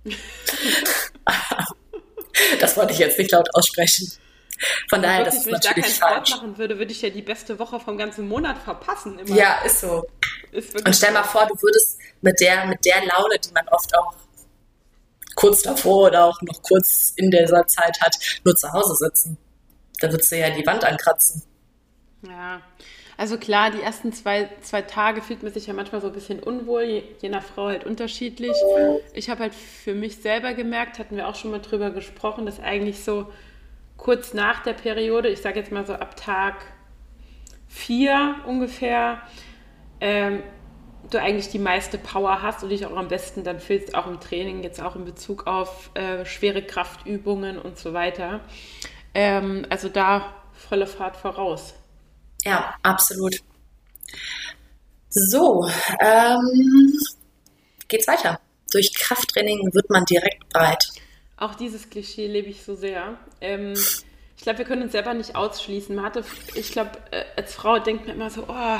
das 2.59 2.77
wollte 2.77 2.93
ich 2.93 2.99
jetzt 2.99 3.17
nicht 3.17 3.31
laut 3.31 3.53
aussprechen. 3.53 4.11
Von 4.89 5.01
daher, 5.01 5.23
das 5.23 5.37
ist 5.37 5.45
wenn 5.45 5.53
natürlich 5.53 5.87
ich 5.87 5.99
da 5.99 6.05
keinen 6.05 6.15
falsch. 6.15 6.29
Sport 6.29 6.41
machen 6.43 6.57
würde, 6.57 6.77
würde 6.77 6.91
ich 6.91 7.01
ja 7.01 7.09
die 7.09 7.21
beste 7.21 7.59
Woche 7.59 7.79
vom 7.79 7.97
ganzen 7.97 8.27
Monat 8.27 8.57
verpassen. 8.57 9.19
Immer. 9.19 9.35
Ja, 9.35 9.61
ist 9.65 9.81
so. 9.81 10.05
Ist 10.51 10.75
und 10.75 10.95
stell 10.95 11.11
mal 11.11 11.23
vor, 11.23 11.47
du 11.47 11.55
würdest 11.61 11.97
mit 12.21 12.39
der, 12.39 12.65
mit 12.65 12.83
der 12.85 13.05
Laune, 13.05 13.39
die 13.39 13.51
man 13.53 13.67
oft 13.69 13.95
auch 13.97 14.13
kurz 15.35 15.61
davor 15.61 16.07
oder 16.07 16.25
auch 16.25 16.41
noch 16.41 16.61
kurz 16.61 17.13
in 17.15 17.31
dieser 17.31 17.65
Zeit 17.67 17.99
hat, 18.01 18.15
nur 18.43 18.55
zu 18.55 18.71
Hause 18.71 18.95
sitzen. 18.95 19.37
Da 19.99 20.11
würdest 20.11 20.31
du 20.31 20.37
ja 20.37 20.49
die 20.49 20.65
Wand 20.65 20.83
ankratzen. 20.83 21.43
Ja, 22.27 22.61
also 23.17 23.37
klar, 23.37 23.71
die 23.71 23.81
ersten 23.81 24.13
zwei, 24.13 24.49
zwei 24.61 24.81
Tage 24.81 25.21
fühlt 25.21 25.43
man 25.43 25.53
sich 25.53 25.67
ja 25.67 25.73
manchmal 25.73 26.01
so 26.01 26.07
ein 26.07 26.13
bisschen 26.13 26.39
unwohl, 26.39 26.83
je, 26.83 27.03
je 27.21 27.29
nach 27.29 27.43
Frau 27.43 27.67
halt 27.67 27.85
unterschiedlich. 27.85 28.55
Ich 29.13 29.29
habe 29.29 29.41
halt 29.41 29.53
für 29.53 29.93
mich 29.93 30.17
selber 30.17 30.53
gemerkt, 30.53 30.99
hatten 30.99 31.15
wir 31.15 31.27
auch 31.27 31.35
schon 31.35 31.51
mal 31.51 31.61
drüber 31.61 31.91
gesprochen, 31.91 32.45
dass 32.45 32.59
eigentlich 32.59 33.03
so 33.03 33.31
kurz 34.01 34.33
nach 34.33 34.63
der 34.63 34.73
Periode, 34.73 35.29
ich 35.29 35.41
sage 35.41 35.59
jetzt 35.59 35.71
mal 35.71 35.85
so 35.85 35.93
ab 35.93 36.15
Tag 36.17 36.55
vier 37.67 38.35
ungefähr, 38.47 39.21
ähm, 39.99 40.41
du 41.11 41.19
eigentlich 41.19 41.49
die 41.49 41.59
meiste 41.59 41.99
Power 41.99 42.41
hast 42.41 42.63
und 42.63 42.69
dich 42.69 42.83
auch 42.87 42.97
am 42.97 43.09
besten 43.09 43.43
dann 43.43 43.59
fühlst, 43.59 43.93
auch 43.93 44.07
im 44.07 44.19
Training, 44.19 44.63
jetzt 44.63 44.81
auch 44.81 44.95
in 44.95 45.05
Bezug 45.05 45.45
auf 45.45 45.91
äh, 45.93 46.25
schwere 46.25 46.63
Kraftübungen 46.63 47.59
und 47.59 47.77
so 47.77 47.93
weiter. 47.93 48.41
Ähm, 49.13 49.67
also 49.69 49.87
da 49.87 50.33
volle 50.51 50.87
Fahrt 50.87 51.15
voraus. 51.15 51.75
Ja, 52.43 52.73
absolut. 52.81 53.35
So, 55.09 55.69
ähm, 55.99 56.99
geht's 57.87 58.07
weiter. 58.07 58.39
Durch 58.71 58.95
Krafttraining 58.95 59.69
wird 59.73 59.91
man 59.91 60.05
direkt 60.05 60.49
breit. 60.49 60.87
Auch 61.41 61.55
dieses 61.55 61.89
Klischee 61.89 62.27
lebe 62.27 62.49
ich 62.49 62.61
so 62.61 62.75
sehr. 62.75 63.17
Ähm, 63.41 63.73
ich 64.37 64.43
glaube, 64.43 64.59
wir 64.59 64.65
können 64.65 64.83
uns 64.83 64.91
selber 64.91 65.15
nicht 65.15 65.35
ausschließen. 65.35 65.95
Man 65.95 66.05
hatte, 66.05 66.23
ich 66.53 66.71
glaube, 66.71 66.91
äh, 67.09 67.23
als 67.35 67.55
Frau 67.55 67.79
denkt 67.79 68.05
man 68.05 68.15
immer 68.15 68.29
so, 68.29 68.43
oh, 68.47 68.79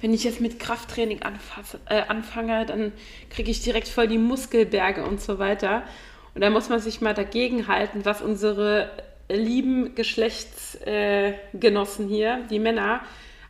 wenn 0.00 0.14
ich 0.14 0.24
jetzt 0.24 0.40
mit 0.40 0.58
Krafttraining 0.58 1.20
anfasse, 1.20 1.80
äh, 1.90 2.00
anfange, 2.08 2.64
dann 2.64 2.94
kriege 3.28 3.50
ich 3.50 3.60
direkt 3.60 3.88
voll 3.88 4.08
die 4.08 4.16
Muskelberge 4.16 5.04
und 5.04 5.20
so 5.20 5.38
weiter. 5.38 5.82
Und 6.34 6.40
da 6.40 6.48
muss 6.48 6.70
man 6.70 6.80
sich 6.80 7.02
mal 7.02 7.12
dagegen 7.12 7.68
halten, 7.68 8.06
was 8.06 8.22
unsere 8.22 8.88
lieben 9.28 9.94
Geschlechtsgenossen 9.94 12.06
äh, 12.06 12.08
hier, 12.08 12.38
die 12.48 12.58
Männer, 12.58 13.02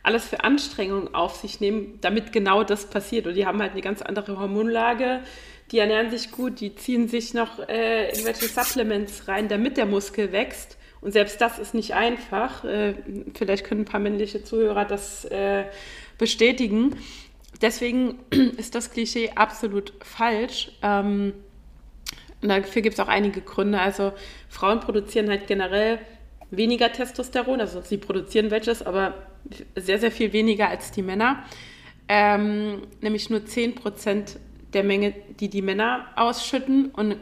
alles 0.03 0.25
für 0.25 0.43
Anstrengungen 0.43 1.15
auf 1.15 1.37
sich 1.37 1.61
nehmen, 1.61 1.97
damit 2.01 2.33
genau 2.33 2.65
das 2.65 2.89
passiert. 2.89 3.25
Und 3.25 3.35
die 3.35 3.45
haben 3.45 3.61
halt 3.61 3.71
eine 3.71 3.79
ganz 3.79 4.01
andere 4.01 4.37
Hormonlage 4.37 5.21
die 5.71 5.79
ernähren 5.79 6.11
sich 6.11 6.31
gut, 6.31 6.59
die 6.59 6.75
ziehen 6.75 7.07
sich 7.07 7.33
noch 7.33 7.59
äh, 7.67 8.09
irgendwelche 8.09 8.47
Supplements 8.47 9.27
rein, 9.27 9.47
damit 9.47 9.77
der 9.77 9.85
Muskel 9.85 10.31
wächst. 10.31 10.77
Und 11.01 11.11
selbst 11.11 11.41
das 11.41 11.59
ist 11.59 11.73
nicht 11.73 11.93
einfach. 11.93 12.63
Äh, 12.63 12.95
vielleicht 13.33 13.65
können 13.65 13.81
ein 13.81 13.85
paar 13.85 13.99
männliche 13.99 14.43
Zuhörer 14.43 14.85
das 14.85 15.25
äh, 15.25 15.65
bestätigen. 16.17 16.95
Deswegen 17.61 18.19
ist 18.57 18.75
das 18.75 18.91
Klischee 18.91 19.31
absolut 19.35 19.93
falsch. 20.01 20.71
Ähm, 20.81 21.33
und 22.41 22.49
dafür 22.49 22.81
gibt 22.81 22.93
es 22.93 22.99
auch 22.99 23.07
einige 23.07 23.41
Gründe. 23.41 23.79
Also 23.79 24.13
Frauen 24.49 24.79
produzieren 24.79 25.29
halt 25.29 25.47
generell 25.47 25.99
weniger 26.51 26.91
Testosteron, 26.91 27.59
also 27.61 27.81
sie 27.81 27.97
produzieren 27.97 28.51
welches, 28.51 28.83
aber 28.83 29.15
sehr, 29.75 29.99
sehr 29.99 30.11
viel 30.11 30.33
weniger 30.33 30.69
als 30.69 30.91
die 30.91 31.01
Männer. 31.01 31.43
Ähm, 32.07 32.83
nämlich 33.01 33.29
nur 33.29 33.45
10 33.45 33.75
Prozent 33.75 34.37
der 34.73 34.83
Menge, 34.83 35.13
die 35.39 35.49
die 35.49 35.61
Männer 35.61 36.07
ausschütten. 36.15 36.91
Und 36.91 37.17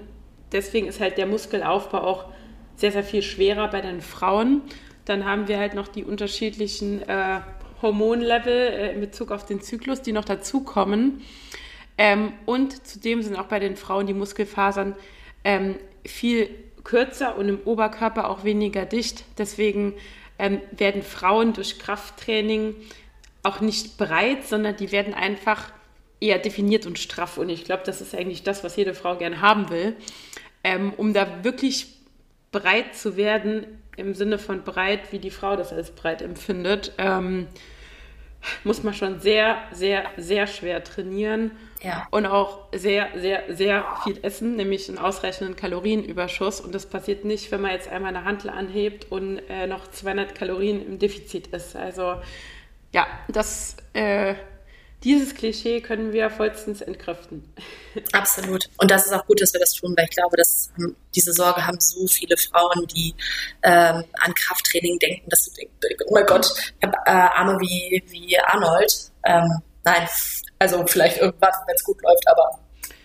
deswegen 0.51 0.87
ist 0.87 0.99
halt 0.99 1.17
der 1.17 1.25
Muskelaufbau 1.25 1.99
auch 1.99 2.25
sehr, 2.75 2.91
sehr 2.91 3.03
viel 3.03 3.21
schwerer 3.21 3.67
bei 3.69 3.81
den 3.81 4.01
Frauen. 4.01 4.61
Dann 5.05 5.25
haben 5.25 5.47
wir 5.47 5.57
halt 5.57 5.73
noch 5.73 5.87
die 5.87 6.03
unterschiedlichen 6.03 7.07
äh, 7.07 7.41
Hormonlevel 7.81 8.67
äh, 8.67 8.93
in 8.93 9.01
Bezug 9.01 9.31
auf 9.31 9.45
den 9.45 9.61
Zyklus, 9.61 10.01
die 10.01 10.11
noch 10.11 10.25
dazukommen. 10.25 11.21
Ähm, 11.97 12.33
und 12.45 12.85
zudem 12.87 13.21
sind 13.21 13.35
auch 13.35 13.45
bei 13.45 13.59
den 13.59 13.75
Frauen 13.75 14.07
die 14.07 14.13
Muskelfasern 14.13 14.95
ähm, 15.43 15.75
viel 16.05 16.49
kürzer 16.83 17.37
und 17.37 17.49
im 17.49 17.59
Oberkörper 17.65 18.29
auch 18.29 18.43
weniger 18.43 18.85
dicht. 18.85 19.25
Deswegen 19.37 19.93
ähm, 20.39 20.61
werden 20.71 21.03
Frauen 21.03 21.53
durch 21.53 21.79
Krafttraining 21.79 22.75
auch 23.43 23.61
nicht 23.61 23.97
breit, 23.97 24.45
sondern 24.45 24.75
die 24.75 24.91
werden 24.91 25.13
einfach 25.13 25.71
eher 26.21 26.39
definiert 26.39 26.85
und 26.85 26.99
straff. 26.99 27.37
Und 27.37 27.49
ich 27.49 27.65
glaube, 27.65 27.83
das 27.85 27.99
ist 27.99 28.15
eigentlich 28.15 28.43
das, 28.43 28.63
was 28.63 28.77
jede 28.77 28.93
Frau 28.93 29.17
gerne 29.17 29.41
haben 29.41 29.69
will. 29.69 29.95
Ähm, 30.63 30.93
um 30.95 31.13
da 31.13 31.43
wirklich 31.43 31.87
breit 32.51 32.95
zu 32.95 33.17
werden, 33.17 33.65
im 33.97 34.13
Sinne 34.13 34.37
von 34.37 34.63
breit, 34.63 35.11
wie 35.11 35.19
die 35.19 35.31
Frau 35.31 35.55
das 35.55 35.73
als 35.73 35.91
breit 35.91 36.21
empfindet, 36.21 36.93
ähm, 36.97 37.47
muss 38.63 38.83
man 38.83 38.93
schon 38.93 39.19
sehr, 39.19 39.57
sehr, 39.71 40.05
sehr 40.17 40.47
schwer 40.47 40.83
trainieren. 40.83 41.51
Ja. 41.81 42.07
Und 42.11 42.27
auch 42.27 42.67
sehr, 42.73 43.09
sehr, 43.15 43.43
sehr 43.55 43.85
viel 44.03 44.19
essen, 44.21 44.55
nämlich 44.55 44.87
einen 44.87 44.99
ausreichenden 44.99 45.55
Kalorienüberschuss. 45.55 46.61
Und 46.61 46.75
das 46.75 46.85
passiert 46.85 47.25
nicht, 47.25 47.51
wenn 47.51 47.61
man 47.61 47.71
jetzt 47.71 47.89
einmal 47.89 48.15
eine 48.15 48.25
Handel 48.25 48.51
anhebt 48.51 49.11
und 49.11 49.39
äh, 49.49 49.65
noch 49.65 49.87
200 49.87 50.35
Kalorien 50.35 50.85
im 50.85 50.99
Defizit 50.99 51.47
ist. 51.47 51.75
Also 51.75 52.17
ja, 52.93 53.07
das 53.27 53.77
äh, 53.93 54.35
dieses 55.03 55.33
Klischee 55.33 55.81
können 55.81 56.13
wir 56.13 56.29
vollstens 56.29 56.81
entkräften. 56.81 57.43
Absolut. 58.11 58.69
Und 58.77 58.91
das 58.91 59.05
ist 59.05 59.13
auch 59.13 59.25
gut, 59.25 59.41
dass 59.41 59.53
wir 59.53 59.59
das 59.59 59.73
tun, 59.73 59.93
weil 59.97 60.05
ich 60.05 60.15
glaube, 60.15 60.37
dass 60.37 60.71
diese 61.15 61.33
Sorge 61.33 61.65
haben 61.65 61.79
so 61.79 62.05
viele 62.07 62.37
Frauen, 62.37 62.85
die 62.87 63.15
ähm, 63.63 64.03
an 64.19 64.33
Krafttraining 64.35 64.99
denken, 64.99 65.29
dass 65.29 65.45
du 65.45 65.51
denkst, 65.51 66.05
oh 66.05 66.13
mein 66.13 66.25
Gott, 66.25 66.53
ich 66.79 66.87
habe 66.87 66.97
äh, 67.05 67.11
Arme 67.11 67.57
wie, 67.59 68.03
wie 68.07 68.37
Arnold. 68.39 69.11
Ähm, 69.25 69.61
nein, 69.83 70.07
also 70.59 70.85
vielleicht 70.85 71.17
irgendwann, 71.17 71.51
wenn 71.65 71.75
es 71.75 71.83
gut 71.83 72.01
läuft, 72.03 72.27
aber 72.27 72.59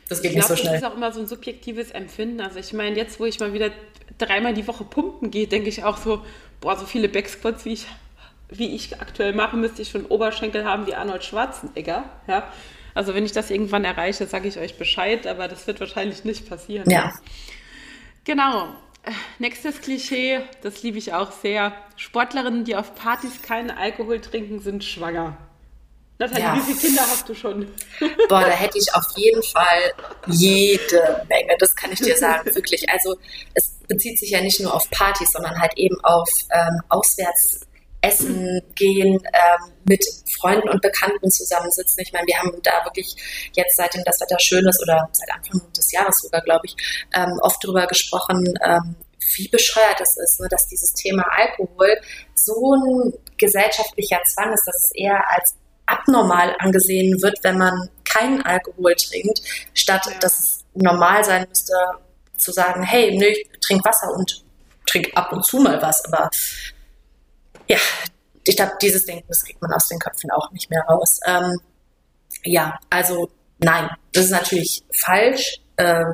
das 0.09 0.21
geht 0.21 0.33
ich 0.33 0.37
nicht 0.37 0.47
glaub, 0.47 0.59
so 0.59 0.63
schnell. 0.63 0.75
Das 0.75 0.83
ist 0.83 0.89
auch 0.89 0.97
immer 0.97 1.13
so 1.13 1.21
ein 1.21 1.27
subjektives 1.27 1.91
Empfinden. 1.91 2.41
Also 2.41 2.59
ich 2.59 2.73
meine, 2.73 2.97
jetzt, 2.97 3.19
wo 3.19 3.25
ich 3.25 3.41
mal 3.41 3.53
wieder 3.53 3.71
dreimal 4.19 4.55
die 4.55 4.67
Woche 4.67 4.85
pumpen 4.85 5.31
gehe, 5.31 5.47
denke 5.47 5.69
ich 5.69 5.85
auch 5.85 5.97
so, 5.97 6.23
boah, 6.61 6.77
so 6.77 6.87
viele 6.87 7.09
Backsquats, 7.09 7.65
wie 7.65 7.73
ich 7.73 7.87
wie 8.49 8.75
ich 8.75 9.01
aktuell 9.01 9.33
mache, 9.33 9.57
müsste 9.57 9.83
ich 9.83 9.91
schon 9.91 10.07
Oberschenkel 10.07 10.65
haben 10.65 10.87
wie 10.87 10.95
Arnold 10.95 11.25
Schwarzenegger. 11.25 12.05
Ja? 12.27 12.51
Also 12.95 13.15
wenn 13.15 13.25
ich 13.25 13.33
das 13.33 13.51
irgendwann 13.51 13.85
erreiche, 13.85 14.27
sage 14.27 14.49
ich 14.49 14.59
euch 14.59 14.79
Bescheid, 14.79 15.27
aber 15.27 15.49
das 15.49 15.67
wird 15.67 15.81
wahrscheinlich 15.81 16.25
nicht 16.25 16.49
passieren. 16.49 16.89
Ja. 16.91 17.13
Genau. 18.25 18.69
Nächstes 19.39 19.81
Klischee, 19.81 20.41
das 20.63 20.83
liebe 20.83 20.99
ich 20.99 21.13
auch 21.13 21.31
sehr. 21.31 21.73
Sportlerinnen, 21.97 22.65
die 22.65 22.75
auf 22.75 22.95
Partys 22.95 23.43
keinen 23.43 23.71
Alkohol 23.71 24.21
trinken, 24.21 24.61
sind 24.61 24.83
schwanger. 24.83 25.37
Nathalie, 26.19 26.45
ja. 26.45 26.57
wie 26.57 26.61
viele 26.61 26.79
Kinder 26.79 27.03
hast 27.03 27.29
du 27.29 27.35
schon? 27.35 27.67
Boah, 28.29 28.41
da 28.41 28.51
hätte 28.51 28.79
ich 28.79 28.93
auf 28.95 29.05
jeden 29.17 29.43
Fall 29.43 29.93
jede 30.27 31.25
Menge, 31.29 31.57
das 31.59 31.77
kann 31.77 31.93
ich 31.93 32.01
dir 32.01 32.17
sagen, 32.17 32.53
wirklich. 32.55 32.89
Also 32.89 33.17
es 33.55 33.75
bezieht 33.87 34.19
sich 34.19 34.31
ja 34.31 34.41
nicht 34.41 34.59
nur 34.61 34.75
auf 34.75 34.89
Partys, 34.91 35.33
sondern 35.33 35.61
halt 35.61 35.73
eben 35.77 35.97
auf 36.03 36.29
ähm, 36.51 36.81
auswärts 36.89 37.61
essen 38.01 38.63
gehen, 38.75 39.15
ähm, 39.15 39.73
mit 39.89 40.05
Freunden 40.39 40.69
und 40.69 40.83
Bekannten 40.83 41.31
zusammensitzen. 41.31 42.03
Ich 42.03 42.13
meine, 42.13 42.27
wir 42.27 42.39
haben 42.39 42.53
da 42.63 42.85
wirklich 42.85 43.15
jetzt, 43.55 43.77
seitdem 43.77 44.03
das 44.05 44.21
Wetter 44.21 44.39
schön 44.39 44.67
ist 44.67 44.83
oder 44.83 45.09
seit 45.13 45.31
Anfang 45.33 45.61
des 45.73 45.93
Jahres 45.93 46.19
sogar, 46.19 46.43
glaube 46.43 46.67
ich, 46.67 46.77
ähm, 47.15 47.39
oft 47.43 47.63
darüber 47.63 47.87
gesprochen, 47.87 48.55
ähm, 48.65 48.97
wie 49.37 49.49
bescheuert 49.49 50.01
es 50.01 50.17
ist, 50.17 50.41
ne, 50.41 50.49
dass 50.49 50.69
dieses 50.69 50.93
Thema 50.93 51.25
Alkohol 51.31 52.01
so 52.35 52.75
ein 52.75 53.13
gesellschaftlicher 53.37 54.21
Zwang 54.25 54.53
ist, 54.53 54.67
dass 54.67 54.85
es 54.85 54.91
eher 54.95 55.21
als 55.31 55.55
abnormal 55.87 56.55
angesehen 56.59 57.21
wird, 57.23 57.39
wenn 57.43 57.59
man 57.59 57.89
keinen 58.05 58.43
Alkohol 58.43 58.95
trinkt, 58.95 59.41
statt 59.75 60.07
ja. 60.07 60.19
dass 60.19 60.39
es 60.39 60.65
normal 60.75 61.25
sein 61.25 61.47
müsste, 61.49 61.73
zu 62.37 62.53
sagen, 62.53 62.83
hey, 62.83 63.17
nö, 63.17 63.27
ich 63.27 63.49
trinke 63.61 63.85
Wasser 63.85 64.13
und 64.13 64.45
trinke 64.87 65.17
ab 65.17 65.33
und 65.33 65.45
zu 65.45 65.59
mal 65.59 65.81
was, 65.81 66.05
aber 66.05 66.31
ja, 67.69 67.79
ich 68.47 68.57
glaube, 68.57 68.73
dieses 68.81 69.05
Denken, 69.05 69.27
das 69.29 69.45
kriegt 69.45 69.61
man 69.61 69.73
aus 69.73 69.89
den 69.89 69.99
Köpfen 69.99 70.31
auch 70.31 70.51
nicht 70.53 70.71
mehr 70.71 70.83
raus. 70.83 71.19
Ähm, 71.27 71.59
ja, 72.45 72.79
also 72.91 73.31
nein, 73.59 73.91
das 74.12 74.27
ist 74.27 74.31
natürlich 74.31 74.85
falsch. 74.93 75.61
Äh, 75.77 76.05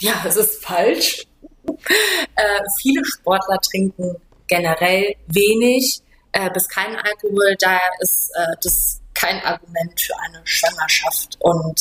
ja, 0.00 0.24
es 0.26 0.36
ist 0.36 0.64
falsch. 0.64 1.26
äh, 1.64 2.60
viele 2.80 3.04
Sportler 3.04 3.58
trinken 3.60 4.16
generell 4.46 5.14
wenig 5.26 6.02
äh, 6.32 6.50
bis 6.50 6.68
keinen 6.68 6.96
Alkohol. 6.96 7.56
Daher 7.58 7.90
ist 8.00 8.30
äh, 8.34 8.56
das 8.62 9.00
kein 9.14 9.42
Argument 9.44 10.00
für 10.00 10.18
eine 10.20 10.40
Schwangerschaft. 10.44 11.36
Und 11.40 11.80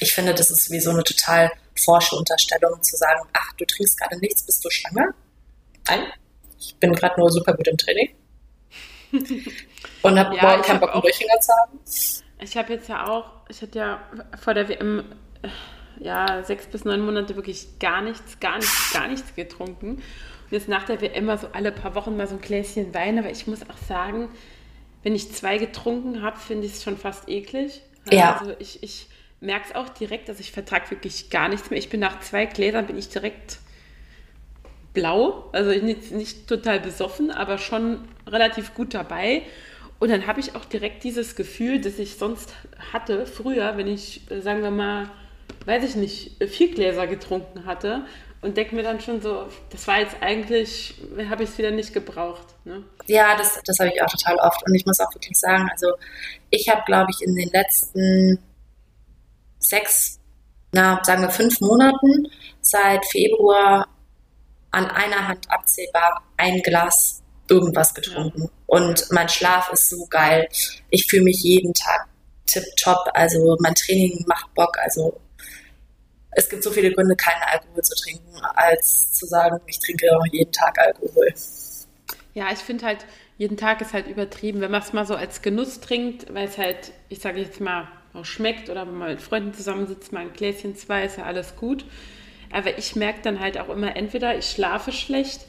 ich 0.00 0.12
finde, 0.12 0.34
das 0.34 0.50
ist 0.50 0.70
wie 0.70 0.80
so 0.80 0.90
eine 0.90 1.04
total 1.04 1.50
forsche 1.76 2.16
Unterstellung 2.16 2.82
zu 2.82 2.96
sagen, 2.96 3.28
ach, 3.32 3.52
du 3.54 3.64
trinkst 3.64 3.98
gerade 3.98 4.18
nichts, 4.18 4.42
bist 4.42 4.64
du 4.64 4.70
schwanger? 4.70 5.14
Nein, 5.86 6.06
ich 6.66 6.76
bin 6.76 6.92
gerade 6.92 7.18
nur 7.20 7.30
super 7.30 7.54
gut 7.54 7.68
im 7.68 7.78
Training. 7.78 8.10
Und 10.02 10.18
habe 10.18 10.36
ja, 10.36 10.42
morgen 10.42 10.62
keinen 10.62 10.80
Bock, 10.80 10.92
einen 10.92 11.02
Durchhänger 11.02 11.40
zu 11.40 11.52
haben. 11.52 11.78
Ich 12.40 12.56
habe 12.56 12.72
jetzt 12.72 12.88
ja 12.88 13.08
auch, 13.08 13.30
ich 13.48 13.62
hatte 13.62 13.78
ja 13.78 14.00
vor 14.38 14.54
der 14.54 14.68
WM 14.68 15.04
ja, 15.98 16.42
sechs 16.42 16.66
bis 16.66 16.84
neun 16.84 17.00
Monate 17.00 17.36
wirklich 17.36 17.78
gar 17.78 18.02
nichts, 18.02 18.38
gar 18.40 18.56
nichts, 18.56 18.92
gar 18.92 19.08
nichts 19.08 19.34
getrunken. 19.34 19.96
Und 19.96 20.52
jetzt 20.52 20.68
nach 20.68 20.84
der 20.84 21.00
WM 21.00 21.24
mal 21.24 21.38
so 21.38 21.48
alle 21.52 21.72
paar 21.72 21.94
Wochen 21.94 22.16
mal 22.16 22.26
so 22.26 22.34
ein 22.34 22.40
Gläschen 22.40 22.94
Wein. 22.94 23.18
Aber 23.18 23.30
ich 23.30 23.46
muss 23.46 23.62
auch 23.62 23.78
sagen, 23.88 24.28
wenn 25.02 25.14
ich 25.14 25.32
zwei 25.32 25.58
getrunken 25.58 26.22
habe, 26.22 26.38
finde 26.38 26.66
ich 26.66 26.74
es 26.74 26.82
schon 26.82 26.96
fast 26.96 27.28
eklig. 27.28 27.80
Ja. 28.10 28.38
Also 28.38 28.54
ich, 28.58 28.82
ich 28.82 29.08
merke 29.40 29.66
es 29.70 29.74
auch 29.74 29.88
direkt, 29.88 30.28
dass 30.28 30.40
ich 30.40 30.52
vertrage 30.52 30.90
wirklich 30.90 31.30
gar 31.30 31.48
nichts 31.48 31.70
mehr. 31.70 31.78
Ich 31.78 31.88
bin 31.88 32.00
nach 32.00 32.20
zwei 32.20 32.46
Gläsern, 32.46 32.86
bin 32.86 32.98
ich 32.98 33.08
direkt 33.08 33.58
blau, 34.96 35.44
also 35.52 35.70
nicht, 35.70 36.10
nicht 36.10 36.48
total 36.48 36.80
besoffen, 36.80 37.30
aber 37.30 37.58
schon 37.58 38.00
relativ 38.26 38.74
gut 38.74 38.94
dabei. 38.94 39.42
Und 39.98 40.10
dann 40.10 40.26
habe 40.26 40.40
ich 40.40 40.56
auch 40.56 40.64
direkt 40.64 41.04
dieses 41.04 41.36
Gefühl, 41.36 41.80
das 41.80 41.98
ich 41.98 42.16
sonst 42.16 42.52
hatte, 42.92 43.26
früher, 43.26 43.76
wenn 43.76 43.86
ich, 43.86 44.28
äh, 44.30 44.40
sagen 44.40 44.62
wir 44.62 44.70
mal, 44.70 45.10
weiß 45.66 45.84
ich 45.84 45.96
nicht, 45.96 46.42
vier 46.48 46.72
Gläser 46.72 47.06
getrunken 47.06 47.66
hatte 47.66 48.06
und 48.40 48.56
denke 48.56 48.74
mir 48.74 48.82
dann 48.82 49.00
schon 49.00 49.20
so, 49.20 49.46
das 49.70 49.86
war 49.86 50.00
jetzt 50.00 50.16
eigentlich, 50.20 50.94
habe 51.28 51.44
ich 51.44 51.50
es 51.50 51.58
wieder 51.58 51.70
nicht 51.70 51.92
gebraucht. 51.92 52.46
Ne? 52.64 52.82
Ja, 53.06 53.36
das, 53.36 53.60
das 53.64 53.78
habe 53.78 53.90
ich 53.94 54.02
auch 54.02 54.08
total 54.08 54.36
oft. 54.36 54.66
Und 54.66 54.74
ich 54.74 54.86
muss 54.86 54.98
auch 55.00 55.14
wirklich 55.14 55.38
sagen, 55.38 55.68
also 55.70 55.88
ich 56.50 56.68
habe, 56.68 56.82
glaube 56.86 57.10
ich, 57.10 57.26
in 57.26 57.34
den 57.34 57.50
letzten 57.50 58.38
sechs, 59.58 60.20
na, 60.72 61.00
sagen 61.04 61.22
wir 61.22 61.30
fünf 61.30 61.60
Monaten, 61.60 62.28
seit 62.60 63.04
Februar 63.06 63.86
an 64.76 64.86
einer 64.88 65.26
Hand 65.26 65.50
abzählbar 65.50 66.22
ein 66.36 66.60
Glas 66.60 67.22
irgendwas 67.48 67.94
getrunken. 67.94 68.50
Und 68.66 69.06
mein 69.10 69.28
Schlaf 69.30 69.72
ist 69.72 69.88
so 69.88 70.06
geil. 70.10 70.46
Ich 70.90 71.06
fühle 71.06 71.22
mich 71.22 71.42
jeden 71.42 71.72
Tag 71.72 72.08
tipptopp. 72.44 73.08
Also 73.14 73.56
mein 73.60 73.74
Training 73.74 74.22
macht 74.26 74.52
Bock. 74.54 74.76
Also 74.78 75.18
es 76.32 76.50
gibt 76.50 76.62
so 76.62 76.70
viele 76.70 76.92
Gründe, 76.92 77.16
keinen 77.16 77.42
Alkohol 77.44 77.82
zu 77.82 77.94
trinken, 77.94 78.38
als 78.54 79.14
zu 79.14 79.24
sagen, 79.24 79.58
ich 79.66 79.78
trinke 79.80 80.06
jeden 80.32 80.52
Tag 80.52 80.78
Alkohol. 80.78 81.32
Ja, 82.34 82.52
ich 82.52 82.58
finde 82.58 82.84
halt, 82.84 83.06
jeden 83.38 83.56
Tag 83.56 83.80
ist 83.80 83.94
halt 83.94 84.06
übertrieben. 84.08 84.60
Wenn 84.60 84.70
man 84.70 84.82
es 84.82 84.92
mal 84.92 85.06
so 85.06 85.14
als 85.14 85.40
Genuss 85.40 85.80
trinkt, 85.80 86.34
weil 86.34 86.48
es 86.48 86.58
halt, 86.58 86.92
ich 87.08 87.20
sage 87.20 87.40
jetzt 87.40 87.62
mal, 87.62 87.88
auch 88.12 88.26
schmeckt 88.26 88.68
oder 88.68 88.86
wenn 88.86 88.98
man 88.98 89.08
mit 89.08 89.22
Freunden 89.22 89.54
zusammensitzt, 89.54 90.12
mal 90.12 90.20
ein 90.20 90.34
Gläschen 90.34 90.76
zwei, 90.76 91.04
ist 91.04 91.16
ja 91.16 91.24
alles 91.24 91.56
gut. 91.56 91.86
Aber 92.52 92.78
ich 92.78 92.96
merke 92.96 93.20
dann 93.22 93.40
halt 93.40 93.58
auch 93.58 93.68
immer, 93.68 93.96
entweder 93.96 94.36
ich 94.36 94.48
schlafe 94.50 94.92
schlecht 94.92 95.40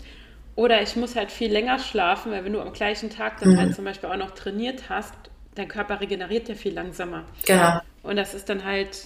oder 0.56 0.82
ich 0.82 0.96
muss 0.96 1.16
halt 1.16 1.32
viel 1.32 1.52
länger 1.52 1.80
schlafen, 1.80 2.32
weil 2.32 2.44
wenn 2.44 2.54
du 2.54 2.62
am 2.62 2.74
gleichen 2.74 3.10
Tag 3.10 3.40
dann 3.40 3.50
halt 3.50 3.58
mhm. 3.58 3.62
halt 3.62 3.76
zum 3.76 3.86
Beispiel 3.86 4.10
auch 4.10 4.18
noch 4.18 4.32
trainiert 4.32 4.90
hast, 4.90 5.14
dein 5.56 5.68
Körper 5.68 6.02
regeneriert 6.02 6.50
ja 6.50 6.56
viel 6.56 6.74
langsamer. 6.74 7.26
Genau. 7.46 7.80
Und 8.04 8.16
das 8.16 8.34
ist 8.34 8.50
dann 8.50 8.64
halt, 8.64 9.06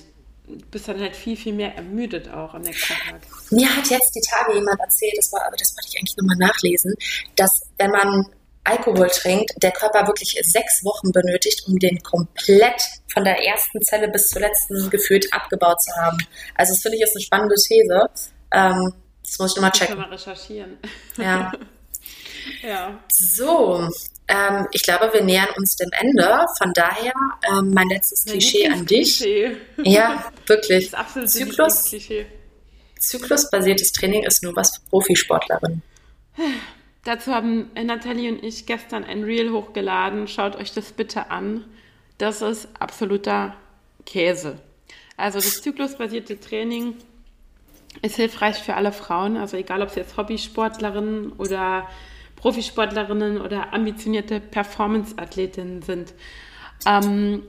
bist 0.70 0.88
dann 0.88 1.00
halt 1.00 1.16
viel, 1.16 1.36
viel 1.36 1.54
mehr 1.54 1.76
ermüdet 1.76 2.30
auch 2.30 2.54
am 2.54 2.62
nächsten 2.62 2.94
Tag. 2.94 3.22
Mir 3.52 3.76
hat 3.76 3.90
jetzt 3.90 4.16
die 4.16 4.22
Tage 4.30 4.56
jemand 4.56 4.80
erzählt, 4.80 5.14
das 5.18 5.32
war, 5.34 5.46
aber 5.48 5.56
das 5.58 5.76
wollte 5.76 5.90
ich 5.90 5.98
eigentlich 6.00 6.18
nochmal 6.18 6.38
nachlesen, 6.38 6.94
dass 7.36 7.62
wenn 7.78 7.92
man 7.92 8.26
Alkohol 8.64 9.10
trinkt, 9.10 9.52
der 9.62 9.72
Körper 9.72 10.08
wirklich 10.08 10.40
sechs 10.44 10.84
Wochen 10.84 11.12
benötigt, 11.12 11.64
um 11.68 11.80
den 11.80 12.02
komplett 12.04 12.82
von 13.12 13.24
der 13.24 13.44
ersten 13.46 13.82
Zelle 13.82 14.08
bis 14.08 14.28
zur 14.28 14.42
letzten 14.42 14.90
gefühlt 14.90 15.34
abgebaut 15.34 15.82
zu 15.82 15.92
haben. 15.96 16.18
Also 16.56 16.74
das 16.74 16.82
finde 16.82 16.98
ich 16.98 17.04
ist 17.04 17.16
eine 17.16 17.24
spannende 17.24 17.56
These. 17.56 18.10
Ähm, 18.54 18.94
das 19.24 19.40
muss 19.40 19.52
ich 19.52 19.56
nochmal 19.56 19.72
checken. 19.72 19.96
Kann 19.96 20.10
mal 20.10 20.16
recherchieren. 20.16 20.78
Ja. 21.18 21.52
ja. 22.62 23.00
So, 23.10 23.90
ähm, 24.28 24.68
ich 24.72 24.84
glaube, 24.84 25.12
wir 25.14 25.24
nähern 25.24 25.50
uns 25.58 25.76
dem 25.76 25.90
Ende. 26.00 26.46
Von 26.58 26.72
daher 26.74 27.14
ähm, 27.50 27.72
mein 27.74 27.90
letztes 27.90 28.26
mein 28.26 28.34
Klischee 28.34 28.68
an 28.68 28.86
dich. 28.86 29.18
Klischee. 29.18 29.58
Ja, 29.84 30.32
wirklich. 30.46 30.92
Das 30.92 30.94
ist 30.94 30.96
absolut 30.96 31.30
Zyklus, 31.30 31.86
Klischee. 31.86 32.26
Zyklusbasiertes 33.00 33.92
Training 33.94 34.24
ist 34.24 34.44
nur 34.44 34.56
was 34.56 34.78
für 34.78 34.82
Profisportlerinnen. 34.90 35.82
Dazu 37.04 37.34
haben 37.34 37.72
Nathalie 37.74 38.32
und 38.32 38.44
ich 38.44 38.66
gestern 38.66 39.04
ein 39.04 39.24
Reel 39.24 39.52
hochgeladen. 39.52 40.28
Schaut 40.28 40.56
euch 40.56 40.74
das 40.74 40.92
bitte 40.92 41.32
an. 41.32 41.66
Das 42.18 42.42
ist 42.42 42.70
absoluter 42.80 43.56
Käse. 44.06 44.60
Also 45.18 45.40
das 45.40 45.62
zyklusbasierte 45.62 46.40
Training 46.40 46.96
ist 48.02 48.16
hilfreich 48.16 48.58
für 48.58 48.76
alle 48.76 48.92
Frauen. 48.92 49.38
Also 49.38 49.58
egal, 49.58 49.82
ob 49.82 49.90
sie 49.90 50.00
jetzt 50.00 50.18
Hobbysportlerinnen 50.18 51.34
oder 51.34 51.88
Profisportlerinnen 52.36 53.42
oder 53.42 53.74
ambitionierte 53.74 54.40
Performance-Athletinnen 54.40 55.82
sind. 55.82 56.14
Ähm, 56.86 57.44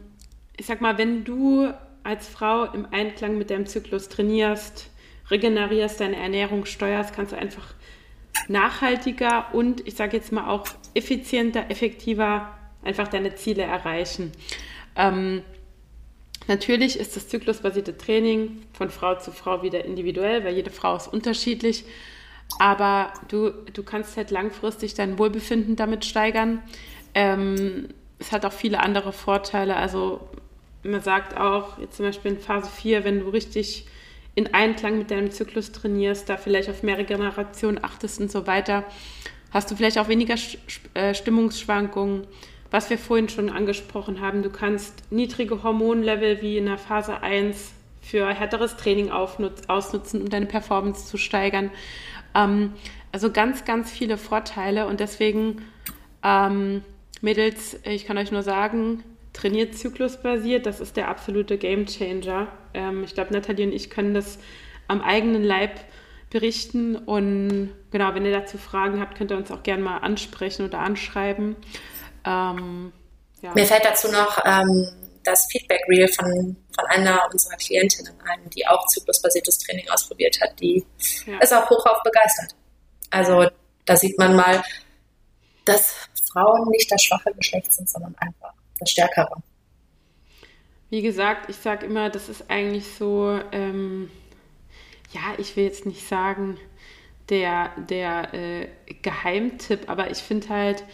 ich 0.57 0.66
sag 0.66 0.80
mal, 0.80 0.98
wenn 0.98 1.24
du 1.24 1.72
als 2.03 2.28
Frau 2.28 2.64
im 2.64 2.86
Einklang 2.90 3.38
mit 3.38 3.50
deinem 3.50 3.66
Zyklus 3.66 4.09
trainierst, 4.09 4.90
regenerierst, 5.30 6.00
deine 6.00 6.16
Ernährung 6.16 6.66
steuerst, 6.66 7.14
kannst 7.14 7.32
du 7.32 7.36
einfach 7.36 7.74
nachhaltiger 8.49 9.47
und 9.53 9.86
ich 9.86 9.95
sage 9.95 10.16
jetzt 10.16 10.32
mal 10.32 10.49
auch 10.49 10.66
effizienter, 10.95 11.70
effektiver 11.70 12.57
einfach 12.82 13.09
deine 13.09 13.34
Ziele 13.34 13.62
erreichen. 13.62 14.32
Ähm, 14.97 15.43
natürlich 16.49 16.99
ist 16.99 17.16
das 17.16 17.28
zyklusbasierte 17.28 17.97
Training 17.97 18.62
von 18.72 18.90
Frau 18.90 19.14
zu 19.16 19.32
Frau 19.32 19.62
wieder 19.62 19.84
individuell, 19.84 20.45
weil 20.45 20.55
jede 20.55 20.70
Frau 20.70 20.97
ist 20.97 21.09
unterschiedlich. 21.09 21.84
Aber 22.59 23.12
du, 23.28 23.51
du 23.72 23.82
kannst 23.82 24.16
halt 24.16 24.30
langfristig 24.30 24.95
dein 24.95 25.18
Wohlbefinden 25.18 25.76
damit 25.76 26.05
steigern. 26.05 26.62
Ähm, 27.14 27.88
es 28.18 28.32
hat 28.32 28.45
auch 28.45 28.53
viele 28.53 28.80
andere 28.80 29.12
Vorteile. 29.12 29.76
Also 29.76 30.20
man 30.82 31.01
sagt 31.01 31.36
auch, 31.36 31.78
jetzt 31.78 31.97
zum 31.97 32.07
Beispiel 32.07 32.32
in 32.32 32.40
Phase 32.40 32.70
4, 32.70 33.05
wenn 33.05 33.20
du 33.20 33.28
richtig 33.28 33.86
in 34.35 34.55
Einklang 34.55 34.99
mit 34.99 35.11
deinem 35.11 35.30
Zyklus 35.30 35.72
trainierst, 35.72 36.28
da 36.28 36.37
vielleicht 36.37 36.70
auf 36.70 36.83
mehr 36.83 36.99
Regeneration 36.99 37.78
achtest 37.83 38.20
und 38.20 38.30
so 38.30 38.47
weiter, 38.47 38.85
hast 39.51 39.70
du 39.70 39.76
vielleicht 39.76 39.99
auch 39.99 40.09
weniger 40.09 40.37
äh, 40.95 41.14
Stimmungsschwankungen. 41.14 42.26
Was 42.70 42.89
wir 42.89 42.97
vorhin 42.97 43.28
schon 43.28 43.51
angesprochen 43.51 44.22
haben, 44.22 44.43
du 44.43 44.49
kannst 44.49 45.12
niedrige 45.12 45.62
Hormonlevel 45.62 46.41
wie 46.41 46.57
in 46.57 46.64
der 46.64 46.78
Phase 46.78 47.22
1 47.22 47.72
für 48.01 48.33
härteres 48.33 48.76
Training 48.78 49.11
ausnutzen, 49.11 50.22
um 50.22 50.30
deine 50.30 50.47
Performance 50.47 51.07
zu 51.07 51.18
steigern. 51.18 51.70
Ähm, 52.35 52.72
also 53.12 53.30
ganz, 53.30 53.66
ganz 53.66 53.91
viele 53.91 54.16
Vorteile 54.16 54.87
und 54.87 55.01
deswegen, 55.01 55.62
ähm, 56.22 56.83
Mädels, 57.20 57.78
ich 57.85 58.07
kann 58.07 58.16
euch 58.16 58.33
nur 58.33 58.43
sagen, 58.43 59.05
trainiert 59.33 59.76
zyklusbasiert, 59.76 60.66
das 60.66 60.80
ist 60.80 60.97
der 60.97 61.09
absolute 61.09 61.59
Gamechanger. 61.59 62.49
Ähm, 62.74 63.05
ich 63.05 63.14
glaube, 63.14 63.33
Nathalie 63.33 63.66
und 63.66 63.72
ich 63.72 63.91
können 63.91 64.14
das 64.14 64.39
am 64.89 65.01
eigenen 65.01 65.43
Leib 65.43 65.80
berichten 66.30 66.97
und 66.97 67.74
genau, 67.91 68.14
wenn 68.14 68.24
ihr 68.24 68.33
dazu 68.33 68.57
Fragen 68.57 69.01
habt, 69.01 69.16
könnt 69.16 69.30
ihr 69.30 69.37
uns 69.37 69.51
auch 69.51 69.62
gerne 69.62 69.83
mal 69.83 69.99
ansprechen 69.99 70.64
oder 70.66 70.78
anschreiben. 70.78 71.57
Ähm, 72.24 72.93
ja. 73.43 73.53
Mir 73.55 73.66
fällt 73.66 73.85
dazu 73.85 74.11
noch 74.11 74.39
ähm, 74.45 74.89
das 75.24 75.47
Feedback-Reel 75.51 76.09
von, 76.09 76.57
von 76.74 76.87
einer 76.89 77.20
unserer 77.30 77.57
Klientinnen 77.57 78.14
ein, 78.24 78.49
die 78.51 78.66
auch 78.66 78.87
zyklusbasiertes 78.87 79.59
Training 79.59 79.89
ausprobiert 79.91 80.41
hat, 80.41 80.59
die 80.61 80.85
ja. 81.26 81.39
ist 81.39 81.53
auch 81.53 81.68
hochauf 81.68 82.03
begeistert. 82.03 82.55
Also 83.11 83.47
da 83.85 83.97
sieht 83.97 84.18
man 84.18 84.35
mal, 84.35 84.62
dass 85.64 86.09
Frauen 86.33 86.68
nicht 86.70 86.91
das 86.91 87.03
schwache 87.03 87.33
Geschlecht 87.35 87.72
sind, 87.72 87.91
sondern 87.91 88.14
einfach 88.18 88.41
das 88.83 88.91
stärkere. 88.91 89.43
Wie 90.91 91.03
gesagt, 91.03 91.49
ich 91.49 91.57
sage 91.57 91.87
immer, 91.87 92.11
das 92.11 92.28
ist 92.28 92.51
eigentlich 92.51 92.87
so, 92.87 93.41
ähm, 93.53 94.11
ja, 95.12 95.20
ich 95.39 95.57
will 95.57 95.64
jetzt 95.64 95.87
nicht 95.87 96.07
sagen, 96.07 96.59
der, 97.28 97.70
der 97.89 98.35
äh, 98.35 98.68
Geheimtipp, 99.01 99.89
aber 99.89 100.11
ich 100.11 100.18
finde 100.18 100.51
halt, 100.51 100.85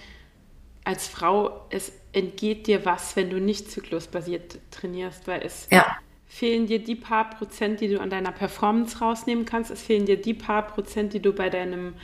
als 0.85 1.09
Frau, 1.09 1.67
es 1.71 1.93
entgeht 2.13 2.67
dir 2.67 2.85
was, 2.85 3.17
wenn 3.17 3.29
du 3.29 3.41
nicht 3.41 3.71
zyklusbasiert 3.71 4.59
trainierst, 4.71 5.27
weil 5.27 5.43
es 5.43 5.69
ja. 5.71 5.85
fehlen 6.27 6.67
dir 6.67 6.79
die 6.79 6.95
paar 6.95 7.31
Prozent, 7.31 7.81
die 7.81 7.89
du 7.89 8.01
an 8.01 8.09
deiner 8.09 8.33
Performance 8.33 8.99
rausnehmen 9.01 9.45
kannst, 9.45 9.71
es 9.71 9.83
fehlen 9.83 10.07
dir 10.07 10.21
die 10.21 10.35
paar 10.35 10.67
Prozent, 10.67 11.13
die 11.13 11.21
du 11.21 11.33
bei 11.33 11.51
deinem 11.51 11.95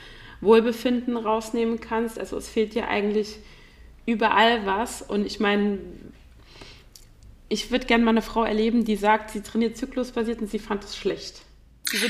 Wohlbefinden 0.41 1.17
rausnehmen 1.17 1.81
kannst. 1.81 2.19
Also 2.19 2.37
es 2.37 2.49
fehlt 2.49 2.75
dir 2.75 2.89
eigentlich 2.89 3.39
überall 4.07 4.67
was. 4.67 5.03
Und 5.03 5.27
ich 5.27 5.41
meine, 5.41 5.79
ich 7.49 7.71
würde 7.71 7.87
gerne 7.87 8.05
mal 8.05 8.11
eine 8.11 8.23
Frau 8.23 8.45
erleben, 8.45 8.85
die 8.85 8.97
sagt, 8.97 9.31
sie 9.31 9.43
trainiert 9.43 9.77
zyklusbasiert 9.77 10.41
und 10.41 10.51
sie 10.51 10.59
fand 10.59 10.85
es 10.85 10.97
schlecht. 10.97 11.43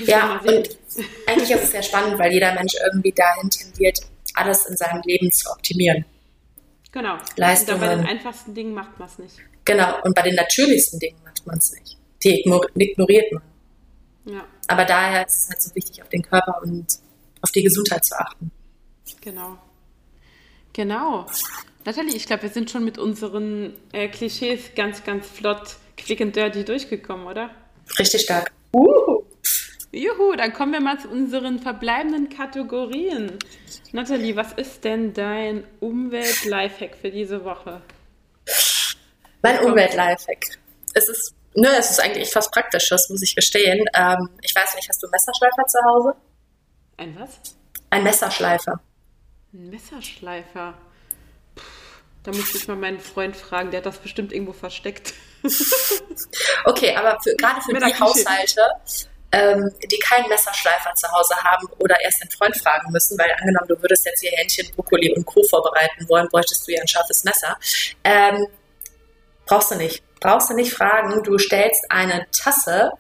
Ja, 0.07 0.41
und 0.41 0.79
eigentlich 1.27 1.51
ist 1.51 1.65
es 1.65 1.71
sehr 1.73 1.83
spannend, 1.83 2.19
weil 2.19 2.33
jeder 2.33 2.55
Mensch 2.55 2.75
irgendwie 2.85 3.13
dahin 3.13 3.51
tendiert, 3.51 3.99
alles 4.35 4.67
in 4.67 4.77
seinem 4.77 5.03
Leben 5.05 5.31
zu 5.33 5.51
optimieren. 5.51 6.05
Genau. 6.93 7.17
Leistungen. 7.37 7.83
Und 7.83 7.89
bei 7.89 7.95
den 7.97 8.07
einfachsten 8.07 8.55
Dingen 8.55 8.73
macht 8.73 8.99
man 8.99 9.09
es 9.09 9.19
nicht. 9.19 9.35
Genau, 9.65 10.01
und 10.03 10.15
bei 10.15 10.23
den 10.23 10.37
natürlichsten 10.37 11.01
Dingen 11.01 11.19
macht 11.25 11.45
man 11.47 11.59
es 11.59 11.73
nicht. 11.73 11.99
Die 12.23 12.45
ignoriert 12.77 13.33
man. 13.33 13.43
Ja. 14.27 14.45
Aber 14.69 14.85
daher 14.85 15.27
ist 15.27 15.43
es 15.43 15.49
halt 15.51 15.63
so 15.63 15.75
wichtig, 15.75 16.03
auf 16.03 16.09
den 16.09 16.23
Körper 16.23 16.63
und 16.63 16.87
auf 17.43 17.51
die 17.51 17.63
Gesundheit 17.63 18.05
zu 18.05 18.19
achten. 18.19 18.51
Genau. 19.21 19.59
Genau. 20.73 21.27
Nathalie, 21.85 22.17
ich 22.17 22.27
glaube, 22.27 22.45
wir 22.45 22.51
sind 22.51 22.71
schon 22.71 22.85
mit 22.85 22.99
unseren 22.99 23.75
äh, 23.93 24.09
Klischees 24.09 24.75
ganz, 24.75 25.05
ganz 25.05 25.27
flott, 25.27 25.77
quick 25.97 26.21
and 26.21 26.35
dirty 26.35 26.65
durchgekommen, 26.65 27.27
oder? 27.27 27.51
Richtig 27.99 28.23
stark. 28.23 28.53
Uh. 28.73 29.23
Juhu, 29.93 30.35
dann 30.35 30.53
kommen 30.53 30.73
wir 30.73 30.81
mal 30.81 30.99
zu 30.99 31.09
unseren 31.09 31.61
verbleibenden 31.61 32.29
Kategorien. 32.29 33.39
Nathalie, 33.93 34.35
was 34.35 34.53
ist 34.55 34.83
denn 34.83 35.13
dein 35.13 35.65
Umwelt-Lifehack 35.81 36.97
für 36.97 37.11
diese 37.11 37.45
Woche? 37.45 37.81
Mein 39.43 39.61
Umwelt-Lifehack. 39.61 40.59
Es 40.95 41.09
ist, 41.09 41.35
ne, 41.55 41.69
es 41.79 41.91
ist 41.91 42.01
eigentlich 42.01 42.31
fast 42.31 42.51
praktisch, 42.51 42.89
das 42.89 43.09
muss 43.11 43.23
ich 43.23 43.37
gestehen. 43.37 43.85
Ähm, 43.95 44.31
ich 44.41 44.55
weiß 44.55 44.75
nicht, 44.75 44.89
hast 44.89 45.03
du 45.03 45.07
einen 45.07 45.13
Messerschleifer 45.13 45.67
zu 45.69 45.79
Hause? 45.85 46.17
Ein 46.97 47.21
was? 47.21 47.57
Ein 47.91 48.03
Messerschleifer. 48.03 48.81
Ein 49.53 49.71
Messerschleifer. 49.71 50.75
Da 52.25 52.33
muss 52.33 52.55
ich 52.55 52.67
mal 52.67 52.77
meinen 52.77 53.01
Freund 53.01 53.37
fragen, 53.37 53.71
der 53.71 53.79
hat 53.79 53.87
das 53.87 53.99
bestimmt 53.99 54.33
irgendwo 54.33 54.55
versteckt. 54.55 55.13
okay, 56.65 56.97
aber 56.97 57.19
für, 57.23 57.35
gerade 57.37 57.61
für 57.61 57.75
die 57.75 58.01
Haushalte, 58.01 58.63
ähm, 59.31 59.71
die 59.85 59.99
keinen 59.99 60.29
Messerschleifer 60.31 60.95
zu 60.95 61.07
Hause 61.13 61.37
haben 61.37 61.69
oder 61.79 62.01
erst 62.01 62.23
den 62.23 62.31
Freund 62.31 62.57
fragen 62.57 62.91
müssen, 62.93 63.19
weil 63.19 63.31
angenommen, 63.39 63.69
du 63.69 63.81
würdest 63.83 64.07
jetzt 64.07 64.21
hier 64.21 64.31
Hähnchen, 64.33 64.71
Brokkoli 64.75 65.15
und 65.15 65.27
Co. 65.27 65.43
vorbereiten 65.45 66.09
wollen, 66.09 66.27
bräuchtest 66.29 66.67
du 66.67 66.73
ja 66.73 66.81
ein 66.81 66.89
scharfes 66.89 67.25
Messer. 67.25 67.59
Ähm, 68.05 68.47
brauchst 69.45 69.73
du 69.73 69.75
nicht. 69.75 70.03
Brauchst 70.19 70.49
du 70.49 70.55
nicht 70.55 70.73
fragen. 70.73 71.23
Du 71.25 71.37
stellst 71.37 71.85
eine 71.91 72.27
Tasse 72.31 72.93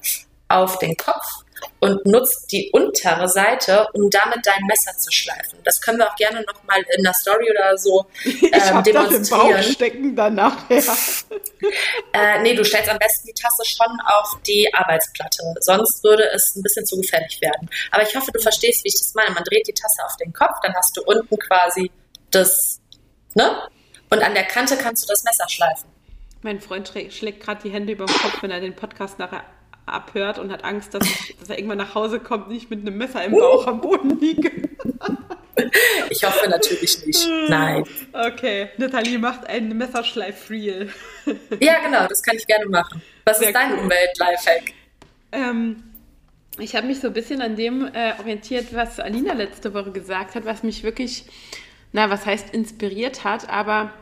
auf 0.49 0.79
den 0.79 0.99
Kopf 0.99 1.43
und 1.80 2.04
nutzt 2.06 2.50
die 2.52 2.70
untere 2.72 3.28
Seite, 3.28 3.86
um 3.92 4.10
damit 4.10 4.40
dein 4.44 4.62
Messer 4.66 4.96
zu 4.98 5.10
schleifen. 5.10 5.58
Das 5.64 5.80
können 5.80 5.98
wir 5.98 6.10
auch 6.10 6.16
gerne 6.16 6.42
nochmal 6.42 6.84
in 6.96 7.02
der 7.02 7.14
Story 7.14 7.50
oder 7.50 7.76
so 7.76 8.06
ähm, 8.24 8.82
demonstrieren. 8.82 9.20
Das 9.20 9.30
im 9.30 9.38
Bauch 9.38 9.62
stecken 9.62 10.16
dann 10.16 10.34
nachher. 10.34 10.78
äh, 12.12 12.42
nee, 12.42 12.54
du 12.54 12.64
stellst 12.64 12.88
am 12.88 12.98
besten 12.98 13.28
die 13.28 13.34
Tasse 13.34 13.64
schon 13.64 13.98
auf 14.06 14.38
die 14.46 14.72
Arbeitsplatte. 14.72 15.42
Sonst 15.60 16.02
würde 16.04 16.24
es 16.34 16.54
ein 16.56 16.62
bisschen 16.62 16.86
zu 16.86 16.96
gefährlich 16.96 17.40
werden. 17.40 17.68
Aber 17.90 18.02
ich 18.02 18.14
hoffe, 18.14 18.30
du 18.32 18.40
verstehst, 18.40 18.84
wie 18.84 18.88
ich 18.88 18.98
das 18.98 19.14
meine. 19.14 19.30
Man 19.32 19.44
dreht 19.44 19.66
die 19.68 19.74
Tasse 19.74 20.04
auf 20.04 20.16
den 20.16 20.32
Kopf, 20.32 20.54
dann 20.62 20.74
hast 20.74 20.96
du 20.96 21.02
unten 21.02 21.38
quasi 21.38 21.90
das, 22.30 22.80
ne? 23.34 23.68
Und 24.10 24.22
an 24.22 24.34
der 24.34 24.44
Kante 24.44 24.76
kannst 24.76 25.04
du 25.04 25.08
das 25.08 25.24
Messer 25.24 25.48
schleifen. 25.48 25.88
Mein 26.42 26.60
Freund 26.60 26.88
schlägt 26.88 27.42
gerade 27.42 27.62
die 27.62 27.70
Hände 27.70 27.92
über 27.92 28.06
den 28.06 28.14
Kopf, 28.16 28.42
wenn 28.42 28.50
er 28.50 28.60
den 28.60 28.76
Podcast 28.76 29.18
nachher 29.18 29.44
abhört 29.87 30.39
und 30.39 30.51
hat 30.51 30.64
Angst, 30.64 30.95
dass, 30.95 31.07
ich, 31.07 31.37
dass 31.39 31.51
er 31.51 31.59
irgendwann 31.59 31.78
nach 31.78 31.95
Hause 31.95 32.20
kommt, 32.20 32.49
nicht 32.49 32.70
mit 32.70 32.80
einem 32.80 32.97
Messer 32.97 33.24
im 33.24 33.32
Bauch 33.32 33.66
am 33.66 33.80
Boden 33.80 34.18
liege. 34.18 34.51
Ich 36.11 36.24
hoffe 36.24 36.49
natürlich 36.49 37.07
nicht. 37.07 37.28
Nein. 37.49 37.85
Okay, 38.12 38.70
Nathalie 38.76 39.18
macht 39.18 39.47
einen 39.47 39.76
Messerschleif-Reel. 39.76 40.93
Ja, 41.61 41.80
genau, 41.85 42.07
das 42.09 42.22
kann 42.22 42.37
ich 42.37 42.47
gerne 42.47 42.66
machen. 42.66 43.03
Was 43.24 43.39
Sehr 43.39 43.49
ist 43.49 43.55
dein 43.55 43.72
cool. 43.72 43.78
Umwelt-Lifehack? 43.80 44.72
Ähm, 45.32 45.82
ich 46.59 46.76
habe 46.76 46.87
mich 46.87 47.01
so 47.01 47.09
ein 47.09 47.12
bisschen 47.12 47.41
an 47.41 47.57
dem 47.57 47.87
äh, 47.87 48.14
orientiert, 48.18 48.74
was 48.74 49.01
Alina 49.01 49.32
letzte 49.32 49.74
Woche 49.74 49.93
gesagt 49.93 50.35
hat, 50.35 50.45
was 50.45 50.62
mich 50.62 50.82
wirklich, 50.82 51.24
na, 51.93 52.11
was 52.11 52.26
heißt 52.26 52.53
inspiriert 52.53 53.24
hat, 53.24 53.49
aber 53.49 53.93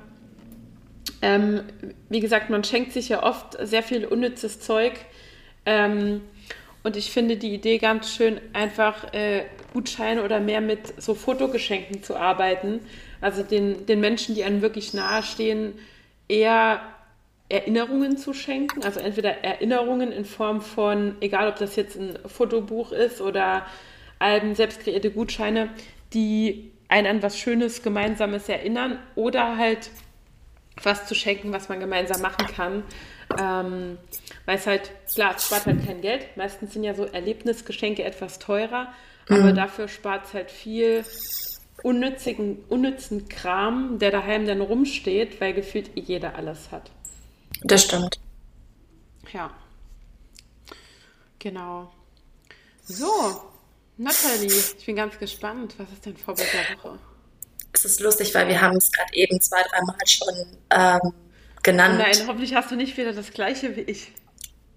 ähm, 1.20 1.62
wie 2.08 2.20
gesagt, 2.20 2.50
man 2.50 2.64
schenkt 2.64 2.92
sich 2.92 3.08
ja 3.08 3.22
oft 3.22 3.56
sehr 3.60 3.82
viel 3.82 4.04
unnützes 4.04 4.60
Zeug 4.60 4.94
ähm, 5.66 6.22
und 6.82 6.96
ich 6.96 7.12
finde 7.12 7.36
die 7.36 7.54
Idee 7.54 7.78
ganz 7.78 8.12
schön, 8.12 8.40
einfach 8.52 9.12
äh, 9.14 9.44
Gutscheine 9.72 10.24
oder 10.24 10.40
mehr 10.40 10.60
mit 10.60 11.00
so 11.00 11.14
Fotogeschenken 11.14 12.02
zu 12.02 12.16
arbeiten. 12.16 12.80
Also 13.20 13.42
den, 13.42 13.86
den 13.86 14.00
Menschen, 14.00 14.34
die 14.34 14.42
einem 14.42 14.62
wirklich 14.62 14.92
nahestehen, 14.92 15.74
eher 16.28 16.80
Erinnerungen 17.48 18.16
zu 18.16 18.34
schenken. 18.34 18.82
Also 18.82 18.98
entweder 18.98 19.44
Erinnerungen 19.44 20.10
in 20.10 20.24
Form 20.24 20.60
von, 20.60 21.16
egal 21.20 21.48
ob 21.48 21.56
das 21.56 21.76
jetzt 21.76 21.96
ein 21.96 22.18
Fotobuch 22.26 22.90
ist 22.90 23.20
oder 23.20 23.66
Alben, 24.18 24.54
selbst 24.54 24.80
Gutscheine, 25.14 25.68
die 26.14 26.72
einen 26.88 27.06
an 27.06 27.22
was 27.22 27.38
Schönes, 27.38 27.82
Gemeinsames 27.82 28.48
erinnern 28.48 28.98
oder 29.14 29.56
halt 29.56 29.90
was 30.82 31.06
zu 31.06 31.14
schenken, 31.14 31.52
was 31.52 31.68
man 31.68 31.80
gemeinsam 31.80 32.22
machen 32.22 32.46
kann. 32.46 32.82
Ähm, 33.38 33.98
weil 34.46 34.58
es 34.58 34.66
halt, 34.66 34.90
klar, 35.12 35.34
es 35.36 35.46
spart 35.46 35.66
halt 35.66 35.84
kein 35.86 36.00
Geld. 36.00 36.36
Meistens 36.36 36.72
sind 36.72 36.84
ja 36.84 36.94
so 36.94 37.04
Erlebnisgeschenke 37.04 38.04
etwas 38.04 38.38
teurer, 38.38 38.92
mhm. 39.28 39.36
aber 39.36 39.52
dafür 39.52 39.88
spart 39.88 40.26
es 40.26 40.34
halt 40.34 40.50
viel 40.50 41.04
unnützigen, 41.82 42.64
unnützen 42.68 43.28
Kram, 43.28 43.98
der 43.98 44.10
daheim 44.10 44.46
dann 44.46 44.60
rumsteht, 44.60 45.40
weil 45.40 45.52
gefühlt 45.52 45.90
jeder 45.94 46.36
alles 46.36 46.70
hat. 46.70 46.90
Das 47.62 47.84
stimmt. 47.84 48.18
Ja. 49.32 49.50
Genau. 51.38 51.92
So, 52.84 53.42
Nathalie, 53.96 54.46
ich 54.46 54.86
bin 54.86 54.96
ganz 54.96 55.18
gespannt. 55.18 55.74
Was 55.78 55.90
ist 55.92 56.06
dein 56.06 56.16
Vorbild 56.16 56.48
der 56.52 56.76
Woche? 56.76 56.98
Es 57.72 57.84
ist 57.84 58.00
lustig, 58.00 58.34
weil 58.34 58.48
wir 58.48 58.60
haben 58.60 58.76
es 58.76 58.90
gerade 58.92 59.14
eben 59.14 59.40
zwei, 59.40 59.62
dreimal 59.62 59.96
schon 60.06 60.34
ähm, 60.70 61.14
genannt. 61.62 61.98
Nein, 61.98 62.26
hoffentlich 62.26 62.54
hast 62.54 62.70
du 62.70 62.76
nicht 62.76 62.96
wieder 62.96 63.12
das 63.12 63.32
gleiche 63.32 63.76
wie 63.76 63.82
ich. 63.82 64.12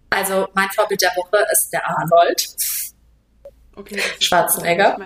Also 0.10 0.48
mein 0.54 0.70
Vorbild 0.70 1.02
der 1.02 1.12
Woche 1.16 1.46
ist 1.52 1.70
der 1.72 1.88
Arnold. 1.90 2.56
Okay, 3.76 4.02
Schwarzenegger. 4.20 4.98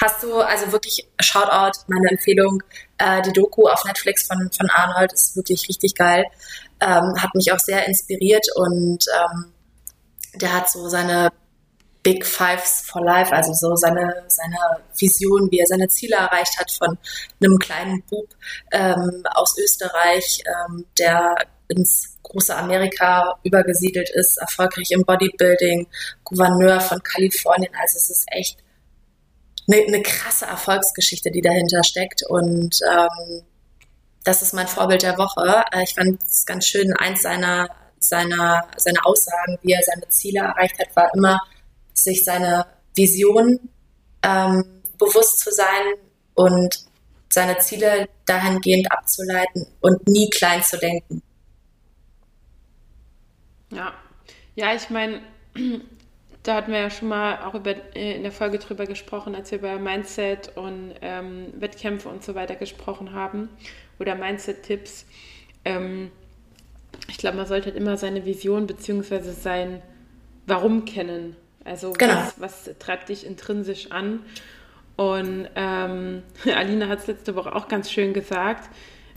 Hast 0.00 0.22
du 0.22 0.40
also 0.40 0.72
wirklich 0.72 1.06
Shoutout, 1.20 1.78
meine 1.86 2.08
Empfehlung, 2.08 2.62
äh, 2.98 3.20
die 3.22 3.32
Doku 3.32 3.68
auf 3.68 3.84
Netflix 3.84 4.26
von, 4.26 4.50
von 4.50 4.70
Arnold 4.70 5.12
ist 5.12 5.36
wirklich 5.36 5.68
richtig 5.68 5.94
geil. 5.94 6.24
Ähm, 6.80 7.14
hat 7.18 7.34
mich 7.34 7.52
auch 7.52 7.58
sehr 7.58 7.86
inspiriert 7.86 8.46
und 8.56 9.04
ähm, 9.14 9.52
der 10.34 10.52
hat 10.54 10.70
so 10.70 10.88
seine 10.88 11.30
Big 12.02 12.26
Fives 12.26 12.82
for 12.84 13.04
Life, 13.04 13.32
also 13.32 13.52
so 13.52 13.76
seine, 13.76 14.24
seine 14.28 14.56
Vision, 14.96 15.50
wie 15.50 15.60
er 15.60 15.66
seine 15.66 15.88
Ziele 15.88 16.16
erreicht 16.16 16.58
hat 16.58 16.70
von 16.70 16.98
einem 17.40 17.58
kleinen 17.58 18.02
Bub 18.10 18.28
ähm, 18.72 19.22
aus 19.34 19.56
Österreich, 19.58 20.42
ähm, 20.46 20.84
der 20.98 21.36
ins 21.68 22.18
große 22.22 22.54
Amerika 22.54 23.34
übergesiedelt 23.44 24.10
ist, 24.10 24.38
erfolgreich 24.38 24.90
im 24.90 25.04
Bodybuilding, 25.04 25.86
Gouverneur 26.24 26.80
von 26.80 27.02
Kalifornien. 27.02 27.72
Also 27.80 27.96
es 27.98 28.10
ist 28.10 28.24
echt 28.28 28.58
eine, 29.70 29.82
eine 29.86 30.02
krasse 30.02 30.46
Erfolgsgeschichte, 30.46 31.30
die 31.30 31.40
dahinter 31.40 31.82
steckt. 31.84 32.22
Und 32.28 32.80
ähm, 32.90 33.42
das 34.24 34.42
ist 34.42 34.54
mein 34.54 34.68
Vorbild 34.68 35.02
der 35.02 35.18
Woche. 35.18 35.64
Äh, 35.72 35.84
ich 35.84 35.94
fand 35.94 36.22
es 36.22 36.46
ganz 36.46 36.66
schön, 36.66 36.92
eins 36.94 37.22
seiner, 37.22 37.68
seiner, 37.98 38.66
seiner 38.76 39.06
Aussagen, 39.06 39.58
wie 39.62 39.72
er 39.72 39.82
seine 39.84 40.08
Ziele 40.08 40.40
erreicht 40.40 40.78
hat, 40.78 40.94
war 40.96 41.10
immer, 41.14 41.40
sich 41.94 42.24
seine 42.24 42.66
Vision 42.94 43.68
ähm, 44.22 44.82
bewusst 44.98 45.40
zu 45.40 45.50
sein 45.50 45.94
und 46.34 46.78
seine 47.28 47.58
Ziele 47.58 48.08
dahingehend 48.26 48.92
abzuleiten 48.92 49.66
und 49.80 50.06
nie 50.06 50.28
klein 50.30 50.62
zu 50.62 50.78
denken. 50.78 51.22
Ja, 53.70 53.94
ja, 54.54 54.74
ich 54.74 54.90
meine, 54.90 55.22
da 56.42 56.56
hatten 56.56 56.72
wir 56.72 56.80
ja 56.80 56.90
schon 56.90 57.08
mal 57.08 57.42
auch 57.42 57.54
über, 57.54 57.74
äh, 57.96 58.16
in 58.16 58.22
der 58.22 58.32
Folge 58.32 58.58
drüber 58.58 58.86
gesprochen, 58.86 59.34
als 59.34 59.50
wir 59.50 59.58
über 59.58 59.78
Mindset 59.78 60.56
und 60.56 60.94
ähm, 61.00 61.52
Wettkämpfe 61.58 62.08
und 62.08 62.22
so 62.22 62.34
weiter 62.34 62.54
gesprochen 62.54 63.12
haben 63.12 63.48
oder 63.98 64.14
Mindset-Tipps. 64.14 65.06
Ähm, 65.64 66.10
ich 67.08 67.16
glaube, 67.16 67.38
man 67.38 67.46
sollte 67.46 67.66
halt 67.66 67.76
immer 67.76 67.96
seine 67.96 68.26
Vision 68.26 68.66
bzw. 68.66 69.32
sein 69.32 69.82
Warum 70.46 70.84
kennen. 70.84 71.36
Also 71.64 71.92
genau. 71.92 72.14
was, 72.14 72.40
was, 72.40 72.70
treibt 72.78 73.08
dich 73.08 73.26
intrinsisch 73.26 73.90
an? 73.90 74.24
Und 74.96 75.48
ähm, 75.54 76.22
Alina 76.44 76.88
hat 76.88 77.00
es 77.00 77.06
letzte 77.06 77.34
Woche 77.34 77.54
auch 77.54 77.68
ganz 77.68 77.90
schön 77.90 78.12
gesagt, 78.12 78.68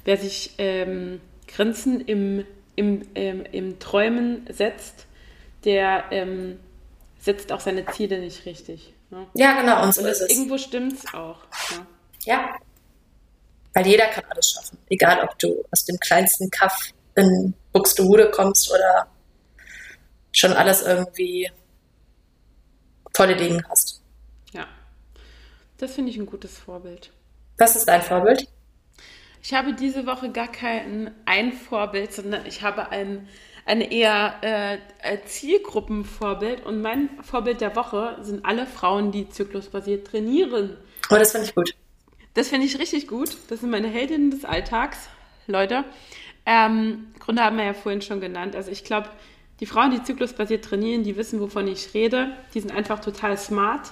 wer 0.04 0.18
sich 0.18 0.56
ähm, 0.58 1.20
Grenzen 1.48 2.02
im 2.02 2.46
im, 2.76 3.08
ähm, 3.16 3.46
im 3.52 3.80
Träumen 3.80 4.48
setzt, 4.52 5.06
der 5.64 6.06
ähm, 6.12 6.60
setzt 7.20 7.52
auch 7.52 7.60
seine 7.60 7.86
Ziele 7.88 8.20
nicht 8.20 8.46
richtig. 8.46 8.94
Ne? 9.10 9.28
Ja, 9.34 9.60
genau, 9.60 9.84
und 9.84 9.94
so 9.94 10.02
und 10.02 10.08
ist 10.08 10.22
es. 10.22 10.30
Irgendwo 10.30 10.58
stimmt 10.58 10.94
es 10.94 11.14
auch. 11.14 11.40
Ne? 11.72 11.86
Ja. 12.26 12.56
Weil 13.74 13.88
jeder 13.88 14.08
kann 14.08 14.24
alles 14.30 14.52
schaffen. 14.52 14.78
Egal, 14.90 15.22
ob 15.24 15.38
du 15.40 15.64
aus 15.72 15.86
dem 15.86 15.98
kleinsten 16.00 16.50
Kaff 16.50 16.92
in 17.16 17.54
Buxtehude 17.74 18.32
kommst 18.32 18.72
oder 18.72 19.08
schon 20.32 20.54
alles 20.54 20.82
irgendwie 20.82 21.50
tolle 23.16 23.36
Dinge 23.36 23.64
hast. 23.70 24.02
Ja. 24.54 24.68
Das 25.78 25.94
finde 25.94 26.12
ich 26.12 26.18
ein 26.18 26.26
gutes 26.26 26.58
Vorbild. 26.58 27.12
Was 27.58 27.76
ist 27.76 27.86
dein 27.86 28.02
Vorbild? 28.02 28.48
Ich 29.42 29.54
habe 29.54 29.74
diese 29.74 30.08
Woche 30.08 30.32
gar 30.32 30.52
kein 30.52 31.12
ein 31.26 31.54
Vorbild, 31.54 32.12
sondern 32.14 32.46
ich 32.46 32.64
habe 32.64 32.90
ein, 32.90 33.28
ein 33.66 33.82
eher 33.82 34.36
äh, 34.42 35.18
Zielgruppenvorbild. 35.26 36.66
Und 36.66 36.82
mein 36.82 37.10
Vorbild 37.22 37.62
der 37.62 37.76
Woche 37.76 38.18
sind 38.22 38.44
alle 38.46 38.66
Frauen, 38.66 39.12
die 39.12 39.30
zyklusbasiert 39.30 40.08
trainieren. 40.08 40.78
Oh, 41.12 41.16
das 41.16 41.32
finde 41.32 41.48
ich 41.48 41.56
gut. 41.56 41.76
Das 42.34 42.50
finde 42.50 42.66
ich 42.66 42.80
richtig 42.80 43.08
gut. 43.08 43.38
Das 43.50 43.62
sind 43.62 43.70
meine 43.70 43.88
Heldinnen 43.88 44.32
des 44.32 44.46
Alltags, 44.46 45.10
Leute. 45.48 45.86
Ähm, 46.46 47.14
Gründe 47.20 47.44
haben 47.44 47.58
wir 47.58 47.66
ja 47.66 47.74
vorhin 47.74 48.02
schon 48.02 48.20
genannt. 48.20 48.56
Also 48.56 48.72
ich 48.72 48.84
glaube, 48.84 49.10
die 49.60 49.66
Frauen, 49.66 49.92
die 49.92 50.04
zyklusbasiert 50.04 50.66
trainieren, 50.66 51.04
die 51.04 51.16
wissen, 51.16 51.40
wovon 51.40 51.68
ich 51.68 51.94
rede. 51.94 52.32
Die 52.54 52.60
sind 52.60 52.74
einfach 52.74 53.00
total 53.00 53.38
smart. 53.38 53.92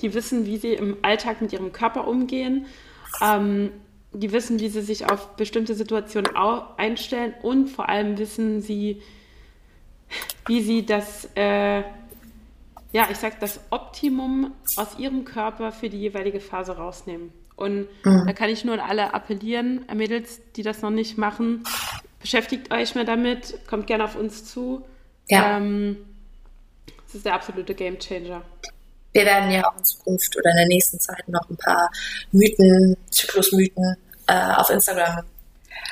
Die 0.00 0.12
wissen, 0.12 0.46
wie 0.46 0.56
sie 0.56 0.72
im 0.72 0.96
Alltag 1.02 1.40
mit 1.40 1.52
ihrem 1.52 1.72
Körper 1.72 2.08
umgehen. 2.08 2.66
Ähm, 3.22 3.70
die 4.12 4.32
wissen, 4.32 4.60
wie 4.60 4.68
sie 4.68 4.82
sich 4.82 5.10
auf 5.10 5.36
bestimmte 5.36 5.74
Situationen 5.74 6.30
einstellen 6.76 7.34
und 7.42 7.68
vor 7.68 7.88
allem 7.88 8.16
wissen 8.18 8.60
sie, 8.60 9.02
wie 10.46 10.62
sie 10.62 10.86
das, 10.86 11.28
äh, 11.34 11.80
ja, 12.92 13.08
ich 13.10 13.18
sag, 13.18 13.40
das 13.40 13.60
Optimum 13.70 14.52
aus 14.76 14.98
ihrem 14.98 15.24
Körper 15.24 15.72
für 15.72 15.88
die 15.88 15.98
jeweilige 15.98 16.40
Phase 16.40 16.76
rausnehmen. 16.76 17.32
Und 17.56 17.88
mhm. 18.04 18.24
da 18.26 18.32
kann 18.32 18.50
ich 18.50 18.64
nur 18.64 18.74
an 18.74 18.80
alle 18.80 19.14
appellieren, 19.14 19.84
Mädels, 19.94 20.40
die 20.56 20.62
das 20.62 20.82
noch 20.82 20.90
nicht 20.90 21.18
machen, 21.18 21.64
beschäftigt 22.20 22.72
euch 22.72 22.94
mehr 22.94 23.04
damit, 23.04 23.66
kommt 23.68 23.86
gerne 23.86 24.04
auf 24.04 24.16
uns 24.16 24.44
zu. 24.44 24.84
Ja. 25.28 25.56
Ähm, 25.56 26.04
das 27.06 27.16
ist 27.16 27.26
der 27.26 27.34
absolute 27.34 27.74
Game 27.74 27.98
Changer 27.98 28.42
wir 29.14 29.24
werden 29.24 29.50
ja 29.50 29.66
auch 29.66 29.76
in 29.78 29.84
Zukunft 29.84 30.36
oder 30.36 30.50
in 30.50 30.56
der 30.56 30.66
nächsten 30.66 30.98
Zeit 30.98 31.26
noch 31.28 31.48
ein 31.48 31.56
paar 31.56 31.90
Mythen, 32.32 32.96
Zyklusmythen 33.10 33.96
äh, 34.26 34.52
auf 34.56 34.70
Instagram 34.70 35.24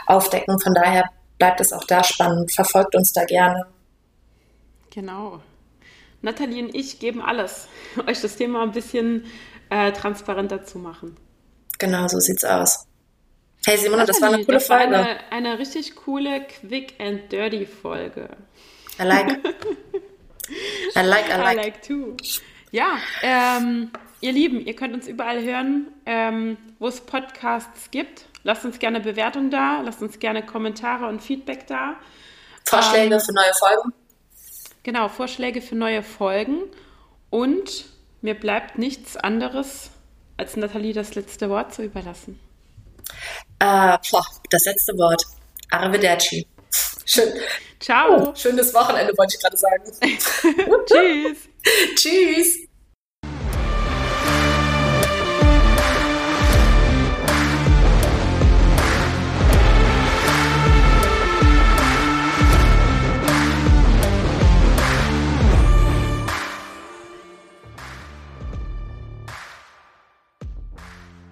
aufdecken. 0.06 0.58
Von 0.60 0.74
daher 0.74 1.08
bleibt 1.38 1.60
es 1.60 1.72
auch 1.72 1.84
da 1.84 2.02
spannend. 2.02 2.52
Verfolgt 2.52 2.94
uns 2.96 3.12
da 3.12 3.24
gerne. 3.24 3.66
Genau. 4.90 5.40
Nathalie 6.20 6.64
und 6.64 6.74
ich 6.74 6.98
geben 6.98 7.22
alles, 7.22 7.68
euch 8.06 8.20
das 8.20 8.36
Thema 8.36 8.62
ein 8.62 8.72
bisschen 8.72 9.24
äh, 9.70 9.92
transparenter 9.92 10.64
zu 10.64 10.78
machen. 10.78 11.16
Genau, 11.78 12.06
so 12.08 12.18
sieht's 12.18 12.44
aus. 12.44 12.86
Hey 13.64 13.78
Simone, 13.78 13.98
Nathalie, 13.98 14.06
das 14.06 14.20
war 14.20 14.34
eine 14.34 14.44
coole 14.44 14.60
Folge. 14.60 14.96
Eine, 14.96 15.30
eine 15.30 15.58
richtig 15.60 15.94
coole 15.94 16.44
Quick 16.44 16.94
and 16.98 17.30
Dirty 17.30 17.66
Folge. 17.66 18.28
I 18.98 19.04
like. 19.04 19.28
I 20.96 21.02
like, 21.02 21.30
I 21.30 21.36
like. 21.36 21.58
I 21.58 21.62
like 21.62 21.82
too. 21.82 22.16
Ja, 22.70 22.98
ähm, 23.22 23.90
ihr 24.20 24.32
Lieben, 24.32 24.64
ihr 24.64 24.74
könnt 24.74 24.94
uns 24.94 25.06
überall 25.06 25.42
hören, 25.42 25.88
ähm, 26.06 26.56
wo 26.78 26.88
es 26.88 27.00
Podcasts 27.00 27.90
gibt. 27.90 28.26
Lasst 28.44 28.64
uns 28.64 28.78
gerne 28.78 29.00
Bewertung 29.00 29.50
da, 29.50 29.82
lasst 29.82 30.02
uns 30.02 30.18
gerne 30.18 30.44
Kommentare 30.44 31.06
und 31.06 31.22
Feedback 31.22 31.66
da. 31.66 31.96
Vorschläge 32.64 33.14
ähm, 33.14 33.20
für 33.20 33.32
neue 33.32 33.54
Folgen. 33.54 33.92
Genau, 34.82 35.08
Vorschläge 35.08 35.60
für 35.60 35.76
neue 35.76 36.02
Folgen. 36.02 36.62
Und 37.30 37.86
mir 38.20 38.34
bleibt 38.34 38.78
nichts 38.78 39.16
anderes, 39.16 39.90
als 40.36 40.56
Nathalie 40.56 40.92
das 40.92 41.14
letzte 41.14 41.48
Wort 41.50 41.74
zu 41.74 41.82
überlassen. 41.82 42.40
Äh, 43.58 43.98
boah, 44.10 44.24
das 44.50 44.64
letzte 44.64 44.92
Wort. 44.94 45.22
Arrivederci. 45.70 46.46
Schön. 47.12 47.32
Ciao. 47.78 48.30
Oh, 48.30 48.34
schönes 48.34 48.72
Wochenende, 48.72 49.12
wollte 49.18 49.34
ich 49.36 49.42
gerade 49.42 49.56
sagen. 49.56 49.84
Tschüss. 50.86 51.38
Tschüss. 51.96 52.71